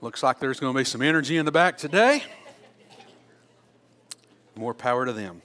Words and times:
Looks 0.00 0.22
like 0.22 0.38
there's 0.38 0.60
going 0.60 0.72
to 0.72 0.78
be 0.78 0.84
some 0.84 1.02
energy 1.02 1.38
in 1.38 1.44
the 1.44 1.50
back 1.50 1.76
today. 1.76 2.22
More 4.54 4.72
power 4.72 5.04
to 5.04 5.12
them. 5.12 5.42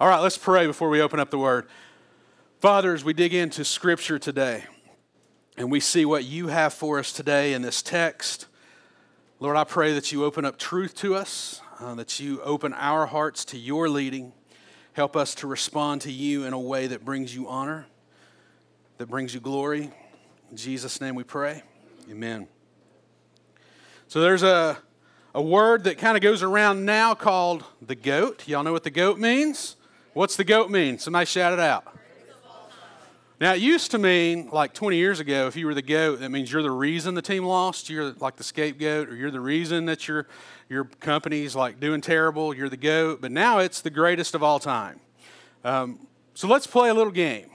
All 0.00 0.08
right, 0.08 0.20
let's 0.20 0.38
pray 0.38 0.66
before 0.66 0.88
we 0.88 1.02
open 1.02 1.20
up 1.20 1.30
the 1.30 1.38
word. 1.38 1.66
Father, 2.60 2.94
as 2.94 3.04
we 3.04 3.12
dig 3.12 3.34
into 3.34 3.66
Scripture 3.66 4.18
today 4.18 4.64
and 5.58 5.70
we 5.70 5.80
see 5.80 6.06
what 6.06 6.24
you 6.24 6.48
have 6.48 6.72
for 6.72 6.98
us 6.98 7.12
today 7.12 7.52
in 7.52 7.60
this 7.60 7.82
text, 7.82 8.46
Lord, 9.38 9.56
I 9.56 9.64
pray 9.64 9.92
that 9.92 10.12
you 10.12 10.24
open 10.24 10.46
up 10.46 10.58
truth 10.58 10.94
to 10.96 11.14
us, 11.14 11.60
uh, 11.78 11.94
that 11.96 12.18
you 12.18 12.40
open 12.42 12.72
our 12.72 13.04
hearts 13.04 13.44
to 13.46 13.58
your 13.58 13.90
leading. 13.90 14.32
Help 14.94 15.14
us 15.14 15.34
to 15.36 15.46
respond 15.46 16.00
to 16.02 16.10
you 16.10 16.44
in 16.44 16.54
a 16.54 16.58
way 16.58 16.86
that 16.86 17.04
brings 17.04 17.34
you 17.34 17.46
honor, 17.48 17.86
that 18.96 19.08
brings 19.08 19.34
you 19.34 19.40
glory. 19.40 19.90
In 20.50 20.56
Jesus' 20.56 21.02
name 21.02 21.14
we 21.14 21.24
pray. 21.24 21.62
Amen. 22.10 22.48
So 24.08 24.22
there's 24.22 24.42
a, 24.42 24.78
a 25.34 25.42
word 25.42 25.84
that 25.84 25.98
kind 25.98 26.16
of 26.16 26.22
goes 26.22 26.42
around 26.42 26.86
now 26.86 27.14
called 27.14 27.62
the 27.82 27.94
goat. 27.94 28.48
Y'all 28.48 28.62
know 28.62 28.72
what 28.72 28.82
the 28.82 28.90
goat 28.90 29.18
means? 29.18 29.76
What's 30.14 30.34
the 30.34 30.44
goat 30.44 30.70
mean? 30.70 30.98
Somebody 30.98 31.26
shout 31.26 31.52
it 31.52 31.60
out. 31.60 31.94
Now, 33.38 33.52
it 33.52 33.60
used 33.60 33.90
to 33.90 33.98
mean, 33.98 34.48
like 34.50 34.72
20 34.72 34.96
years 34.96 35.20
ago, 35.20 35.46
if 35.46 35.56
you 35.56 35.66
were 35.66 35.74
the 35.74 35.82
goat, 35.82 36.20
that 36.20 36.30
means 36.30 36.50
you're 36.50 36.62
the 36.62 36.70
reason 36.70 37.14
the 37.14 37.22
team 37.22 37.44
lost. 37.44 37.90
You're 37.90 38.12
like 38.12 38.36
the 38.36 38.44
scapegoat, 38.44 39.10
or 39.10 39.14
you're 39.14 39.30
the 39.30 39.40
reason 39.40 39.84
that 39.84 40.08
your, 40.08 40.26
your 40.70 40.84
company's 40.84 41.54
like 41.54 41.78
doing 41.78 42.00
terrible. 42.00 42.54
You're 42.54 42.70
the 42.70 42.78
goat. 42.78 43.20
But 43.20 43.30
now 43.30 43.58
it's 43.58 43.82
the 43.82 43.90
greatest 43.90 44.34
of 44.34 44.42
all 44.42 44.58
time. 44.58 45.00
Um, 45.64 46.06
so 46.32 46.48
let's 46.48 46.66
play 46.66 46.88
a 46.88 46.94
little 46.94 47.12
game. 47.12 47.50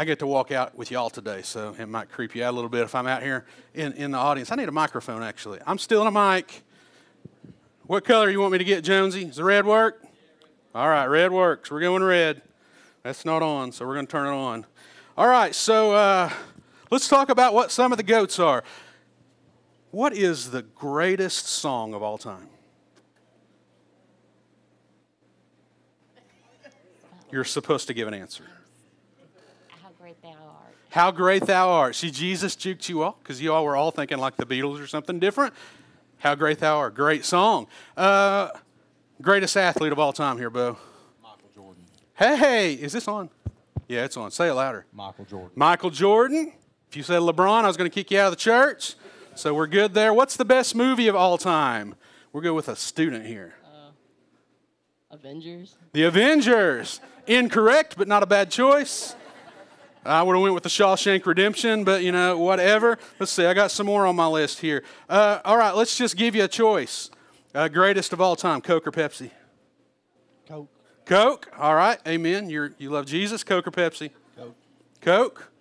I 0.00 0.04
get 0.04 0.20
to 0.20 0.26
walk 0.26 0.50
out 0.50 0.78
with 0.78 0.90
y'all 0.90 1.10
today, 1.10 1.42
so 1.42 1.76
it 1.78 1.84
might 1.84 2.10
creep 2.10 2.34
you 2.34 2.42
out 2.42 2.52
a 2.52 2.56
little 2.56 2.70
bit 2.70 2.84
if 2.84 2.94
I'm 2.94 3.06
out 3.06 3.22
here 3.22 3.44
in, 3.74 3.92
in 3.92 4.12
the 4.12 4.16
audience. 4.16 4.50
I 4.50 4.54
need 4.54 4.66
a 4.66 4.72
microphone, 4.72 5.22
actually. 5.22 5.58
I'm 5.66 5.76
still 5.76 6.00
in 6.00 6.06
a 6.06 6.10
mic. 6.10 6.62
What 7.82 8.06
color 8.06 8.30
you 8.30 8.40
want 8.40 8.52
me 8.52 8.56
to 8.56 8.64
get, 8.64 8.82
Jonesy? 8.82 9.26
Does 9.26 9.36
the 9.36 9.44
red 9.44 9.66
work? 9.66 10.02
All 10.74 10.88
right, 10.88 11.04
red 11.04 11.32
works. 11.32 11.70
We're 11.70 11.80
going 11.80 12.02
red. 12.02 12.40
That's 13.02 13.26
not 13.26 13.42
on, 13.42 13.72
so 13.72 13.86
we're 13.86 13.92
going 13.92 14.06
to 14.06 14.10
turn 14.10 14.26
it 14.26 14.30
on. 14.30 14.64
All 15.18 15.28
right, 15.28 15.54
so 15.54 15.92
uh, 15.92 16.30
let's 16.90 17.06
talk 17.06 17.28
about 17.28 17.52
what 17.52 17.70
some 17.70 17.92
of 17.92 17.98
the 17.98 18.02
goats 18.02 18.38
are. 18.38 18.64
What 19.90 20.14
is 20.14 20.50
the 20.50 20.62
greatest 20.62 21.46
song 21.46 21.92
of 21.92 22.02
all 22.02 22.16
time? 22.16 22.48
You're 27.30 27.44
supposed 27.44 27.86
to 27.88 27.92
give 27.92 28.08
an 28.08 28.14
answer. 28.14 28.44
How 29.82 29.88
great 29.98 30.20
thou 30.22 30.28
art. 30.28 30.76
How 30.90 31.12
great 31.12 31.46
thou 31.46 31.70
art. 31.70 31.94
See, 31.94 32.10
Jesus 32.10 32.56
juked 32.56 32.88
you 32.88 33.02
all 33.02 33.16
because 33.22 33.40
you 33.40 33.52
all 33.52 33.64
were 33.64 33.76
all 33.76 33.92
thinking 33.92 34.18
like 34.18 34.36
the 34.36 34.44
Beatles 34.44 34.82
or 34.82 34.86
something 34.86 35.20
different. 35.20 35.54
How 36.18 36.34
great 36.34 36.58
thou 36.58 36.78
art. 36.78 36.94
Great 36.94 37.24
song. 37.24 37.68
Uh, 37.96 38.48
greatest 39.22 39.56
athlete 39.56 39.92
of 39.92 39.98
all 39.98 40.12
time 40.12 40.36
here, 40.36 40.50
Bo. 40.50 40.76
Michael 41.22 41.48
Jordan. 41.54 41.84
Hey, 42.14 42.74
is 42.74 42.92
this 42.92 43.06
on? 43.06 43.30
Yeah, 43.88 44.04
it's 44.04 44.16
on. 44.16 44.30
Say 44.32 44.48
it 44.48 44.54
louder. 44.54 44.84
Michael 44.92 45.24
Jordan. 45.24 45.50
Michael 45.54 45.90
Jordan. 45.90 46.52
If 46.88 46.96
you 46.96 47.04
said 47.04 47.20
LeBron, 47.20 47.62
I 47.62 47.68
was 47.68 47.76
going 47.76 47.88
to 47.88 47.94
kick 47.94 48.10
you 48.10 48.18
out 48.18 48.26
of 48.26 48.32
the 48.32 48.36
church. 48.36 48.96
So 49.36 49.54
we're 49.54 49.68
good 49.68 49.94
there. 49.94 50.12
What's 50.12 50.36
the 50.36 50.44
best 50.44 50.74
movie 50.74 51.06
of 51.06 51.14
all 51.14 51.38
time? 51.38 51.94
We're 52.32 52.42
good 52.42 52.54
with 52.54 52.68
a 52.68 52.74
student 52.74 53.26
here. 53.26 53.54
Avengers. 55.10 55.76
The 55.92 56.04
Avengers. 56.04 57.00
Incorrect, 57.26 57.94
but 57.96 58.08
not 58.08 58.22
a 58.22 58.26
bad 58.26 58.50
choice. 58.50 59.14
I 60.04 60.22
would 60.22 60.34
have 60.34 60.42
went 60.42 60.54
with 60.54 60.62
the 60.62 60.70
Shawshank 60.70 61.26
Redemption, 61.26 61.84
but 61.84 62.02
you 62.02 62.10
know, 62.10 62.38
whatever. 62.38 62.98
Let's 63.18 63.32
see. 63.32 63.44
I 63.44 63.52
got 63.52 63.70
some 63.70 63.86
more 63.86 64.06
on 64.06 64.16
my 64.16 64.26
list 64.26 64.60
here. 64.60 64.82
Uh, 65.08 65.40
all 65.44 65.58
right, 65.58 65.74
let's 65.74 65.96
just 65.96 66.16
give 66.16 66.34
you 66.34 66.44
a 66.44 66.48
choice. 66.48 67.10
Uh, 67.54 67.68
greatest 67.68 68.12
of 68.12 68.20
all 68.20 68.36
time, 68.36 68.60
Coke 68.60 68.86
or 68.86 68.92
Pepsi? 68.92 69.30
Coke. 70.48 70.68
Coke. 71.04 71.50
All 71.58 71.74
right. 71.74 71.98
Amen. 72.06 72.48
You're, 72.48 72.72
you 72.78 72.90
love 72.90 73.06
Jesus. 73.06 73.44
Coke 73.44 73.66
or 73.66 73.72
Pepsi? 73.72 74.10
Coke. 74.36 74.56
Coke. 75.00 75.52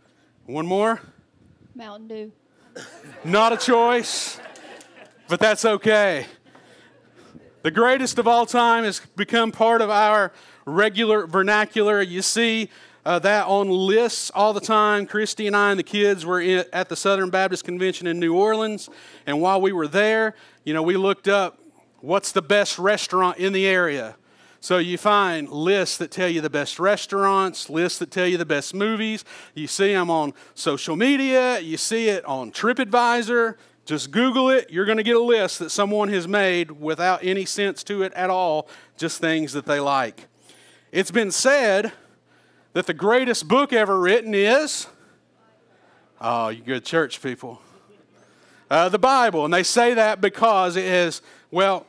One 0.45 0.65
more. 0.65 1.01
Mountain 1.75 2.07
Dew. 2.07 2.31
Not 3.23 3.51
a 3.51 3.57
choice, 3.57 4.39
but 5.27 5.39
that's 5.39 5.65
okay. 5.65 6.25
The 7.61 7.71
greatest 7.71 8.19
of 8.19 8.27
all 8.27 8.45
time 8.45 8.85
has 8.85 9.01
become 9.17 9.51
part 9.51 9.81
of 9.81 9.89
our 9.89 10.31
regular 10.65 11.27
vernacular. 11.27 12.01
You 12.01 12.21
see 12.21 12.69
uh, 13.09 13.17
that 13.17 13.47
on 13.47 13.69
lists 13.69 14.29
all 14.35 14.53
the 14.53 14.61
time. 14.61 15.07
Christy 15.07 15.47
and 15.47 15.55
I 15.55 15.71
and 15.71 15.79
the 15.79 15.83
kids 15.83 16.27
were 16.27 16.39
in, 16.39 16.63
at 16.71 16.89
the 16.89 16.95
Southern 16.95 17.31
Baptist 17.31 17.63
Convention 17.63 18.05
in 18.05 18.19
New 18.19 18.35
Orleans, 18.35 18.87
and 19.25 19.41
while 19.41 19.59
we 19.59 19.71
were 19.71 19.87
there, 19.87 20.35
you 20.63 20.75
know, 20.75 20.83
we 20.83 20.95
looked 20.95 21.27
up 21.27 21.59
what's 22.01 22.31
the 22.31 22.43
best 22.43 22.77
restaurant 22.77 23.39
in 23.39 23.51
the 23.51 23.65
area. 23.65 24.15
So 24.59 24.77
you 24.77 24.99
find 24.99 25.49
lists 25.49 25.97
that 25.97 26.11
tell 26.11 26.29
you 26.29 26.39
the 26.39 26.51
best 26.51 26.77
restaurants, 26.77 27.67
lists 27.67 27.97
that 27.97 28.11
tell 28.11 28.27
you 28.27 28.37
the 28.37 28.45
best 28.45 28.75
movies. 28.75 29.25
You 29.55 29.65
see 29.65 29.91
them 29.91 30.11
on 30.11 30.35
social 30.53 30.95
media, 30.95 31.59
you 31.61 31.77
see 31.77 32.09
it 32.09 32.23
on 32.25 32.51
TripAdvisor. 32.51 33.55
Just 33.85 34.11
Google 34.11 34.51
it, 34.51 34.69
you're 34.69 34.85
going 34.85 34.99
to 34.99 35.03
get 35.03 35.15
a 35.15 35.19
list 35.19 35.57
that 35.57 35.71
someone 35.71 36.09
has 36.09 36.27
made 36.27 36.69
without 36.69 37.23
any 37.23 37.45
sense 37.45 37.83
to 37.85 38.03
it 38.03 38.13
at 38.13 38.29
all, 38.29 38.69
just 38.97 39.19
things 39.19 39.53
that 39.53 39.65
they 39.65 39.79
like. 39.79 40.27
It's 40.91 41.09
been 41.09 41.31
said 41.31 41.91
that 42.79 42.87
the 42.87 42.93
greatest 42.93 43.45
book 43.45 43.73
ever 43.73 43.99
written 43.99 44.33
is, 44.33 44.87
oh, 46.21 46.47
you 46.47 46.63
good 46.63 46.85
church 46.85 47.21
people, 47.21 47.61
uh, 48.69 48.87
the 48.87 48.97
Bible. 48.97 49.43
And 49.43 49.53
they 49.53 49.63
say 49.63 49.95
that 49.95 50.21
because 50.21 50.77
it 50.77 50.85
is, 50.85 51.21
well, 51.51 51.85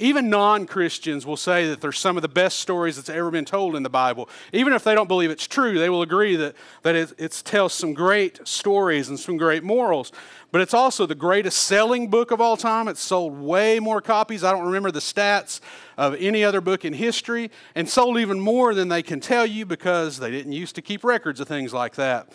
even 0.00 0.30
non 0.30 0.66
Christians 0.66 1.26
will 1.26 1.36
say 1.36 1.68
that 1.68 1.80
there's 1.80 1.98
some 1.98 2.16
of 2.16 2.22
the 2.22 2.28
best 2.28 2.60
stories 2.60 2.96
that's 2.96 3.08
ever 3.08 3.30
been 3.30 3.44
told 3.44 3.76
in 3.76 3.82
the 3.82 3.90
Bible. 3.90 4.28
Even 4.52 4.72
if 4.72 4.82
they 4.82 4.94
don't 4.94 5.08
believe 5.08 5.30
it's 5.30 5.46
true, 5.46 5.78
they 5.78 5.90
will 5.90 6.02
agree 6.02 6.36
that, 6.36 6.54
that 6.82 6.94
it, 6.94 7.12
it 7.18 7.42
tells 7.44 7.72
some 7.72 7.94
great 7.94 8.46
stories 8.46 9.08
and 9.08 9.18
some 9.18 9.36
great 9.36 9.62
morals. 9.62 10.12
But 10.52 10.62
it's 10.62 10.74
also 10.74 11.06
the 11.06 11.14
greatest 11.14 11.58
selling 11.58 12.08
book 12.08 12.30
of 12.30 12.40
all 12.40 12.56
time. 12.56 12.88
It's 12.88 13.00
sold 13.00 13.38
way 13.40 13.78
more 13.78 14.00
copies. 14.00 14.42
I 14.42 14.50
don't 14.50 14.64
remember 14.64 14.90
the 14.90 15.00
stats 15.00 15.60
of 15.96 16.16
any 16.18 16.42
other 16.42 16.60
book 16.60 16.84
in 16.84 16.94
history, 16.94 17.50
and 17.74 17.88
sold 17.88 18.18
even 18.18 18.40
more 18.40 18.74
than 18.74 18.88
they 18.88 19.02
can 19.02 19.20
tell 19.20 19.44
you 19.44 19.66
because 19.66 20.18
they 20.18 20.30
didn't 20.30 20.52
used 20.52 20.74
to 20.76 20.82
keep 20.82 21.04
records 21.04 21.40
of 21.40 21.46
things 21.46 21.74
like 21.74 21.94
that. 21.96 22.32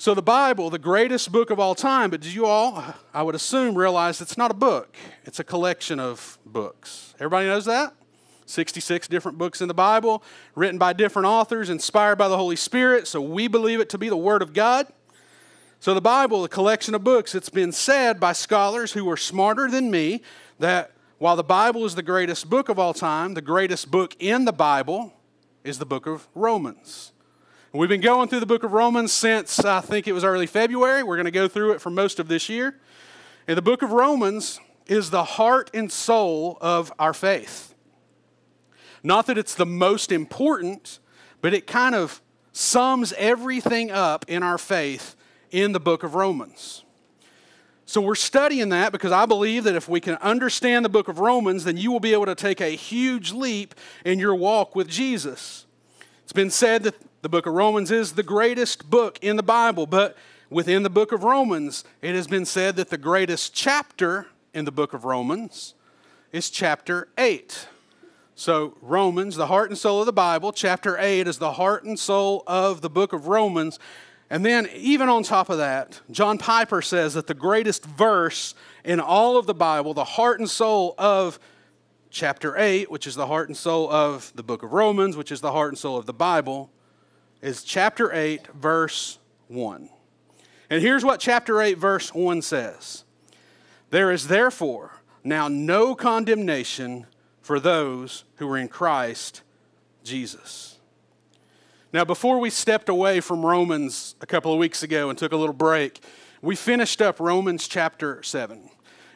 So, 0.00 0.14
the 0.14 0.22
Bible, 0.22 0.70
the 0.70 0.78
greatest 0.78 1.30
book 1.30 1.50
of 1.50 1.60
all 1.60 1.74
time, 1.74 2.08
but 2.08 2.22
do 2.22 2.30
you 2.30 2.46
all, 2.46 2.82
I 3.12 3.22
would 3.22 3.34
assume, 3.34 3.76
realize 3.76 4.22
it's 4.22 4.38
not 4.38 4.50
a 4.50 4.54
book, 4.54 4.96
it's 5.26 5.40
a 5.40 5.44
collection 5.44 6.00
of 6.00 6.38
books. 6.46 7.12
Everybody 7.16 7.48
knows 7.48 7.66
that? 7.66 7.92
66 8.46 9.08
different 9.08 9.36
books 9.36 9.60
in 9.60 9.68
the 9.68 9.74
Bible, 9.74 10.22
written 10.54 10.78
by 10.78 10.94
different 10.94 11.26
authors, 11.26 11.68
inspired 11.68 12.16
by 12.16 12.28
the 12.28 12.38
Holy 12.38 12.56
Spirit, 12.56 13.08
so 13.08 13.20
we 13.20 13.46
believe 13.46 13.78
it 13.78 13.90
to 13.90 13.98
be 13.98 14.08
the 14.08 14.16
Word 14.16 14.40
of 14.40 14.54
God. 14.54 14.86
So, 15.80 15.92
the 15.92 16.00
Bible, 16.00 16.44
a 16.44 16.48
collection 16.48 16.94
of 16.94 17.04
books, 17.04 17.34
it's 17.34 17.50
been 17.50 17.70
said 17.70 18.18
by 18.18 18.32
scholars 18.32 18.92
who 18.92 19.06
are 19.10 19.18
smarter 19.18 19.70
than 19.70 19.90
me 19.90 20.22
that 20.60 20.92
while 21.18 21.36
the 21.36 21.44
Bible 21.44 21.84
is 21.84 21.94
the 21.94 22.02
greatest 22.02 22.48
book 22.48 22.70
of 22.70 22.78
all 22.78 22.94
time, 22.94 23.34
the 23.34 23.42
greatest 23.42 23.90
book 23.90 24.16
in 24.18 24.46
the 24.46 24.52
Bible 24.54 25.12
is 25.62 25.78
the 25.78 25.84
book 25.84 26.06
of 26.06 26.26
Romans. 26.34 27.12
We've 27.72 27.88
been 27.88 28.00
going 28.00 28.28
through 28.28 28.40
the 28.40 28.46
book 28.46 28.64
of 28.64 28.72
Romans 28.72 29.12
since 29.12 29.60
I 29.60 29.80
think 29.80 30.08
it 30.08 30.12
was 30.12 30.24
early 30.24 30.48
February. 30.48 31.04
We're 31.04 31.14
going 31.14 31.26
to 31.26 31.30
go 31.30 31.46
through 31.46 31.70
it 31.74 31.80
for 31.80 31.88
most 31.88 32.18
of 32.18 32.26
this 32.26 32.48
year. 32.48 32.74
And 33.46 33.56
the 33.56 33.62
book 33.62 33.82
of 33.82 33.92
Romans 33.92 34.58
is 34.88 35.10
the 35.10 35.22
heart 35.22 35.70
and 35.72 35.90
soul 35.90 36.58
of 36.60 36.92
our 36.98 37.14
faith. 37.14 37.72
Not 39.04 39.26
that 39.26 39.38
it's 39.38 39.54
the 39.54 39.66
most 39.66 40.10
important, 40.10 40.98
but 41.40 41.54
it 41.54 41.68
kind 41.68 41.94
of 41.94 42.20
sums 42.50 43.12
everything 43.12 43.92
up 43.92 44.24
in 44.26 44.42
our 44.42 44.58
faith 44.58 45.14
in 45.52 45.70
the 45.70 45.78
book 45.78 46.02
of 46.02 46.16
Romans. 46.16 46.82
So 47.86 48.00
we're 48.00 48.16
studying 48.16 48.70
that 48.70 48.90
because 48.90 49.12
I 49.12 49.26
believe 49.26 49.62
that 49.62 49.76
if 49.76 49.88
we 49.88 50.00
can 50.00 50.16
understand 50.16 50.84
the 50.84 50.88
book 50.88 51.06
of 51.06 51.20
Romans, 51.20 51.62
then 51.62 51.76
you 51.76 51.92
will 51.92 52.00
be 52.00 52.14
able 52.14 52.26
to 52.26 52.34
take 52.34 52.60
a 52.60 52.70
huge 52.70 53.30
leap 53.30 53.76
in 54.04 54.18
your 54.18 54.34
walk 54.34 54.74
with 54.74 54.88
Jesus. 54.88 55.66
It's 56.24 56.32
been 56.32 56.50
said 56.50 56.82
that 56.82 56.96
the 57.22 57.28
book 57.28 57.46
of 57.46 57.52
Romans 57.52 57.90
is 57.90 58.12
the 58.12 58.22
greatest 58.22 58.88
book 58.88 59.18
in 59.20 59.36
the 59.36 59.42
Bible, 59.42 59.86
but 59.86 60.16
within 60.48 60.82
the 60.82 60.90
book 60.90 61.12
of 61.12 61.22
Romans, 61.22 61.84
it 62.00 62.14
has 62.14 62.26
been 62.26 62.46
said 62.46 62.76
that 62.76 62.88
the 62.88 62.98
greatest 62.98 63.52
chapter 63.52 64.26
in 64.54 64.64
the 64.64 64.72
book 64.72 64.94
of 64.94 65.04
Romans 65.04 65.74
is 66.32 66.48
chapter 66.48 67.08
8. 67.18 67.68
So, 68.34 68.74
Romans, 68.80 69.36
the 69.36 69.48
heart 69.48 69.68
and 69.68 69.76
soul 69.76 70.00
of 70.00 70.06
the 70.06 70.14
Bible, 70.14 70.50
chapter 70.50 70.96
8 70.98 71.28
is 71.28 71.36
the 71.36 71.52
heart 71.52 71.84
and 71.84 71.98
soul 71.98 72.42
of 72.46 72.80
the 72.80 72.88
book 72.88 73.12
of 73.12 73.26
Romans. 73.26 73.78
And 74.30 74.46
then, 74.46 74.66
even 74.74 75.10
on 75.10 75.22
top 75.22 75.50
of 75.50 75.58
that, 75.58 76.00
John 76.10 76.38
Piper 76.38 76.80
says 76.80 77.12
that 77.14 77.26
the 77.26 77.34
greatest 77.34 77.84
verse 77.84 78.54
in 78.82 78.98
all 78.98 79.36
of 79.36 79.44
the 79.46 79.52
Bible, 79.52 79.92
the 79.92 80.04
heart 80.04 80.40
and 80.40 80.48
soul 80.48 80.94
of 80.96 81.38
chapter 82.08 82.56
8, 82.56 82.90
which 82.90 83.06
is 83.06 83.14
the 83.14 83.26
heart 83.26 83.48
and 83.48 83.56
soul 83.56 83.92
of 83.92 84.32
the 84.36 84.42
book 84.42 84.62
of 84.62 84.72
Romans, 84.72 85.18
which 85.18 85.30
is 85.30 85.42
the 85.42 85.52
heart 85.52 85.72
and 85.72 85.78
soul 85.78 85.98
of 85.98 86.06
the 86.06 86.14
Bible, 86.14 86.70
is 87.42 87.62
chapter 87.62 88.12
8, 88.12 88.48
verse 88.48 89.18
1. 89.48 89.88
And 90.68 90.82
here's 90.82 91.04
what 91.04 91.20
chapter 91.20 91.60
8, 91.60 91.78
verse 91.78 92.14
1 92.14 92.42
says 92.42 93.04
There 93.90 94.10
is 94.10 94.28
therefore 94.28 95.00
now 95.24 95.48
no 95.48 95.94
condemnation 95.94 97.06
for 97.40 97.58
those 97.58 98.24
who 98.36 98.48
are 98.48 98.58
in 98.58 98.68
Christ 98.68 99.42
Jesus. 100.04 100.78
Now, 101.92 102.04
before 102.04 102.38
we 102.38 102.50
stepped 102.50 102.88
away 102.88 103.20
from 103.20 103.44
Romans 103.44 104.14
a 104.20 104.26
couple 104.26 104.52
of 104.52 104.58
weeks 104.60 104.84
ago 104.84 105.10
and 105.10 105.18
took 105.18 105.32
a 105.32 105.36
little 105.36 105.52
break, 105.52 106.00
we 106.40 106.54
finished 106.54 107.02
up 107.02 107.18
Romans 107.18 107.66
chapter 107.66 108.22
7. 108.22 108.70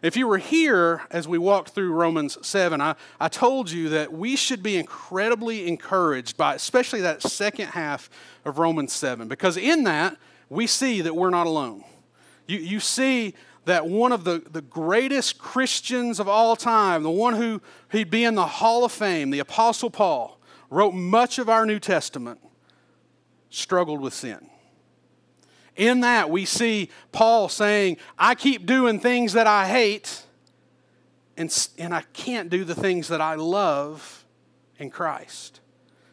If 0.04 0.18
you 0.18 0.28
were 0.28 0.36
here 0.36 1.00
as 1.10 1.26
we 1.26 1.38
walked 1.38 1.70
through 1.70 1.94
Romans 1.94 2.36
7, 2.46 2.78
I, 2.78 2.94
I 3.18 3.28
told 3.28 3.70
you 3.70 3.88
that 3.88 4.12
we 4.12 4.36
should 4.36 4.62
be 4.62 4.76
incredibly 4.76 5.66
encouraged 5.66 6.36
by 6.36 6.56
especially 6.56 7.00
that 7.00 7.22
second 7.22 7.68
half 7.68 8.10
of 8.44 8.58
Romans 8.58 8.92
7, 8.92 9.28
because 9.28 9.56
in 9.56 9.84
that 9.84 10.18
we 10.50 10.66
see 10.66 11.00
that 11.00 11.16
we're 11.16 11.30
not 11.30 11.46
alone. 11.46 11.84
You, 12.46 12.58
you 12.58 12.80
see 12.80 13.32
that 13.64 13.86
one 13.86 14.12
of 14.12 14.24
the, 14.24 14.42
the 14.50 14.60
greatest 14.60 15.38
Christians 15.38 16.20
of 16.20 16.28
all 16.28 16.54
time, 16.54 17.02
the 17.02 17.10
one 17.10 17.32
who 17.32 17.62
he'd 17.90 18.10
be 18.10 18.24
in 18.24 18.34
the 18.34 18.44
Hall 18.46 18.84
of 18.84 18.92
Fame, 18.92 19.30
the 19.30 19.38
Apostle 19.38 19.88
Paul, 19.88 20.38
wrote 20.68 20.92
much 20.92 21.38
of 21.38 21.48
our 21.48 21.64
New 21.64 21.78
Testament, 21.78 22.40
struggled 23.48 24.02
with 24.02 24.12
sin. 24.12 24.50
In 25.76 26.00
that, 26.00 26.30
we 26.30 26.44
see 26.44 26.90
Paul 27.12 27.48
saying, 27.48 27.96
I 28.18 28.34
keep 28.34 28.66
doing 28.66 29.00
things 29.00 29.32
that 29.32 29.46
I 29.46 29.66
hate, 29.66 30.22
and, 31.36 31.68
and 31.78 31.94
I 31.94 32.02
can't 32.12 32.48
do 32.48 32.64
the 32.64 32.74
things 32.74 33.08
that 33.08 33.20
I 33.20 33.34
love 33.34 34.24
in 34.78 34.90
Christ. 34.90 35.60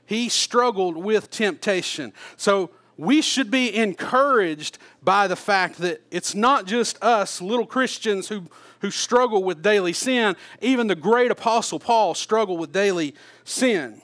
He 0.05 0.29
struggled 0.29 0.97
with 0.97 1.29
temptation. 1.29 2.13
So, 2.37 2.71
we 3.01 3.23
should 3.23 3.49
be 3.49 3.75
encouraged 3.75 4.77
by 5.01 5.27
the 5.27 5.35
fact 5.35 5.79
that 5.79 6.01
it's 6.11 6.35
not 6.35 6.67
just 6.67 7.01
us 7.03 7.41
little 7.41 7.65
Christians 7.65 8.27
who, 8.27 8.43
who 8.81 8.91
struggle 8.91 9.43
with 9.43 9.63
daily 9.63 9.93
sin. 9.93 10.35
Even 10.61 10.85
the 10.85 10.93
great 10.95 11.31
apostle 11.31 11.79
Paul 11.79 12.13
struggled 12.13 12.59
with 12.59 12.71
daily 12.71 13.15
sin. 13.43 14.03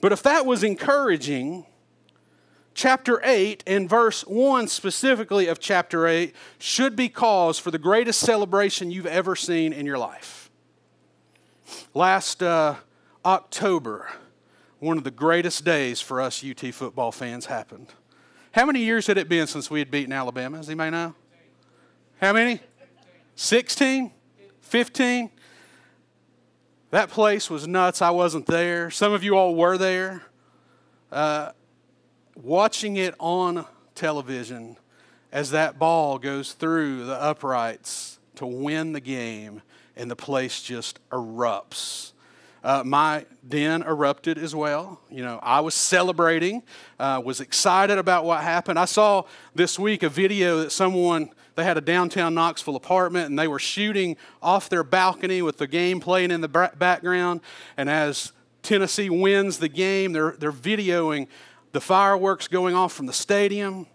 But 0.00 0.12
if 0.12 0.22
that 0.22 0.46
was 0.46 0.62
encouraging, 0.62 1.66
chapter 2.74 3.20
8 3.24 3.62
and 3.66 3.88
verse 3.88 4.22
1 4.22 4.68
specifically 4.68 5.46
of 5.46 5.58
chapter 5.58 6.06
8 6.06 6.34
should 6.58 6.96
be 6.96 7.08
cause 7.08 7.58
for 7.58 7.70
the 7.70 7.78
greatest 7.78 8.20
celebration 8.20 8.90
you've 8.90 9.06
ever 9.06 9.36
seen 9.36 9.72
in 9.72 9.86
your 9.86 9.98
life. 9.98 10.50
Last 11.94 12.42
uh, 12.42 12.76
October, 13.24 14.10
one 14.78 14.98
of 14.98 15.04
the 15.04 15.10
greatest 15.10 15.64
days 15.64 16.00
for 16.00 16.20
us 16.20 16.44
UT 16.44 16.74
football 16.74 17.12
fans 17.12 17.46
happened. 17.46 17.88
How 18.52 18.66
many 18.66 18.80
years 18.80 19.06
had 19.06 19.16
it 19.16 19.28
been 19.28 19.46
since 19.46 19.70
we 19.70 19.78
had 19.78 19.90
beaten 19.90 20.12
Alabama? 20.12 20.58
Does 20.58 20.68
anybody 20.68 20.90
know? 20.90 21.14
How 22.20 22.32
many? 22.32 22.60
16? 23.36 24.10
15? 24.60 25.30
That 26.90 27.08
place 27.08 27.48
was 27.48 27.66
nuts. 27.66 28.02
I 28.02 28.10
wasn't 28.10 28.46
there. 28.46 28.90
Some 28.90 29.12
of 29.12 29.24
you 29.24 29.36
all 29.36 29.54
were 29.54 29.78
there. 29.78 30.22
Uh, 31.10 31.52
watching 32.42 32.96
it 32.96 33.14
on 33.18 33.64
television 33.94 34.76
as 35.30 35.50
that 35.52 35.78
ball 35.78 36.18
goes 36.18 36.52
through 36.52 37.06
the 37.06 37.14
uprights 37.14 38.18
to 38.34 38.46
win 38.46 38.92
the 38.92 39.00
game, 39.00 39.62
and 39.96 40.10
the 40.10 40.16
place 40.16 40.62
just 40.62 40.98
erupts. 41.10 42.12
Uh, 42.64 42.82
my 42.84 43.26
den 43.46 43.82
erupted 43.82 44.38
as 44.38 44.54
well. 44.54 45.00
You 45.10 45.22
know, 45.22 45.40
I 45.42 45.60
was 45.60 45.74
celebrating, 45.74 46.62
uh, 46.98 47.20
was 47.24 47.40
excited 47.40 47.98
about 47.98 48.24
what 48.24 48.42
happened. 48.42 48.78
I 48.78 48.84
saw 48.84 49.24
this 49.54 49.78
week 49.78 50.02
a 50.02 50.08
video 50.08 50.58
that 50.58 50.70
someone 50.70 51.30
they 51.54 51.64
had 51.64 51.76
a 51.76 51.82
downtown 51.82 52.34
Knoxville 52.34 52.76
apartment 52.76 53.28
and 53.28 53.38
they 53.38 53.48
were 53.48 53.58
shooting 53.58 54.16
off 54.40 54.68
their 54.70 54.82
balcony 54.82 55.42
with 55.42 55.58
the 55.58 55.66
game 55.66 56.00
playing 56.00 56.30
in 56.30 56.40
the 56.40 56.48
background. 56.48 57.42
And 57.76 57.90
as 57.90 58.32
Tennessee 58.62 59.10
wins 59.10 59.58
the 59.58 59.68
game, 59.68 60.12
they're, 60.12 60.32
they're 60.38 60.52
videoing 60.52 61.26
the 61.72 61.80
fireworks 61.80 62.48
going 62.48 62.74
off 62.74 62.92
from 62.92 63.06
the 63.06 63.12
stadium. 63.12 63.86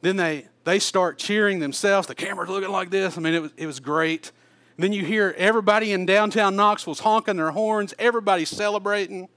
Then 0.00 0.16
they, 0.16 0.46
they 0.64 0.78
start 0.78 1.18
cheering 1.18 1.58
themselves. 1.58 2.06
The 2.06 2.14
camera's 2.14 2.48
looking 2.48 2.70
like 2.70 2.90
this. 2.90 3.18
I 3.18 3.20
mean, 3.20 3.34
it 3.34 3.42
was, 3.42 3.52
it 3.56 3.66
was 3.66 3.80
great. 3.80 4.32
Then 4.78 4.92
you 4.92 5.04
hear 5.04 5.34
everybody 5.38 5.92
in 5.92 6.06
downtown 6.06 6.54
Knoxville's 6.54 7.00
honking 7.00 7.36
their 7.36 7.50
horns, 7.50 7.94
everybody's 7.98 8.50
celebrating. 8.50 9.28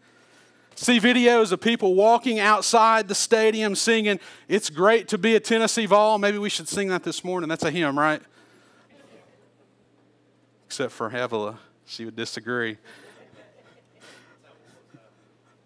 See 0.76 1.00
videos 1.00 1.52
of 1.52 1.60
people 1.60 1.94
walking 1.94 2.40
outside 2.40 3.10
the 3.10 3.16
stadium 3.16 3.76
singing, 3.76 4.20
It's 4.48 4.70
great 4.70 5.10
to 5.10 5.18
be 5.18 5.36
a 5.36 5.40
Tennessee 5.40 5.86
Vol. 5.86 6.18
Maybe 6.20 6.38
we 6.38 6.50
should 6.50 6.70
sing 6.70 6.88
that 6.88 7.04
this 7.04 7.24
morning. 7.24 7.50
That's 7.50 7.66
a 7.66 7.72
hymn, 7.72 8.00
right? 8.00 8.22
Except 10.68 10.94
for 10.94 11.10
Havila. 11.10 11.58
She 11.86 12.06
would 12.06 12.16
disagree. 12.16 12.78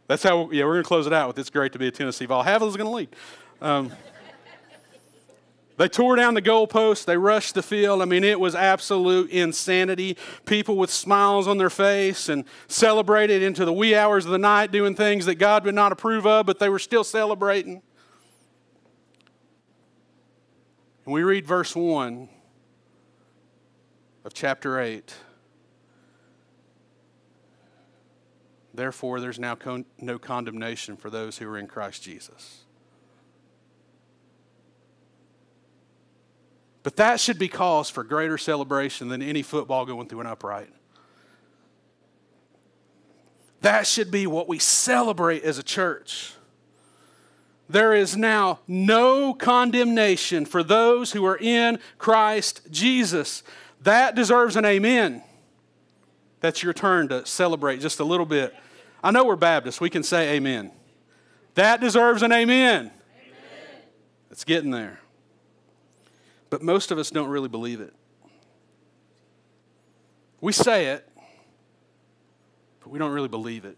That's 0.08 0.24
how, 0.24 0.52
yeah, 0.52 0.66
we're 0.66 0.74
going 0.74 0.84
to 0.84 0.88
close 0.88 1.08
it 1.08 1.14
out 1.14 1.28
with 1.28 1.40
It's 1.40 1.50
Great 1.50 1.74
to 1.74 1.80
Be 1.80 1.88
a 1.88 1.92
Tennessee 1.92 2.26
Vol. 2.26 2.44
Havila's 2.44 2.76
going 2.76 2.90
to 2.90 2.96
lead. 2.96 3.10
Um, 3.62 3.92
they 5.78 5.88
tore 5.88 6.16
down 6.16 6.34
the 6.34 6.42
goalposts. 6.42 7.06
They 7.06 7.18
rushed 7.18 7.56
the 7.56 7.64
field. 7.64 8.02
I 8.02 8.06
mean, 8.06 8.24
it 8.24 8.40
was 8.40 8.54
absolute 8.54 9.32
insanity. 9.32 10.18
People 10.46 10.76
with 10.76 10.92
smiles 10.92 11.48
on 11.48 11.58
their 11.58 11.70
face 11.70 12.30
and 12.30 12.46
celebrated 12.68 13.42
into 13.42 13.66
the 13.66 13.74
wee 13.74 13.96
hours 13.96 14.26
of 14.26 14.32
the 14.32 14.38
night 14.38 14.72
doing 14.72 14.94
things 14.94 15.26
that 15.26 15.36
God 15.36 15.66
would 15.66 15.74
not 15.74 15.92
approve 15.92 16.28
of, 16.28 16.46
but 16.46 16.60
they 16.60 16.70
were 16.70 16.80
still 16.80 17.04
celebrating. 17.04 17.82
And 21.06 21.14
we 21.14 21.24
read 21.24 21.48
verse 21.48 21.76
1 21.76 22.30
of 24.26 24.34
chapter 24.34 24.80
8. 24.80 25.14
Therefore, 28.74 29.20
there's 29.20 29.40
now 29.40 29.56
con- 29.56 29.86
no 30.00 30.18
condemnation 30.18 30.98
for 30.98 31.10
those 31.10 31.38
who 31.38 31.48
are 31.48 31.58
in 31.58 31.68
Christ 31.68 32.02
Jesus. 32.02 32.64
But 36.82 36.98
that 36.98 37.20
should 37.20 37.40
be 37.40 37.48
cause 37.48 37.90
for 37.90 38.04
greater 38.04 38.38
celebration 38.38 39.08
than 39.08 39.22
any 39.22 39.42
football 39.42 39.86
going 39.86 40.10
through 40.10 40.22
an 40.22 40.28
upright. 40.28 40.70
That 43.62 43.88
should 43.88 44.12
be 44.12 44.28
what 44.28 44.50
we 44.50 44.60
celebrate 44.60 45.44
as 45.44 45.58
a 45.58 45.64
church. 45.64 46.34
There 47.70 47.94
is 47.94 48.18
now 48.18 48.60
no 48.68 49.34
condemnation 49.34 50.46
for 50.46 50.64
those 50.64 51.14
who 51.14 51.26
are 51.26 51.38
in 51.38 51.80
Christ 51.98 52.62
Jesus. 52.70 53.42
That 53.82 54.16
deserves 54.16 54.58
an 54.58 54.66
amen. 54.66 55.24
That's 56.44 56.62
your 56.62 56.74
turn 56.74 57.08
to 57.08 57.26
celebrate 57.26 57.80
just 57.80 58.02
a 58.02 58.04
little 58.04 58.26
bit. 58.26 58.54
I 59.02 59.12
know 59.12 59.24
we're 59.24 59.38
Baptists. 59.38 59.80
We 59.80 59.90
can 59.90 60.04
say 60.04 60.36
amen. 60.36 60.72
That 61.56 61.80
deserves 61.80 62.22
an 62.22 62.34
amen. 62.34 62.80
amen. 62.82 62.92
It's 64.30 64.44
getting 64.44 64.70
there. 64.70 65.00
But 66.50 66.62
most 66.62 66.92
of 66.92 66.98
us 66.98 67.12
don't 67.12 67.30
really 67.30 67.48
believe 67.48 67.80
it. 67.80 67.94
We 70.42 70.52
say 70.52 70.88
it, 70.88 71.08
but 72.82 72.90
we 72.90 73.00
don't 73.00 73.14
really 73.14 73.30
believe 73.30 73.64
it. 73.64 73.78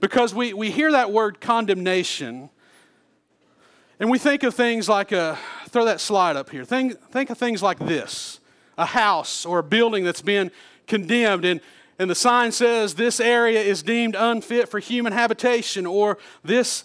Because 0.00 0.34
we, 0.34 0.54
we 0.54 0.70
hear 0.70 0.90
that 0.92 1.12
word 1.12 1.38
condemnation, 1.38 2.48
and 4.00 4.08
we 4.08 4.16
think 4.18 4.42
of 4.42 4.54
things 4.54 4.88
like 4.88 5.12
a, 5.12 5.38
throw 5.68 5.84
that 5.84 6.00
slide 6.00 6.36
up 6.36 6.48
here. 6.48 6.64
Think, 6.64 6.98
think 7.10 7.28
of 7.28 7.36
things 7.36 7.62
like 7.62 7.78
this 7.78 8.40
a 8.78 8.86
house 8.86 9.44
or 9.44 9.58
a 9.58 9.62
building 9.62 10.02
that's 10.02 10.22
been 10.22 10.50
condemned, 10.86 11.44
and, 11.44 11.60
and 11.98 12.10
the 12.10 12.14
sign 12.14 12.52
says 12.52 12.94
this 12.94 13.20
area 13.20 13.60
is 13.60 13.82
deemed 13.82 14.16
unfit 14.16 14.68
for 14.68 14.78
human 14.78 15.12
habitation, 15.12 15.86
or 15.86 16.18
this, 16.42 16.84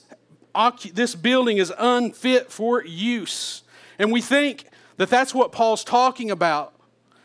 this 0.93 1.15
building 1.15 1.57
is 1.57 1.73
unfit 1.77 2.51
for 2.51 2.83
use. 2.83 3.63
And 3.97 4.11
we 4.11 4.21
think 4.21 4.65
that 4.97 5.09
that's 5.09 5.33
what 5.33 5.51
Paul's 5.51 5.83
talking 5.83 6.31
about. 6.31 6.73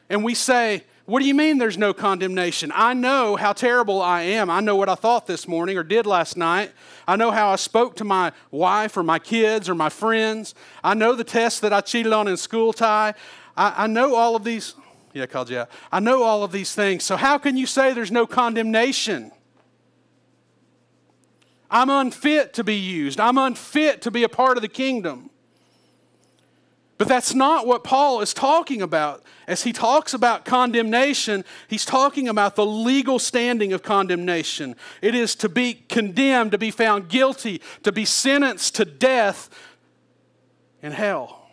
And 0.09 0.25
we 0.25 0.35
say, 0.35 0.85
What 1.07 1.21
do 1.21 1.26
you 1.26 1.35
mean 1.35 1.59
there's 1.59 1.78
no 1.78 1.95
condemnation? 1.95 2.73
I 2.75 2.95
know 2.95 3.37
how 3.37 3.52
terrible 3.52 4.02
I 4.02 4.23
am. 4.23 4.50
I 4.50 4.61
know 4.61 4.76
what 4.76 4.88
I 4.88 4.95
thought 4.95 5.26
this 5.26 5.49
morning 5.49 5.76
or 5.76 5.83
did 5.83 6.07
last 6.07 6.37
night. 6.37 6.73
I 7.07 7.16
know 7.16 7.31
how 7.31 7.50
I 7.50 7.57
spoke 7.57 7.97
to 7.97 8.04
my 8.04 8.33
wife 8.50 8.97
or 8.97 9.02
my 9.02 9.19
kids 9.19 9.69
or 9.69 9.75
my 9.75 9.88
friends. 9.88 10.54
I 10.83 10.95
know 10.95 11.14
the 11.14 11.25
tests 11.25 11.61
that 11.61 11.73
I 11.73 11.81
cheated 11.81 12.12
on 12.12 12.28
in 12.28 12.37
school 12.37 12.73
tie. 12.73 13.14
I, 13.57 13.85
I 13.85 13.87
know 13.87 14.14
all 14.14 14.37
of 14.37 14.45
these. 14.45 14.75
Yeah, 15.14 15.23
I 15.23 15.26
called 15.26 15.49
you 15.49 15.61
out. 15.61 15.71
I 15.92 16.00
know 16.00 16.25
all 16.25 16.42
of 16.42 16.50
these 16.50 16.75
things. 16.75 17.04
So, 17.04 17.16
how 17.16 17.38
can 17.38 17.56
you 17.56 17.66
say 17.66 17.94
there's 17.94 18.11
no 18.11 18.26
condemnation? 18.26 19.30
I'm 21.71 21.88
unfit 21.88 22.52
to 22.54 22.64
be 22.64 22.75
used. 22.75 23.21
I'm 23.21 23.38
unfit 23.38 24.02
to 24.02 24.11
be 24.11 24.25
a 24.25 24.28
part 24.28 24.59
of 24.59 24.62
the 24.62 24.68
kingdom. 24.68 25.30
But 26.99 27.09
that's 27.09 27.35
not 27.35 27.66
what 27.66 27.85
Paul 27.85 28.21
is 28.21 28.35
talking 28.35 28.83
about. 28.83 29.23
As 29.47 29.62
he 29.62 29.73
talks 29.73 30.14
about 30.14 30.44
condemnation, 30.44 31.44
he's 31.68 31.85
talking 31.85 32.28
about 32.28 32.56
the 32.56 32.66
legal 32.66 33.18
standing 33.18 33.73
of 33.73 33.83
condemnation. 33.83 34.75
It 35.00 35.14
is 35.14 35.35
to 35.37 35.49
be 35.49 35.75
condemned, 35.88 36.52
to 36.52 36.59
be 36.59 36.71
found 36.71 37.09
guilty, 37.09 37.61
to 37.83 37.92
be 37.92 38.04
sentenced 38.04 38.76
to 38.76 38.85
death 38.85 39.49
in 40.83 40.92
hell. 40.92 41.43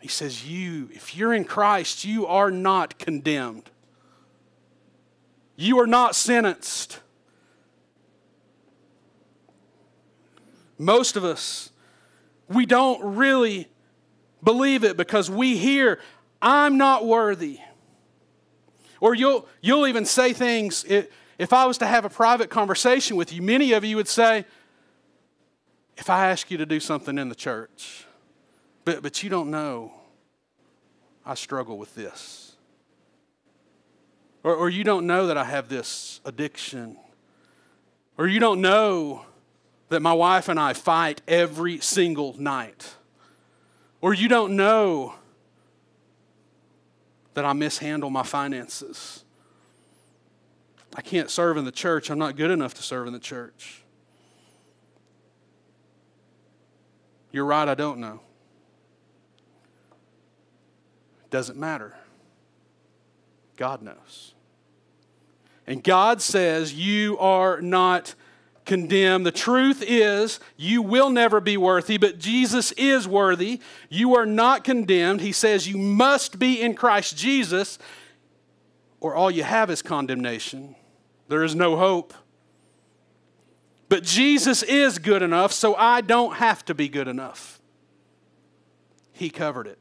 He 0.00 0.08
says, 0.08 0.46
You, 0.46 0.88
if 0.92 1.16
you're 1.16 1.34
in 1.34 1.44
Christ, 1.44 2.04
you 2.04 2.26
are 2.26 2.50
not 2.50 2.98
condemned. 2.98 3.70
You 5.56 5.80
are 5.80 5.86
not 5.86 6.14
sentenced. 6.14 7.00
Most 10.78 11.16
of 11.16 11.24
us, 11.24 11.70
we 12.48 12.64
don't 12.64 13.16
really 13.16 13.68
believe 14.42 14.84
it 14.84 14.96
because 14.96 15.28
we 15.28 15.56
hear, 15.56 15.98
I'm 16.40 16.78
not 16.78 17.04
worthy. 17.04 17.58
Or 19.00 19.14
you'll, 19.14 19.48
you'll 19.60 19.88
even 19.88 20.04
say 20.04 20.32
things, 20.32 20.84
if 20.84 21.52
I 21.52 21.66
was 21.66 21.78
to 21.78 21.86
have 21.86 22.04
a 22.04 22.10
private 22.10 22.50
conversation 22.50 23.16
with 23.16 23.32
you, 23.32 23.42
many 23.42 23.72
of 23.72 23.84
you 23.84 23.96
would 23.96 24.08
say, 24.08 24.44
if 25.96 26.08
I 26.08 26.30
ask 26.30 26.50
you 26.50 26.58
to 26.58 26.66
do 26.66 26.78
something 26.78 27.18
in 27.18 27.28
the 27.28 27.34
church, 27.34 28.06
but, 28.88 29.02
but 29.02 29.22
you 29.22 29.28
don't 29.28 29.50
know, 29.50 29.92
I 31.26 31.34
struggle 31.34 31.76
with 31.76 31.94
this. 31.94 32.56
Or, 34.42 34.54
or 34.54 34.70
you 34.70 34.82
don't 34.82 35.06
know 35.06 35.26
that 35.26 35.36
I 35.36 35.44
have 35.44 35.68
this 35.68 36.22
addiction. 36.24 36.96
Or 38.16 38.26
you 38.26 38.40
don't 38.40 38.62
know 38.62 39.26
that 39.90 40.00
my 40.00 40.14
wife 40.14 40.48
and 40.48 40.58
I 40.58 40.72
fight 40.72 41.20
every 41.28 41.80
single 41.80 42.34
night. 42.40 42.94
Or 44.00 44.14
you 44.14 44.26
don't 44.26 44.56
know 44.56 45.16
that 47.34 47.44
I 47.44 47.52
mishandle 47.52 48.08
my 48.08 48.22
finances. 48.22 49.22
I 50.96 51.02
can't 51.02 51.28
serve 51.28 51.58
in 51.58 51.66
the 51.66 51.72
church. 51.72 52.10
I'm 52.10 52.18
not 52.18 52.36
good 52.36 52.50
enough 52.50 52.72
to 52.72 52.82
serve 52.82 53.06
in 53.06 53.12
the 53.12 53.18
church. 53.18 53.82
You're 57.32 57.44
right, 57.44 57.68
I 57.68 57.74
don't 57.74 57.98
know. 57.98 58.20
Doesn't 61.30 61.58
matter. 61.58 61.94
God 63.56 63.82
knows. 63.82 64.34
And 65.66 65.84
God 65.84 66.22
says, 66.22 66.72
You 66.72 67.18
are 67.18 67.60
not 67.60 68.14
condemned. 68.64 69.26
The 69.26 69.32
truth 69.32 69.82
is, 69.86 70.40
you 70.56 70.80
will 70.80 71.10
never 71.10 71.40
be 71.40 71.56
worthy, 71.56 71.98
but 71.98 72.18
Jesus 72.18 72.72
is 72.72 73.08
worthy. 73.08 73.60
You 73.88 74.14
are 74.16 74.26
not 74.26 74.64
condemned. 74.64 75.20
He 75.20 75.32
says, 75.32 75.68
You 75.68 75.76
must 75.76 76.38
be 76.38 76.60
in 76.60 76.74
Christ 76.74 77.16
Jesus, 77.16 77.78
or 79.00 79.14
all 79.14 79.30
you 79.30 79.42
have 79.42 79.70
is 79.70 79.82
condemnation. 79.82 80.76
There 81.28 81.44
is 81.44 81.54
no 81.54 81.76
hope. 81.76 82.14
But 83.88 84.04
Jesus 84.04 84.62
is 84.62 84.98
good 84.98 85.22
enough, 85.22 85.52
so 85.52 85.74
I 85.74 86.00
don't 86.00 86.36
have 86.36 86.64
to 86.66 86.74
be 86.74 86.88
good 86.88 87.08
enough. 87.08 87.60
He 89.12 89.30
covered 89.30 89.66
it. 89.66 89.78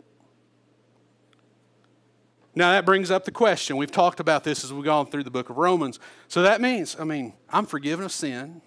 Now, 2.57 2.71
that 2.71 2.87
brings 2.87 3.11
up 3.11 3.23
the 3.23 3.31
question. 3.31 3.77
We've 3.77 3.91
talked 3.91 4.19
about 4.19 4.43
this 4.43 4.63
as 4.63 4.73
we've 4.73 4.83
gone 4.83 5.05
through 5.05 5.21
the 5.21 5.29
book 5.29 5.51
of 5.51 5.57
Romans. 5.57 5.99
So 6.27 6.41
that 6.41 6.59
means, 6.59 6.97
I 6.99 7.03
mean, 7.03 7.33
I'm 7.51 7.67
forgiven 7.67 8.03
of 8.03 8.11
sin, 8.11 8.63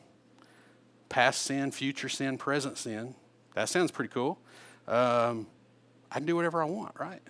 past 1.09 1.43
sin, 1.43 1.73
future 1.73 2.09
sin, 2.09 2.39
present 2.39 2.79
sin. 2.79 3.17
That 3.55 3.69
sounds 3.69 3.91
pretty 3.91 4.13
cool. 4.15 4.39
Um, 4.87 5.49
I 6.09 6.19
can 6.19 6.25
do 6.25 6.37
whatever 6.37 6.63
I 6.63 6.67
want, 6.67 6.95
right? 7.01 7.21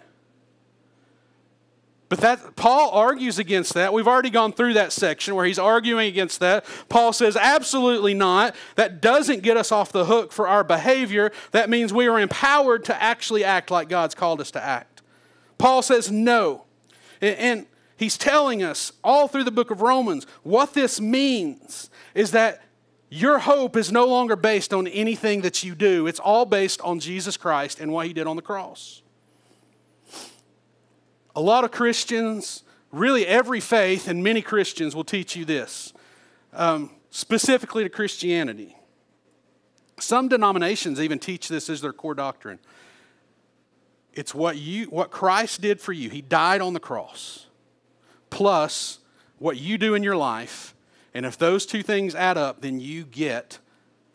But 2.10 2.18
that 2.20 2.56
Paul 2.56 2.90
argues 2.90 3.38
against 3.38 3.72
that. 3.72 3.94
We've 3.94 4.08
already 4.08 4.28
gone 4.28 4.52
through 4.52 4.74
that 4.74 4.92
section 4.92 5.36
where 5.36 5.46
he's 5.46 5.58
arguing 5.58 6.08
against 6.08 6.40
that. 6.40 6.66
Paul 6.90 7.14
says 7.14 7.38
absolutely 7.38 8.12
not. 8.12 8.54
That 8.74 9.00
doesn't 9.00 9.40
get 9.40 9.56
us 9.56 9.72
off 9.72 9.92
the 9.92 10.04
hook 10.04 10.30
for 10.30 10.46
our 10.46 10.62
behavior. 10.62 11.32
That 11.52 11.70
means 11.70 11.90
we 11.90 12.06
are 12.06 12.20
empowered 12.20 12.84
to 12.84 13.02
actually 13.02 13.44
act 13.44 13.70
like 13.70 13.88
God's 13.88 14.14
called 14.14 14.42
us 14.42 14.50
to 14.50 14.62
act. 14.62 14.89
Paul 15.60 15.82
says 15.82 16.10
no. 16.10 16.64
And 17.20 17.66
he's 17.98 18.16
telling 18.16 18.62
us 18.62 18.92
all 19.04 19.28
through 19.28 19.44
the 19.44 19.50
book 19.50 19.70
of 19.70 19.82
Romans 19.82 20.26
what 20.42 20.72
this 20.72 21.00
means 21.00 21.90
is 22.14 22.30
that 22.30 22.62
your 23.10 23.40
hope 23.40 23.76
is 23.76 23.92
no 23.92 24.06
longer 24.06 24.36
based 24.36 24.72
on 24.72 24.86
anything 24.86 25.42
that 25.42 25.62
you 25.62 25.74
do. 25.74 26.06
It's 26.06 26.18
all 26.18 26.46
based 26.46 26.80
on 26.80 26.98
Jesus 26.98 27.36
Christ 27.36 27.78
and 27.78 27.92
what 27.92 28.06
he 28.06 28.12
did 28.14 28.26
on 28.26 28.36
the 28.36 28.42
cross. 28.42 29.02
A 31.36 31.40
lot 31.40 31.64
of 31.64 31.72
Christians, 31.72 32.62
really 32.90 33.26
every 33.26 33.60
faith, 33.60 34.08
and 34.08 34.22
many 34.24 34.40
Christians 34.40 34.96
will 34.96 35.04
teach 35.04 35.36
you 35.36 35.44
this, 35.44 35.92
um, 36.54 36.90
specifically 37.10 37.82
to 37.82 37.90
Christianity. 37.90 38.76
Some 39.98 40.28
denominations 40.28 41.00
even 41.00 41.18
teach 41.18 41.48
this 41.48 41.68
as 41.68 41.82
their 41.82 41.92
core 41.92 42.14
doctrine. 42.14 42.60
It's 44.20 44.34
what 44.34 44.58
you 44.58 44.84
what 44.90 45.10
Christ 45.10 45.62
did 45.62 45.80
for 45.80 45.94
you. 45.94 46.10
He 46.10 46.20
died 46.20 46.60
on 46.60 46.74
the 46.74 46.78
cross. 46.78 47.46
Plus 48.28 48.98
what 49.38 49.56
you 49.56 49.78
do 49.78 49.94
in 49.94 50.02
your 50.02 50.14
life, 50.14 50.74
and 51.14 51.24
if 51.24 51.38
those 51.38 51.64
two 51.64 51.82
things 51.82 52.14
add 52.14 52.36
up, 52.36 52.60
then 52.60 52.80
you 52.80 53.04
get 53.04 53.60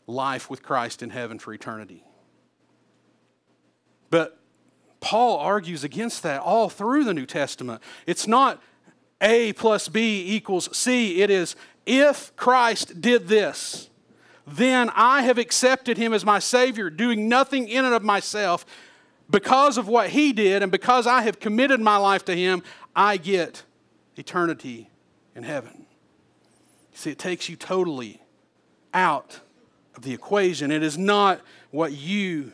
life 0.05 0.47
with 0.47 0.61
Christ 0.61 1.01
in 1.01 1.09
heaven 1.09 1.39
for 1.39 1.51
eternity. 1.55 2.03
But 4.11 4.37
Paul 4.99 5.39
argues 5.39 5.83
against 5.83 6.21
that 6.21 6.39
all 6.39 6.69
through 6.69 7.03
the 7.03 7.13
New 7.15 7.25
Testament. 7.25 7.81
It's 8.05 8.27
not 8.27 8.61
A 9.21 9.53
plus 9.53 9.87
B 9.89 10.35
equals 10.35 10.69
C, 10.77 11.23
it 11.23 11.31
is 11.31 11.55
if 11.87 12.35
Christ 12.35 13.01
did 13.01 13.27
this, 13.27 13.89
then 14.45 14.91
I 14.93 15.23
have 15.23 15.39
accepted 15.39 15.97
him 15.97 16.13
as 16.13 16.23
my 16.23 16.37
Savior, 16.37 16.91
doing 16.91 17.27
nothing 17.27 17.67
in 17.67 17.85
and 17.85 17.95
of 17.95 18.03
myself. 18.03 18.67
Because 19.29 19.77
of 19.77 19.87
what 19.87 20.09
he 20.09 20.33
did 20.33 20.61
and 20.61 20.71
because 20.71 21.07
I 21.07 21.23
have 21.23 21.39
committed 21.39 21.79
my 21.81 21.97
life 21.97 22.25
to 22.25 22.35
him, 22.35 22.63
I 22.95 23.17
get 23.17 23.63
eternity 24.15 24.89
in 25.35 25.43
heaven. 25.43 25.85
See, 26.93 27.11
it 27.11 27.19
takes 27.19 27.49
you 27.49 27.55
totally 27.55 28.21
out 28.93 29.39
of 29.95 30.03
the 30.03 30.13
equation. 30.13 30.71
It 30.71 30.83
is 30.83 30.97
not 30.97 31.41
what 31.71 31.91
you 31.91 32.53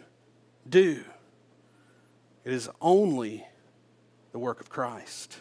do. 0.68 1.04
It 2.44 2.54
is 2.54 2.70
only 2.82 3.46
the 4.32 4.40
work 4.40 4.62
of 4.62 4.70
Christ. 4.70 5.40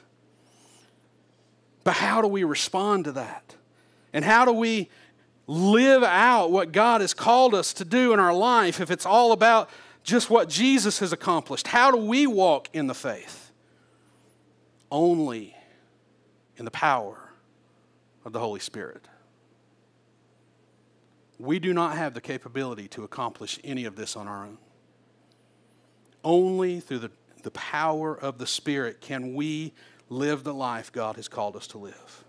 But 1.84 1.94
how 1.94 2.20
do 2.20 2.28
we 2.28 2.44
respond 2.44 3.04
to 3.04 3.12
that? 3.12 3.54
And 4.12 4.24
how 4.24 4.44
do 4.44 4.52
we 4.52 4.90
live 5.46 6.02
out 6.02 6.50
what 6.50 6.72
God 6.72 7.00
has 7.00 7.14
called 7.14 7.54
us 7.54 7.72
to 7.74 7.84
do 7.84 8.12
in 8.12 8.20
our 8.20 8.34
life 8.34 8.80
if 8.80 8.90
it's 8.90 9.06
all 9.06 9.32
about 9.32 9.70
just 10.02 10.30
what 10.30 10.48
Jesus 10.48 10.98
has 11.00 11.12
accomplished? 11.12 11.66
How 11.66 11.90
do 11.90 11.96
we 11.96 12.26
walk 12.26 12.68
in 12.72 12.86
the 12.86 12.94
faith? 12.94 13.50
Only 14.90 15.54
in 16.56 16.64
the 16.64 16.70
power 16.70 17.32
of 18.24 18.32
the 18.32 18.38
Holy 18.38 18.60
Spirit. 18.60 19.06
We 21.38 21.58
do 21.58 21.72
not 21.72 21.96
have 21.96 22.12
the 22.12 22.20
capability 22.20 22.86
to 22.88 23.04
accomplish 23.04 23.58
any 23.64 23.84
of 23.86 23.96
this 23.96 24.16
on 24.16 24.28
our 24.28 24.44
own. 24.44 24.58
Only 26.22 26.80
through 26.80 26.98
the, 26.98 27.10
the 27.42 27.50
power 27.52 28.14
of 28.14 28.38
the 28.38 28.46
Spirit 28.46 29.00
can 29.00 29.34
we 29.34 29.72
live 30.10 30.44
the 30.44 30.52
life 30.52 30.92
God 30.92 31.16
has 31.16 31.28
called 31.28 31.56
us 31.56 31.66
to 31.68 31.78
live. 31.78 32.24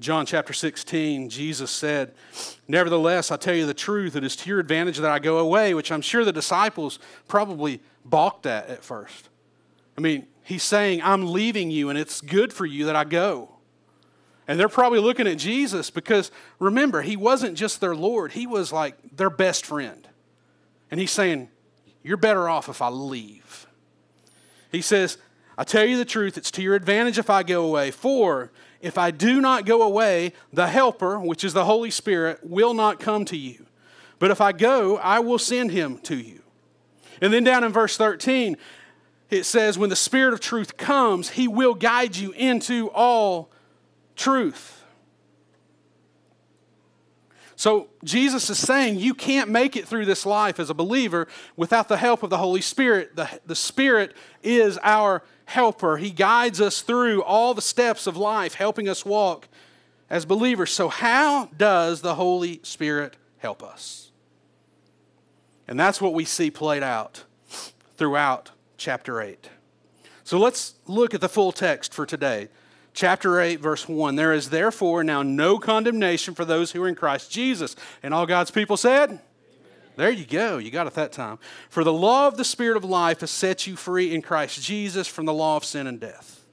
In 0.00 0.04
John 0.04 0.24
chapter 0.24 0.54
16, 0.54 1.28
Jesus 1.28 1.70
said, 1.70 2.14
Nevertheless, 2.66 3.30
I 3.30 3.36
tell 3.36 3.54
you 3.54 3.66
the 3.66 3.74
truth, 3.74 4.16
it 4.16 4.24
is 4.24 4.34
to 4.36 4.48
your 4.48 4.58
advantage 4.58 4.96
that 4.96 5.10
I 5.10 5.18
go 5.18 5.36
away, 5.36 5.74
which 5.74 5.92
I'm 5.92 6.00
sure 6.00 6.24
the 6.24 6.32
disciples 6.32 6.98
probably 7.28 7.82
balked 8.02 8.46
at 8.46 8.70
at 8.70 8.82
first. 8.82 9.28
I 9.98 10.00
mean, 10.00 10.26
he's 10.42 10.62
saying, 10.62 11.02
I'm 11.02 11.30
leaving 11.30 11.70
you, 11.70 11.90
and 11.90 11.98
it's 11.98 12.22
good 12.22 12.50
for 12.50 12.64
you 12.64 12.86
that 12.86 12.96
I 12.96 13.04
go. 13.04 13.56
And 14.48 14.58
they're 14.58 14.70
probably 14.70 15.00
looking 15.00 15.26
at 15.26 15.36
Jesus 15.36 15.90
because 15.90 16.30
remember, 16.58 17.02
he 17.02 17.18
wasn't 17.18 17.58
just 17.58 17.82
their 17.82 17.94
Lord, 17.94 18.32
he 18.32 18.46
was 18.46 18.72
like 18.72 18.96
their 19.18 19.28
best 19.28 19.66
friend. 19.66 20.08
And 20.90 20.98
he's 20.98 21.12
saying, 21.12 21.50
you're 22.02 22.16
better 22.16 22.48
off 22.48 22.70
if 22.70 22.80
I 22.80 22.88
leave. 22.88 23.66
He 24.72 24.80
says, 24.80 25.18
I 25.60 25.62
tell 25.62 25.84
you 25.84 25.98
the 25.98 26.06
truth, 26.06 26.38
it's 26.38 26.50
to 26.52 26.62
your 26.62 26.74
advantage 26.74 27.18
if 27.18 27.28
I 27.28 27.42
go 27.42 27.66
away. 27.66 27.90
For 27.90 28.50
if 28.80 28.96
I 28.96 29.10
do 29.10 29.42
not 29.42 29.66
go 29.66 29.82
away, 29.82 30.32
the 30.54 30.68
Helper, 30.68 31.20
which 31.20 31.44
is 31.44 31.52
the 31.52 31.66
Holy 31.66 31.90
Spirit, 31.90 32.40
will 32.42 32.72
not 32.72 32.98
come 32.98 33.26
to 33.26 33.36
you. 33.36 33.66
But 34.18 34.30
if 34.30 34.40
I 34.40 34.52
go, 34.52 34.96
I 34.96 35.18
will 35.18 35.38
send 35.38 35.70
him 35.70 35.98
to 36.04 36.16
you. 36.16 36.40
And 37.20 37.30
then 37.30 37.44
down 37.44 37.62
in 37.62 37.72
verse 37.72 37.98
13, 37.98 38.56
it 39.28 39.44
says, 39.44 39.76
When 39.76 39.90
the 39.90 39.96
Spirit 39.96 40.32
of 40.32 40.40
truth 40.40 40.78
comes, 40.78 41.28
he 41.28 41.46
will 41.46 41.74
guide 41.74 42.16
you 42.16 42.30
into 42.30 42.88
all 42.94 43.50
truth. 44.16 44.82
So 47.54 47.88
Jesus 48.02 48.48
is 48.48 48.58
saying 48.58 48.98
you 48.98 49.12
can't 49.12 49.50
make 49.50 49.76
it 49.76 49.86
through 49.86 50.06
this 50.06 50.24
life 50.24 50.58
as 50.58 50.70
a 50.70 50.74
believer 50.74 51.28
without 51.54 51.88
the 51.88 51.98
help 51.98 52.22
of 52.22 52.30
the 52.30 52.38
Holy 52.38 52.62
Spirit. 52.62 53.14
The, 53.16 53.28
the 53.44 53.54
Spirit 53.54 54.16
is 54.42 54.78
our 54.82 55.22
helper. 55.50 55.96
He 55.96 56.10
guides 56.10 56.60
us 56.60 56.80
through 56.80 57.22
all 57.22 57.54
the 57.54 57.62
steps 57.62 58.06
of 58.06 58.16
life, 58.16 58.54
helping 58.54 58.88
us 58.88 59.04
walk 59.04 59.48
as 60.08 60.24
believers. 60.24 60.72
So, 60.72 60.88
how 60.88 61.50
does 61.56 62.00
the 62.00 62.14
Holy 62.14 62.60
Spirit 62.62 63.16
help 63.38 63.62
us? 63.62 64.10
And 65.66 65.78
that's 65.78 66.00
what 66.00 66.14
we 66.14 66.24
see 66.24 66.50
played 66.50 66.82
out 66.82 67.24
throughout 67.96 68.50
chapter 68.76 69.20
8. 69.20 69.50
So 70.24 70.38
let's 70.38 70.74
look 70.86 71.14
at 71.14 71.20
the 71.20 71.28
full 71.28 71.52
text 71.52 71.92
for 71.92 72.06
today. 72.06 72.48
Chapter 72.92 73.40
8, 73.40 73.60
verse 73.60 73.88
1. 73.88 74.16
There 74.16 74.32
is 74.32 74.50
therefore 74.50 75.04
now 75.04 75.22
no 75.22 75.58
condemnation 75.58 76.34
for 76.34 76.44
those 76.44 76.72
who 76.72 76.82
are 76.82 76.88
in 76.88 76.94
Christ 76.94 77.30
Jesus. 77.30 77.76
And 78.02 78.12
all 78.12 78.26
God's 78.26 78.50
people 78.50 78.76
said, 78.76 79.20
there 80.00 80.10
you 80.10 80.24
go. 80.24 80.56
You 80.56 80.70
got 80.70 80.86
it 80.86 80.94
that 80.94 81.12
time. 81.12 81.38
For 81.68 81.84
the 81.84 81.92
law 81.92 82.26
of 82.26 82.38
the 82.38 82.44
Spirit 82.44 82.78
of 82.78 82.84
life 82.84 83.20
has 83.20 83.30
set 83.30 83.66
you 83.66 83.76
free 83.76 84.14
in 84.14 84.22
Christ 84.22 84.62
Jesus 84.62 85.06
from 85.06 85.26
the 85.26 85.34
law 85.34 85.58
of 85.58 85.64
sin 85.64 85.86
and 85.86 86.00
death. 86.00 86.46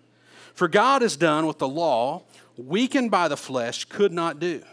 For 0.54 0.68
God 0.68 1.02
has 1.02 1.16
done 1.16 1.46
what 1.46 1.58
the 1.58 1.68
law, 1.68 2.24
weakened 2.58 3.10
by 3.10 3.30
the 3.30 3.38
flesh, 3.38 3.86
could 3.86 4.12
not 4.12 4.40
do. 4.40 4.64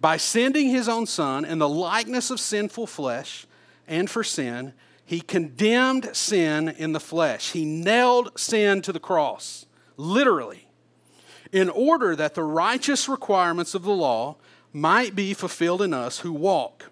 By 0.00 0.16
sending 0.16 0.70
his 0.70 0.88
own 0.88 1.04
Son 1.04 1.44
in 1.44 1.58
the 1.58 1.68
likeness 1.68 2.30
of 2.30 2.40
sinful 2.40 2.86
flesh 2.86 3.46
and 3.86 4.08
for 4.08 4.24
sin, 4.24 4.72
he 5.04 5.20
condemned 5.20 6.16
sin 6.16 6.70
in 6.70 6.92
the 6.92 7.00
flesh. 7.00 7.50
He 7.50 7.66
nailed 7.66 8.38
sin 8.40 8.80
to 8.80 8.92
the 8.92 8.98
cross, 8.98 9.66
literally, 9.98 10.68
in 11.52 11.68
order 11.68 12.16
that 12.16 12.34
the 12.34 12.44
righteous 12.44 13.10
requirements 13.10 13.74
of 13.74 13.82
the 13.82 13.92
law 13.92 14.36
might 14.72 15.14
be 15.14 15.34
fulfilled 15.34 15.82
in 15.82 15.92
us 15.92 16.20
who 16.20 16.32
walk 16.32 16.91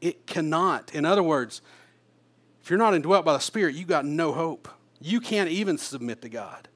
it 0.00 0.26
cannot. 0.26 0.94
In 0.94 1.04
other 1.04 1.22
words, 1.22 1.62
if 2.62 2.70
you're 2.70 2.78
not 2.78 2.94
indwelt 2.94 3.24
by 3.24 3.32
the 3.32 3.38
Spirit, 3.38 3.74
you've 3.74 3.88
got 3.88 4.04
no 4.04 4.32
hope. 4.32 4.68
You 5.00 5.20
can't 5.20 5.50
even 5.50 5.78
submit 5.78 6.22
to 6.22 6.28
God. 6.28 6.68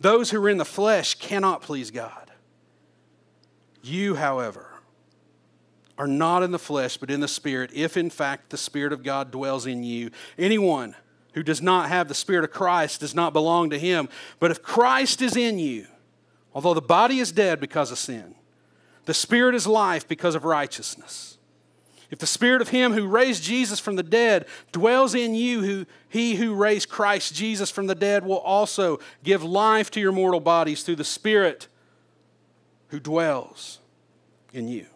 Those 0.00 0.30
who 0.30 0.42
are 0.42 0.48
in 0.48 0.58
the 0.58 0.64
flesh 0.64 1.14
cannot 1.14 1.62
please 1.62 1.90
God. 1.90 2.30
You, 3.82 4.14
however, 4.14 4.66
are 5.98 6.06
not 6.06 6.42
in 6.42 6.50
the 6.50 6.58
flesh, 6.58 6.96
but 6.96 7.10
in 7.10 7.20
the 7.20 7.28
Spirit, 7.28 7.70
if 7.74 7.96
in 7.96 8.08
fact 8.08 8.50
the 8.50 8.56
Spirit 8.56 8.92
of 8.92 9.02
God 9.02 9.30
dwells 9.30 9.66
in 9.66 9.84
you. 9.84 10.10
Anyone 10.38 10.96
who 11.34 11.42
does 11.42 11.60
not 11.60 11.88
have 11.88 12.08
the 12.08 12.14
Spirit 12.14 12.44
of 12.44 12.50
Christ 12.50 13.00
does 13.00 13.14
not 13.14 13.32
belong 13.32 13.70
to 13.70 13.78
him. 13.78 14.08
But 14.38 14.50
if 14.50 14.62
Christ 14.62 15.20
is 15.22 15.36
in 15.36 15.58
you, 15.58 15.86
although 16.54 16.74
the 16.74 16.80
body 16.80 17.18
is 17.18 17.32
dead 17.32 17.60
because 17.60 17.92
of 17.92 17.98
sin, 17.98 18.34
the 19.04 19.14
Spirit 19.14 19.54
is 19.54 19.66
life 19.66 20.08
because 20.08 20.34
of 20.34 20.44
righteousness. 20.44 21.36
If 22.10 22.18
the 22.18 22.26
spirit 22.26 22.60
of 22.60 22.70
him 22.70 22.92
who 22.92 23.06
raised 23.06 23.42
Jesus 23.42 23.78
from 23.78 23.94
the 23.94 24.02
dead 24.02 24.46
dwells 24.72 25.14
in 25.14 25.34
you, 25.34 25.62
who, 25.62 25.86
he 26.08 26.34
who 26.34 26.54
raised 26.54 26.88
Christ 26.88 27.34
Jesus 27.34 27.70
from 27.70 27.86
the 27.86 27.94
dead 27.94 28.24
will 28.24 28.38
also 28.38 28.98
give 29.22 29.44
life 29.44 29.90
to 29.92 30.00
your 30.00 30.10
mortal 30.10 30.40
bodies 30.40 30.82
through 30.82 30.96
the 30.96 31.04
spirit 31.04 31.68
who 32.88 32.98
dwells 32.98 33.78
in 34.52 34.66
you. 34.66 34.86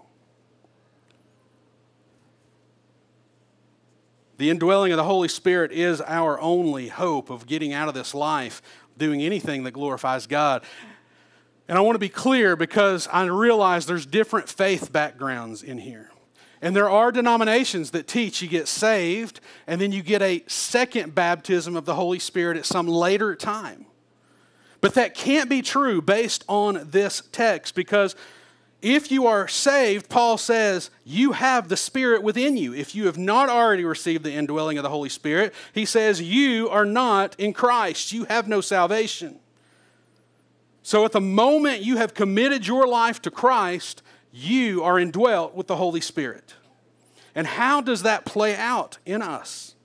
The 4.36 4.50
indwelling 4.50 4.90
of 4.90 4.96
the 4.96 5.04
Holy 5.04 5.28
Spirit 5.28 5.70
is 5.70 6.00
our 6.00 6.40
only 6.40 6.88
hope 6.88 7.30
of 7.30 7.46
getting 7.46 7.72
out 7.72 7.86
of 7.86 7.94
this 7.94 8.12
life, 8.12 8.60
doing 8.98 9.22
anything 9.22 9.62
that 9.62 9.70
glorifies 9.70 10.26
God. 10.26 10.64
And 11.68 11.78
I 11.78 11.80
want 11.80 11.94
to 11.94 12.00
be 12.00 12.08
clear 12.08 12.56
because 12.56 13.06
I 13.12 13.24
realize 13.26 13.86
there's 13.86 14.04
different 14.04 14.48
faith 14.48 14.90
backgrounds 14.90 15.62
in 15.62 15.78
here. 15.78 16.10
And 16.64 16.74
there 16.74 16.88
are 16.88 17.12
denominations 17.12 17.90
that 17.90 18.08
teach 18.08 18.40
you 18.40 18.48
get 18.48 18.68
saved 18.68 19.40
and 19.66 19.78
then 19.78 19.92
you 19.92 20.02
get 20.02 20.22
a 20.22 20.42
second 20.46 21.14
baptism 21.14 21.76
of 21.76 21.84
the 21.84 21.94
Holy 21.94 22.18
Spirit 22.18 22.56
at 22.56 22.64
some 22.64 22.88
later 22.88 23.36
time. 23.36 23.84
But 24.80 24.94
that 24.94 25.14
can't 25.14 25.50
be 25.50 25.60
true 25.60 26.00
based 26.00 26.42
on 26.48 26.88
this 26.90 27.22
text 27.32 27.74
because 27.74 28.16
if 28.80 29.10
you 29.10 29.26
are 29.26 29.46
saved, 29.46 30.08
Paul 30.08 30.38
says, 30.38 30.88
you 31.04 31.32
have 31.32 31.68
the 31.68 31.76
Spirit 31.76 32.22
within 32.22 32.56
you. 32.56 32.72
If 32.72 32.94
you 32.94 33.04
have 33.06 33.18
not 33.18 33.50
already 33.50 33.84
received 33.84 34.24
the 34.24 34.32
indwelling 34.32 34.78
of 34.78 34.84
the 34.84 34.90
Holy 34.90 35.10
Spirit, 35.10 35.52
he 35.74 35.84
says, 35.84 36.22
you 36.22 36.70
are 36.70 36.86
not 36.86 37.38
in 37.38 37.52
Christ. 37.52 38.10
You 38.14 38.24
have 38.24 38.48
no 38.48 38.62
salvation. 38.62 39.38
So 40.82 41.04
at 41.04 41.12
the 41.12 41.20
moment 41.20 41.82
you 41.82 41.98
have 41.98 42.14
committed 42.14 42.66
your 42.66 42.86
life 42.86 43.20
to 43.20 43.30
Christ, 43.30 44.02
you 44.36 44.82
are 44.82 44.98
indwelt 44.98 45.54
with 45.54 45.68
the 45.68 45.76
Holy 45.76 46.00
Spirit. 46.00 46.54
And 47.36 47.46
how 47.46 47.80
does 47.80 48.02
that 48.02 48.24
play 48.24 48.56
out 48.56 48.98
in 49.06 49.22
us? 49.22 49.76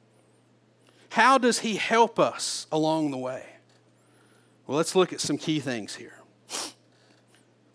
How 1.10 1.38
does 1.38 1.60
He 1.60 1.76
help 1.76 2.18
us 2.18 2.66
along 2.72 3.12
the 3.12 3.18
way? 3.18 3.46
Well, 4.66 4.76
let's 4.76 4.96
look 4.96 5.14
at 5.14 5.22
some 5.22 5.38
key 5.38 5.60
things 5.60 5.96
here. 5.96 6.16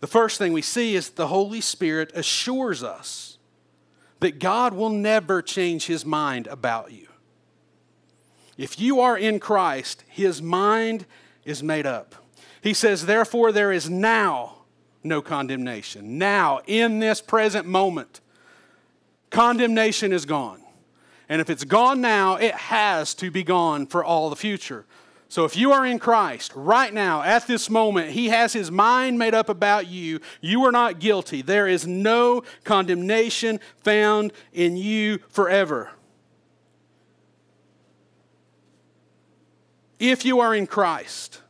The 0.01 0.07
first 0.07 0.37
thing 0.37 0.51
we 0.51 0.61
see 0.61 0.95
is 0.95 1.11
the 1.11 1.27
Holy 1.27 1.61
Spirit 1.61 2.11
assures 2.13 2.83
us 2.83 3.37
that 4.19 4.39
God 4.39 4.73
will 4.73 4.89
never 4.89 5.41
change 5.41 5.85
His 5.85 6.05
mind 6.05 6.45
about 6.47 6.91
you. 6.91 7.07
If 8.57 8.79
you 8.81 8.99
are 8.99 9.17
in 9.17 9.39
Christ, 9.39 10.03
His 10.09 10.41
mind 10.41 11.05
is 11.45 11.63
made 11.63 11.85
up. 11.85 12.15
He 12.61 12.73
says, 12.73 13.05
Therefore, 13.05 13.53
there 13.53 13.71
is 13.71 13.89
now 13.89 14.54
no 15.05 15.21
condemnation. 15.21 16.17
Now, 16.17 16.61
in 16.67 16.99
this 16.99 17.21
present 17.21 17.65
moment, 17.65 18.21
condemnation 19.29 20.11
is 20.11 20.25
gone. 20.25 20.61
And 21.29 21.41
if 21.41 21.49
it's 21.49 21.63
gone 21.63 22.01
now, 22.01 22.35
it 22.35 22.53
has 22.53 23.13
to 23.15 23.31
be 23.31 23.43
gone 23.43 23.87
for 23.87 24.03
all 24.03 24.29
the 24.29 24.35
future. 24.35 24.85
So 25.27 25.43
if 25.43 25.57
you 25.57 25.71
are 25.71 25.85
in 25.85 25.99
Christ 25.99 26.51
right 26.55 26.93
now, 26.93 27.23
at 27.23 27.47
this 27.47 27.69
moment, 27.69 28.11
He 28.11 28.29
has 28.29 28.53
His 28.53 28.71
mind 28.71 29.17
made 29.17 29.33
up 29.33 29.49
about 29.49 29.87
you. 29.87 30.19
You 30.39 30.63
are 30.65 30.71
not 30.71 30.99
guilty. 30.99 31.41
There 31.41 31.67
is 31.67 31.87
no 31.87 32.43
condemnation 32.63 33.59
found 33.83 34.33
in 34.53 34.77
you 34.77 35.19
forever. 35.29 35.91
If 39.99 40.25
you 40.25 40.39
are 40.39 40.53
in 40.53 40.67
Christ, 40.67 41.41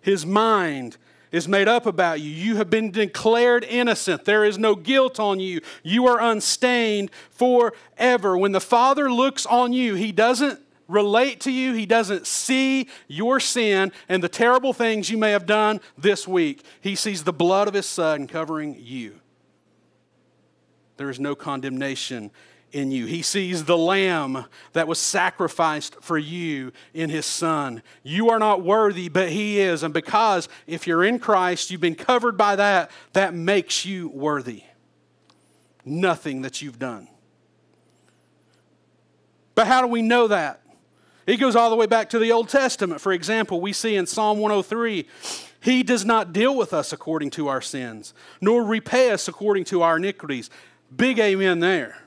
His 0.00 0.26
mind 0.26 0.96
is 1.32 1.48
made 1.48 1.66
up 1.66 1.86
about 1.86 2.20
you. 2.20 2.30
You 2.30 2.56
have 2.56 2.70
been 2.70 2.90
declared 2.90 3.64
innocent. 3.64 4.24
There 4.24 4.44
is 4.44 4.58
no 4.58 4.74
guilt 4.76 5.18
on 5.18 5.40
you. 5.40 5.60
You 5.82 6.06
are 6.06 6.20
unstained 6.20 7.10
forever. 7.30 8.36
When 8.36 8.52
the 8.52 8.60
Father 8.60 9.10
looks 9.10 9.46
on 9.46 9.72
you, 9.72 9.94
He 9.94 10.12
doesn't 10.12 10.60
relate 10.86 11.40
to 11.40 11.50
you, 11.50 11.72
He 11.72 11.86
doesn't 11.86 12.26
see 12.26 12.88
your 13.08 13.40
sin 13.40 13.92
and 14.08 14.22
the 14.22 14.28
terrible 14.28 14.74
things 14.74 15.10
you 15.10 15.16
may 15.16 15.30
have 15.30 15.46
done 15.46 15.80
this 15.96 16.28
week. 16.28 16.62
He 16.80 16.94
sees 16.94 17.24
the 17.24 17.32
blood 17.32 17.66
of 17.66 17.74
His 17.74 17.86
Son 17.86 18.26
covering 18.26 18.76
you. 18.78 19.18
There 20.98 21.08
is 21.08 21.18
no 21.18 21.34
condemnation 21.34 22.30
in 22.72 22.90
you. 22.90 23.06
He 23.06 23.22
sees 23.22 23.64
the 23.64 23.76
lamb 23.76 24.46
that 24.72 24.88
was 24.88 24.98
sacrificed 24.98 25.96
for 26.00 26.18
you 26.18 26.72
in 26.94 27.10
his 27.10 27.26
son. 27.26 27.82
You 28.02 28.30
are 28.30 28.38
not 28.38 28.62
worthy, 28.62 29.08
but 29.08 29.30
he 29.30 29.60
is. 29.60 29.82
And 29.82 29.94
because 29.94 30.48
if 30.66 30.86
you're 30.86 31.04
in 31.04 31.18
Christ, 31.18 31.70
you've 31.70 31.80
been 31.80 31.94
covered 31.94 32.36
by 32.36 32.56
that, 32.56 32.90
that 33.12 33.34
makes 33.34 33.84
you 33.84 34.08
worthy. 34.08 34.64
Nothing 35.84 36.42
that 36.42 36.62
you've 36.62 36.78
done. 36.78 37.08
But 39.54 39.66
how 39.66 39.82
do 39.82 39.86
we 39.86 40.02
know 40.02 40.28
that? 40.28 40.62
It 41.26 41.36
goes 41.36 41.54
all 41.54 41.70
the 41.70 41.76
way 41.76 41.86
back 41.86 42.10
to 42.10 42.18
the 42.18 42.32
Old 42.32 42.48
Testament. 42.48 43.00
For 43.00 43.12
example, 43.12 43.60
we 43.60 43.72
see 43.72 43.96
in 43.96 44.06
Psalm 44.06 44.38
103 44.38 45.06
He 45.60 45.82
does 45.82 46.04
not 46.04 46.32
deal 46.32 46.56
with 46.56 46.72
us 46.72 46.92
according 46.92 47.30
to 47.30 47.48
our 47.48 47.60
sins, 47.60 48.12
nor 48.40 48.64
repay 48.64 49.10
us 49.10 49.28
according 49.28 49.64
to 49.66 49.82
our 49.82 49.98
iniquities. 49.98 50.50
Big 50.94 51.18
amen 51.18 51.60
there. 51.60 52.01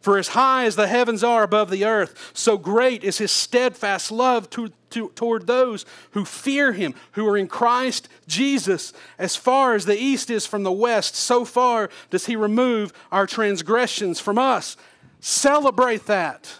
For 0.00 0.16
as 0.16 0.28
high 0.28 0.64
as 0.64 0.76
the 0.76 0.86
heavens 0.86 1.24
are 1.24 1.42
above 1.42 1.70
the 1.70 1.84
earth, 1.84 2.30
so 2.32 2.56
great 2.56 3.02
is 3.02 3.18
his 3.18 3.32
steadfast 3.32 4.12
love 4.12 4.48
to, 4.50 4.70
to, 4.90 5.08
toward 5.10 5.46
those 5.46 5.84
who 6.12 6.24
fear 6.24 6.72
him, 6.72 6.94
who 7.12 7.26
are 7.26 7.36
in 7.36 7.48
Christ 7.48 8.08
Jesus. 8.28 8.92
As 9.18 9.34
far 9.34 9.74
as 9.74 9.86
the 9.86 9.98
east 9.98 10.30
is 10.30 10.46
from 10.46 10.62
the 10.62 10.72
west, 10.72 11.16
so 11.16 11.44
far 11.44 11.90
does 12.10 12.26
he 12.26 12.36
remove 12.36 12.92
our 13.10 13.26
transgressions 13.26 14.20
from 14.20 14.38
us. 14.38 14.76
Celebrate 15.20 16.06
that. 16.06 16.54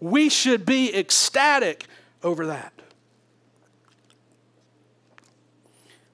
We 0.00 0.28
should 0.28 0.66
be 0.66 0.92
ecstatic 0.94 1.86
over 2.24 2.46
that. 2.46 2.72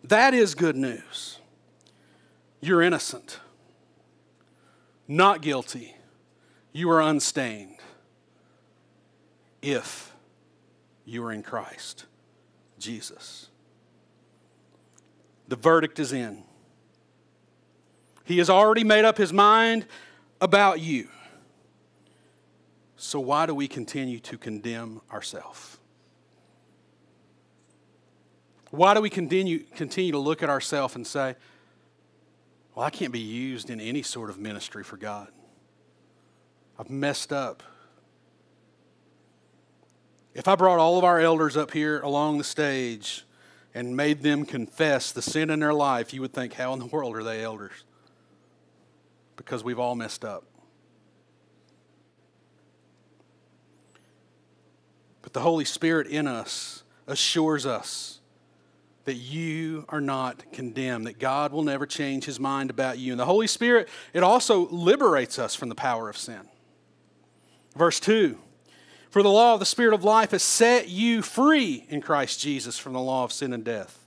That 0.04 0.34
is 0.34 0.54
good 0.54 0.76
news. 0.76 1.38
You're 2.60 2.82
innocent 2.82 3.40
not 5.08 5.40
guilty. 5.40 5.96
You 6.72 6.90
are 6.90 7.00
unstained. 7.00 7.76
if 9.60 10.12
you 11.04 11.24
are 11.24 11.32
in 11.32 11.42
Christ 11.42 12.04
Jesus. 12.78 13.48
The 15.48 15.56
verdict 15.56 15.98
is 15.98 16.12
in. 16.12 16.44
He 18.24 18.38
has 18.38 18.50
already 18.50 18.84
made 18.84 19.04
up 19.04 19.16
his 19.16 19.32
mind 19.32 19.86
about 20.40 20.80
you. 20.80 21.08
So, 22.96 23.18
why 23.20 23.46
do 23.46 23.54
we 23.54 23.66
continue 23.68 24.20
to 24.20 24.36
condemn 24.36 25.00
ourselves? 25.10 25.78
Why 28.70 28.92
do 28.92 29.00
we 29.00 29.08
continue, 29.08 29.60
continue 29.74 30.12
to 30.12 30.18
look 30.18 30.42
at 30.42 30.50
ourselves 30.50 30.94
and 30.94 31.06
say, 31.06 31.36
well, 32.78 32.86
I 32.86 32.90
can't 32.90 33.10
be 33.10 33.18
used 33.18 33.70
in 33.70 33.80
any 33.80 34.02
sort 34.02 34.30
of 34.30 34.38
ministry 34.38 34.84
for 34.84 34.96
God? 34.96 35.26
I've 36.78 36.88
messed 36.88 37.32
up. 37.32 37.64
If 40.32 40.46
I 40.46 40.54
brought 40.54 40.78
all 40.78 40.96
of 40.96 41.02
our 41.02 41.18
elders 41.18 41.56
up 41.56 41.72
here 41.72 41.98
along 42.02 42.38
the 42.38 42.44
stage 42.44 43.24
and 43.74 43.96
made 43.96 44.22
them 44.22 44.44
confess 44.44 45.10
the 45.10 45.22
sin 45.22 45.50
in 45.50 45.58
their 45.58 45.74
life, 45.74 46.14
you 46.14 46.20
would 46.20 46.32
think, 46.32 46.52
how 46.52 46.72
in 46.72 46.78
the 46.78 46.86
world 46.86 47.16
are 47.16 47.24
they 47.24 47.42
elders? 47.42 47.82
Because 49.34 49.64
we've 49.64 49.80
all 49.80 49.96
messed 49.96 50.24
up. 50.24 50.44
But 55.22 55.32
the 55.32 55.40
Holy 55.40 55.64
Spirit 55.64 56.06
in 56.06 56.28
us 56.28 56.84
assures 57.08 57.66
us 57.66 58.17
that 59.08 59.14
you 59.14 59.86
are 59.88 60.02
not 60.02 60.52
condemned, 60.52 61.06
that 61.06 61.18
God 61.18 61.50
will 61.50 61.62
never 61.62 61.86
change 61.86 62.26
his 62.26 62.38
mind 62.38 62.68
about 62.68 62.98
you. 62.98 63.10
And 63.10 63.18
the 63.18 63.24
Holy 63.24 63.46
Spirit, 63.46 63.88
it 64.12 64.22
also 64.22 64.68
liberates 64.68 65.38
us 65.38 65.54
from 65.54 65.70
the 65.70 65.74
power 65.74 66.10
of 66.10 66.18
sin. 66.18 66.42
Verse 67.74 67.98
2 68.00 68.36
For 69.08 69.22
the 69.22 69.30
law 69.30 69.54
of 69.54 69.60
the 69.60 69.66
Spirit 69.66 69.94
of 69.94 70.04
life 70.04 70.32
has 70.32 70.42
set 70.42 70.90
you 70.90 71.22
free 71.22 71.86
in 71.88 72.02
Christ 72.02 72.38
Jesus 72.38 72.78
from 72.78 72.92
the 72.92 73.00
law 73.00 73.24
of 73.24 73.32
sin 73.32 73.54
and 73.54 73.64
death. 73.64 73.98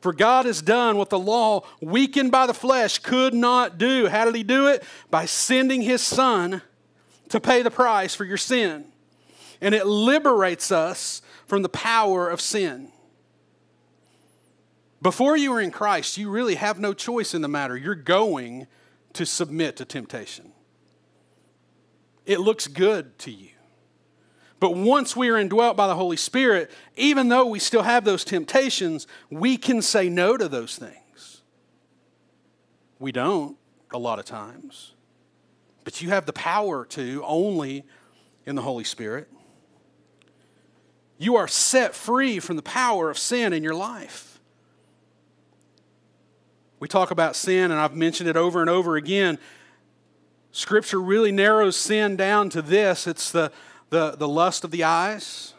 For 0.00 0.14
God 0.14 0.46
has 0.46 0.62
done 0.62 0.96
what 0.96 1.10
the 1.10 1.18
law, 1.18 1.60
weakened 1.82 2.32
by 2.32 2.46
the 2.46 2.54
flesh, 2.54 2.98
could 2.98 3.34
not 3.34 3.76
do. 3.76 4.06
How 4.06 4.24
did 4.24 4.34
He 4.34 4.42
do 4.42 4.68
it? 4.68 4.82
By 5.10 5.26
sending 5.26 5.82
His 5.82 6.00
Son 6.00 6.62
to 7.28 7.40
pay 7.40 7.60
the 7.60 7.70
price 7.70 8.14
for 8.14 8.24
your 8.24 8.38
sin. 8.38 8.86
And 9.60 9.74
it 9.74 9.86
liberates 9.86 10.72
us 10.72 11.20
from 11.46 11.60
the 11.60 11.68
power 11.68 12.30
of 12.30 12.40
sin. 12.40 12.90
Before 15.02 15.36
you 15.36 15.52
are 15.52 15.60
in 15.60 15.70
Christ, 15.70 16.16
you 16.16 16.30
really 16.30 16.54
have 16.54 16.78
no 16.78 16.94
choice 16.94 17.34
in 17.34 17.42
the 17.42 17.48
matter. 17.48 17.76
You're 17.76 17.94
going 17.94 18.66
to 19.12 19.26
submit 19.26 19.76
to 19.76 19.84
temptation. 19.84 20.52
It 22.24 22.40
looks 22.40 22.66
good 22.66 23.18
to 23.20 23.30
you. 23.30 23.50
But 24.58 24.74
once 24.74 25.14
we 25.14 25.28
are 25.28 25.38
indwelt 25.38 25.76
by 25.76 25.86
the 25.86 25.94
Holy 25.94 26.16
Spirit, 26.16 26.70
even 26.96 27.28
though 27.28 27.46
we 27.46 27.58
still 27.58 27.82
have 27.82 28.04
those 28.04 28.24
temptations, 28.24 29.06
we 29.30 29.56
can 29.58 29.82
say 29.82 30.08
no 30.08 30.36
to 30.36 30.48
those 30.48 30.76
things. 30.76 31.42
We 32.98 33.12
don't 33.12 33.56
a 33.92 33.98
lot 33.98 34.18
of 34.18 34.24
times. 34.24 34.94
But 35.84 36.00
you 36.02 36.08
have 36.08 36.26
the 36.26 36.32
power 36.32 36.84
to 36.86 37.22
only 37.24 37.84
in 38.46 38.56
the 38.56 38.62
Holy 38.62 38.84
Spirit. 38.84 39.28
You 41.18 41.36
are 41.36 41.48
set 41.48 41.94
free 41.94 42.40
from 42.40 42.56
the 42.56 42.62
power 42.62 43.10
of 43.10 43.18
sin 43.18 43.52
in 43.52 43.62
your 43.62 43.74
life. 43.74 44.25
We 46.78 46.88
talk 46.88 47.10
about 47.10 47.36
sin, 47.36 47.70
and 47.70 47.80
I've 47.80 47.96
mentioned 47.96 48.28
it 48.28 48.36
over 48.36 48.60
and 48.60 48.68
over 48.68 48.96
again. 48.96 49.38
Scripture 50.52 51.00
really 51.00 51.32
narrows 51.32 51.76
sin 51.76 52.16
down 52.16 52.50
to 52.50 52.62
this 52.62 53.06
it's 53.06 53.30
the, 53.30 53.52
the, 53.90 54.12
the 54.12 54.28
lust 54.28 54.64
of 54.64 54.70
the 54.70 54.84
eyes, 54.84 55.54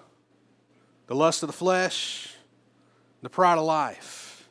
the 1.07 1.15
lust 1.15 1.43
of 1.43 1.47
the 1.47 1.53
flesh, 1.53 2.35
the 3.21 3.29
pride 3.29 3.57
of 3.57 3.65
life. 3.65 4.47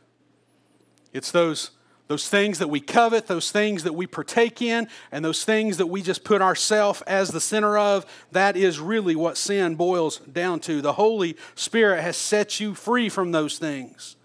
It's 1.12 1.31
those, 1.31 1.70
those 2.09 2.29
things 2.29 2.59
that 2.59 2.68
we 2.68 2.81
covet, 2.81 3.26
those 3.26 3.50
things 3.50 3.85
that 3.85 3.94
we 3.94 4.07
partake 4.07 4.61
in, 4.61 4.88
and 5.11 5.24
those 5.24 5.44
things 5.44 5.79
that 5.79 5.87
we 5.87 6.02
just 6.02 6.24
put 6.24 6.42
ourselves 6.42 7.00
as 7.02 7.31
the 7.31 7.40
center 7.40 7.79
of. 7.79 8.07
That 8.33 8.57
is 8.57 8.81
really 8.81 9.16
what 9.16 9.37
sin 9.37 9.76
boils 9.76 10.18
down 10.18 10.61
to. 10.61 10.83
The 10.83 10.94
Holy 10.94 11.37
Spirit 11.55 12.02
has 12.02 12.16
set 12.16 12.61
you 12.61 12.74
free 12.74 13.09
from 13.09 13.33
those 13.33 13.59
things. 13.59 14.16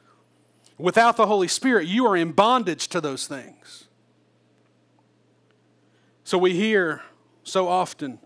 Without 0.81 1.15
the 1.15 1.27
Holy 1.27 1.47
Spirit, 1.47 1.87
you 1.87 2.07
are 2.07 2.17
in 2.17 2.31
bondage 2.31 2.87
to 2.89 2.99
those 2.99 3.27
things. 3.27 3.85
So 6.23 6.37
we 6.37 6.53
hear 6.53 7.01
so 7.43 7.67
often 7.67 8.19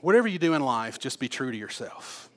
whatever 0.00 0.28
you 0.28 0.38
do 0.38 0.54
in 0.54 0.62
life, 0.62 0.98
just 0.98 1.18
be 1.18 1.28
true 1.28 1.50
to 1.50 1.56
yourself. 1.56 2.30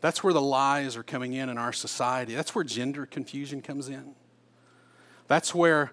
That's 0.00 0.22
where 0.22 0.32
the 0.32 0.40
lies 0.40 0.96
are 0.96 1.02
coming 1.02 1.34
in 1.34 1.48
in 1.48 1.58
our 1.58 1.72
society. 1.72 2.34
That's 2.34 2.54
where 2.54 2.64
gender 2.64 3.04
confusion 3.04 3.60
comes 3.60 3.88
in. 3.88 4.14
That's 5.26 5.54
where 5.54 5.92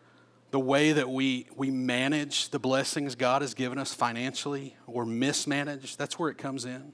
the 0.51 0.59
way 0.59 0.93
that 0.93 1.09
we, 1.09 1.47
we 1.55 1.69
manage 1.69 2.49
the 2.49 2.59
blessings 2.59 3.15
God 3.15 3.41
has 3.41 3.53
given 3.53 3.77
us 3.77 3.93
financially 3.93 4.77
or 4.87 5.05
mismanage, 5.05 5.97
that's 5.97 6.17
where 6.17 6.29
it 6.29 6.37
comes 6.37 6.63
in. 6.63 6.93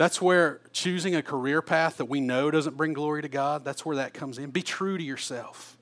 That's 0.00 0.18
where 0.18 0.62
choosing 0.72 1.14
a 1.14 1.22
career 1.22 1.60
path 1.60 1.98
that 1.98 2.06
we 2.06 2.22
know 2.22 2.50
doesn't 2.50 2.74
bring 2.74 2.94
glory 2.94 3.20
to 3.20 3.28
God, 3.28 3.66
that's 3.66 3.84
where 3.84 3.96
that 3.96 4.14
comes 4.14 4.38
in. 4.38 4.48
Be 4.48 4.62
true 4.62 4.96
to 4.96 5.04
yourself. 5.04 5.76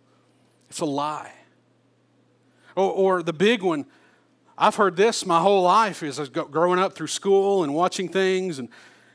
It's 0.69 0.81
a 0.81 0.85
lie. 0.85 1.31
Or, 2.75 2.91
or 2.91 3.23
the 3.23 3.33
big 3.33 3.63
one, 3.63 3.87
I've 4.59 4.75
heard 4.75 4.97
this 4.97 5.25
my 5.25 5.39
whole 5.39 5.63
life 5.63 6.03
as 6.03 6.19
I 6.19 6.23
was 6.23 6.31
growing 6.31 6.81
up 6.81 6.95
through 6.95 7.07
school 7.07 7.63
and 7.63 7.77
watching 7.77 8.09
things, 8.09 8.59
and 8.59 8.71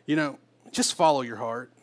you 0.05 0.15
know, 0.15 0.39
just 0.71 0.93
follow 0.93 1.19
your 1.19 1.35
heart. 1.35 1.73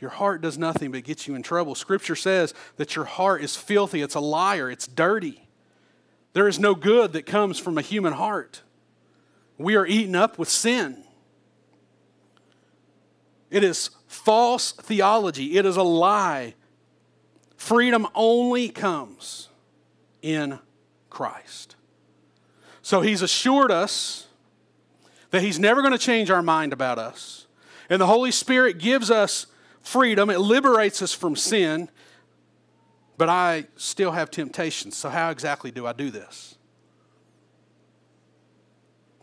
Your 0.00 0.10
heart 0.10 0.40
does 0.40 0.58
nothing 0.58 0.90
but 0.90 1.04
get 1.04 1.28
you 1.28 1.36
in 1.36 1.44
trouble. 1.44 1.76
Scripture 1.76 2.16
says 2.16 2.54
that 2.74 2.96
your 2.96 3.04
heart 3.04 3.44
is 3.44 3.54
filthy, 3.54 4.02
it's 4.02 4.16
a 4.16 4.20
liar, 4.20 4.68
it's 4.68 4.88
dirty. 4.88 5.46
There 6.32 6.48
is 6.48 6.58
no 6.58 6.74
good 6.74 7.12
that 7.12 7.24
comes 7.24 7.60
from 7.60 7.78
a 7.78 7.82
human 7.82 8.14
heart. 8.14 8.62
We 9.62 9.76
are 9.76 9.86
eaten 9.86 10.16
up 10.16 10.38
with 10.38 10.48
sin. 10.48 11.04
It 13.50 13.62
is 13.62 13.90
false 14.06 14.72
theology, 14.72 15.56
it 15.58 15.66
is 15.66 15.76
a 15.76 15.82
lie. 15.82 16.54
Freedom 17.56 18.08
only 18.14 18.68
comes 18.68 19.48
in 20.20 20.58
Christ. 21.10 21.76
So 22.82 23.02
he's 23.02 23.22
assured 23.22 23.70
us 23.70 24.26
that 25.30 25.42
he's 25.42 25.58
never 25.58 25.80
going 25.80 25.92
to 25.92 25.98
change 25.98 26.30
our 26.30 26.42
mind 26.42 26.72
about 26.72 26.98
us. 26.98 27.46
And 27.88 28.00
the 28.00 28.06
Holy 28.06 28.32
Spirit 28.32 28.78
gives 28.78 29.10
us 29.10 29.46
freedom, 29.80 30.30
it 30.30 30.38
liberates 30.38 31.02
us 31.02 31.12
from 31.12 31.36
sin. 31.36 31.88
But 33.16 33.28
I 33.28 33.66
still 33.76 34.12
have 34.12 34.30
temptations. 34.30 34.96
So, 34.96 35.08
how 35.08 35.30
exactly 35.30 35.70
do 35.70 35.86
I 35.86 35.92
do 35.92 36.10
this? 36.10 36.56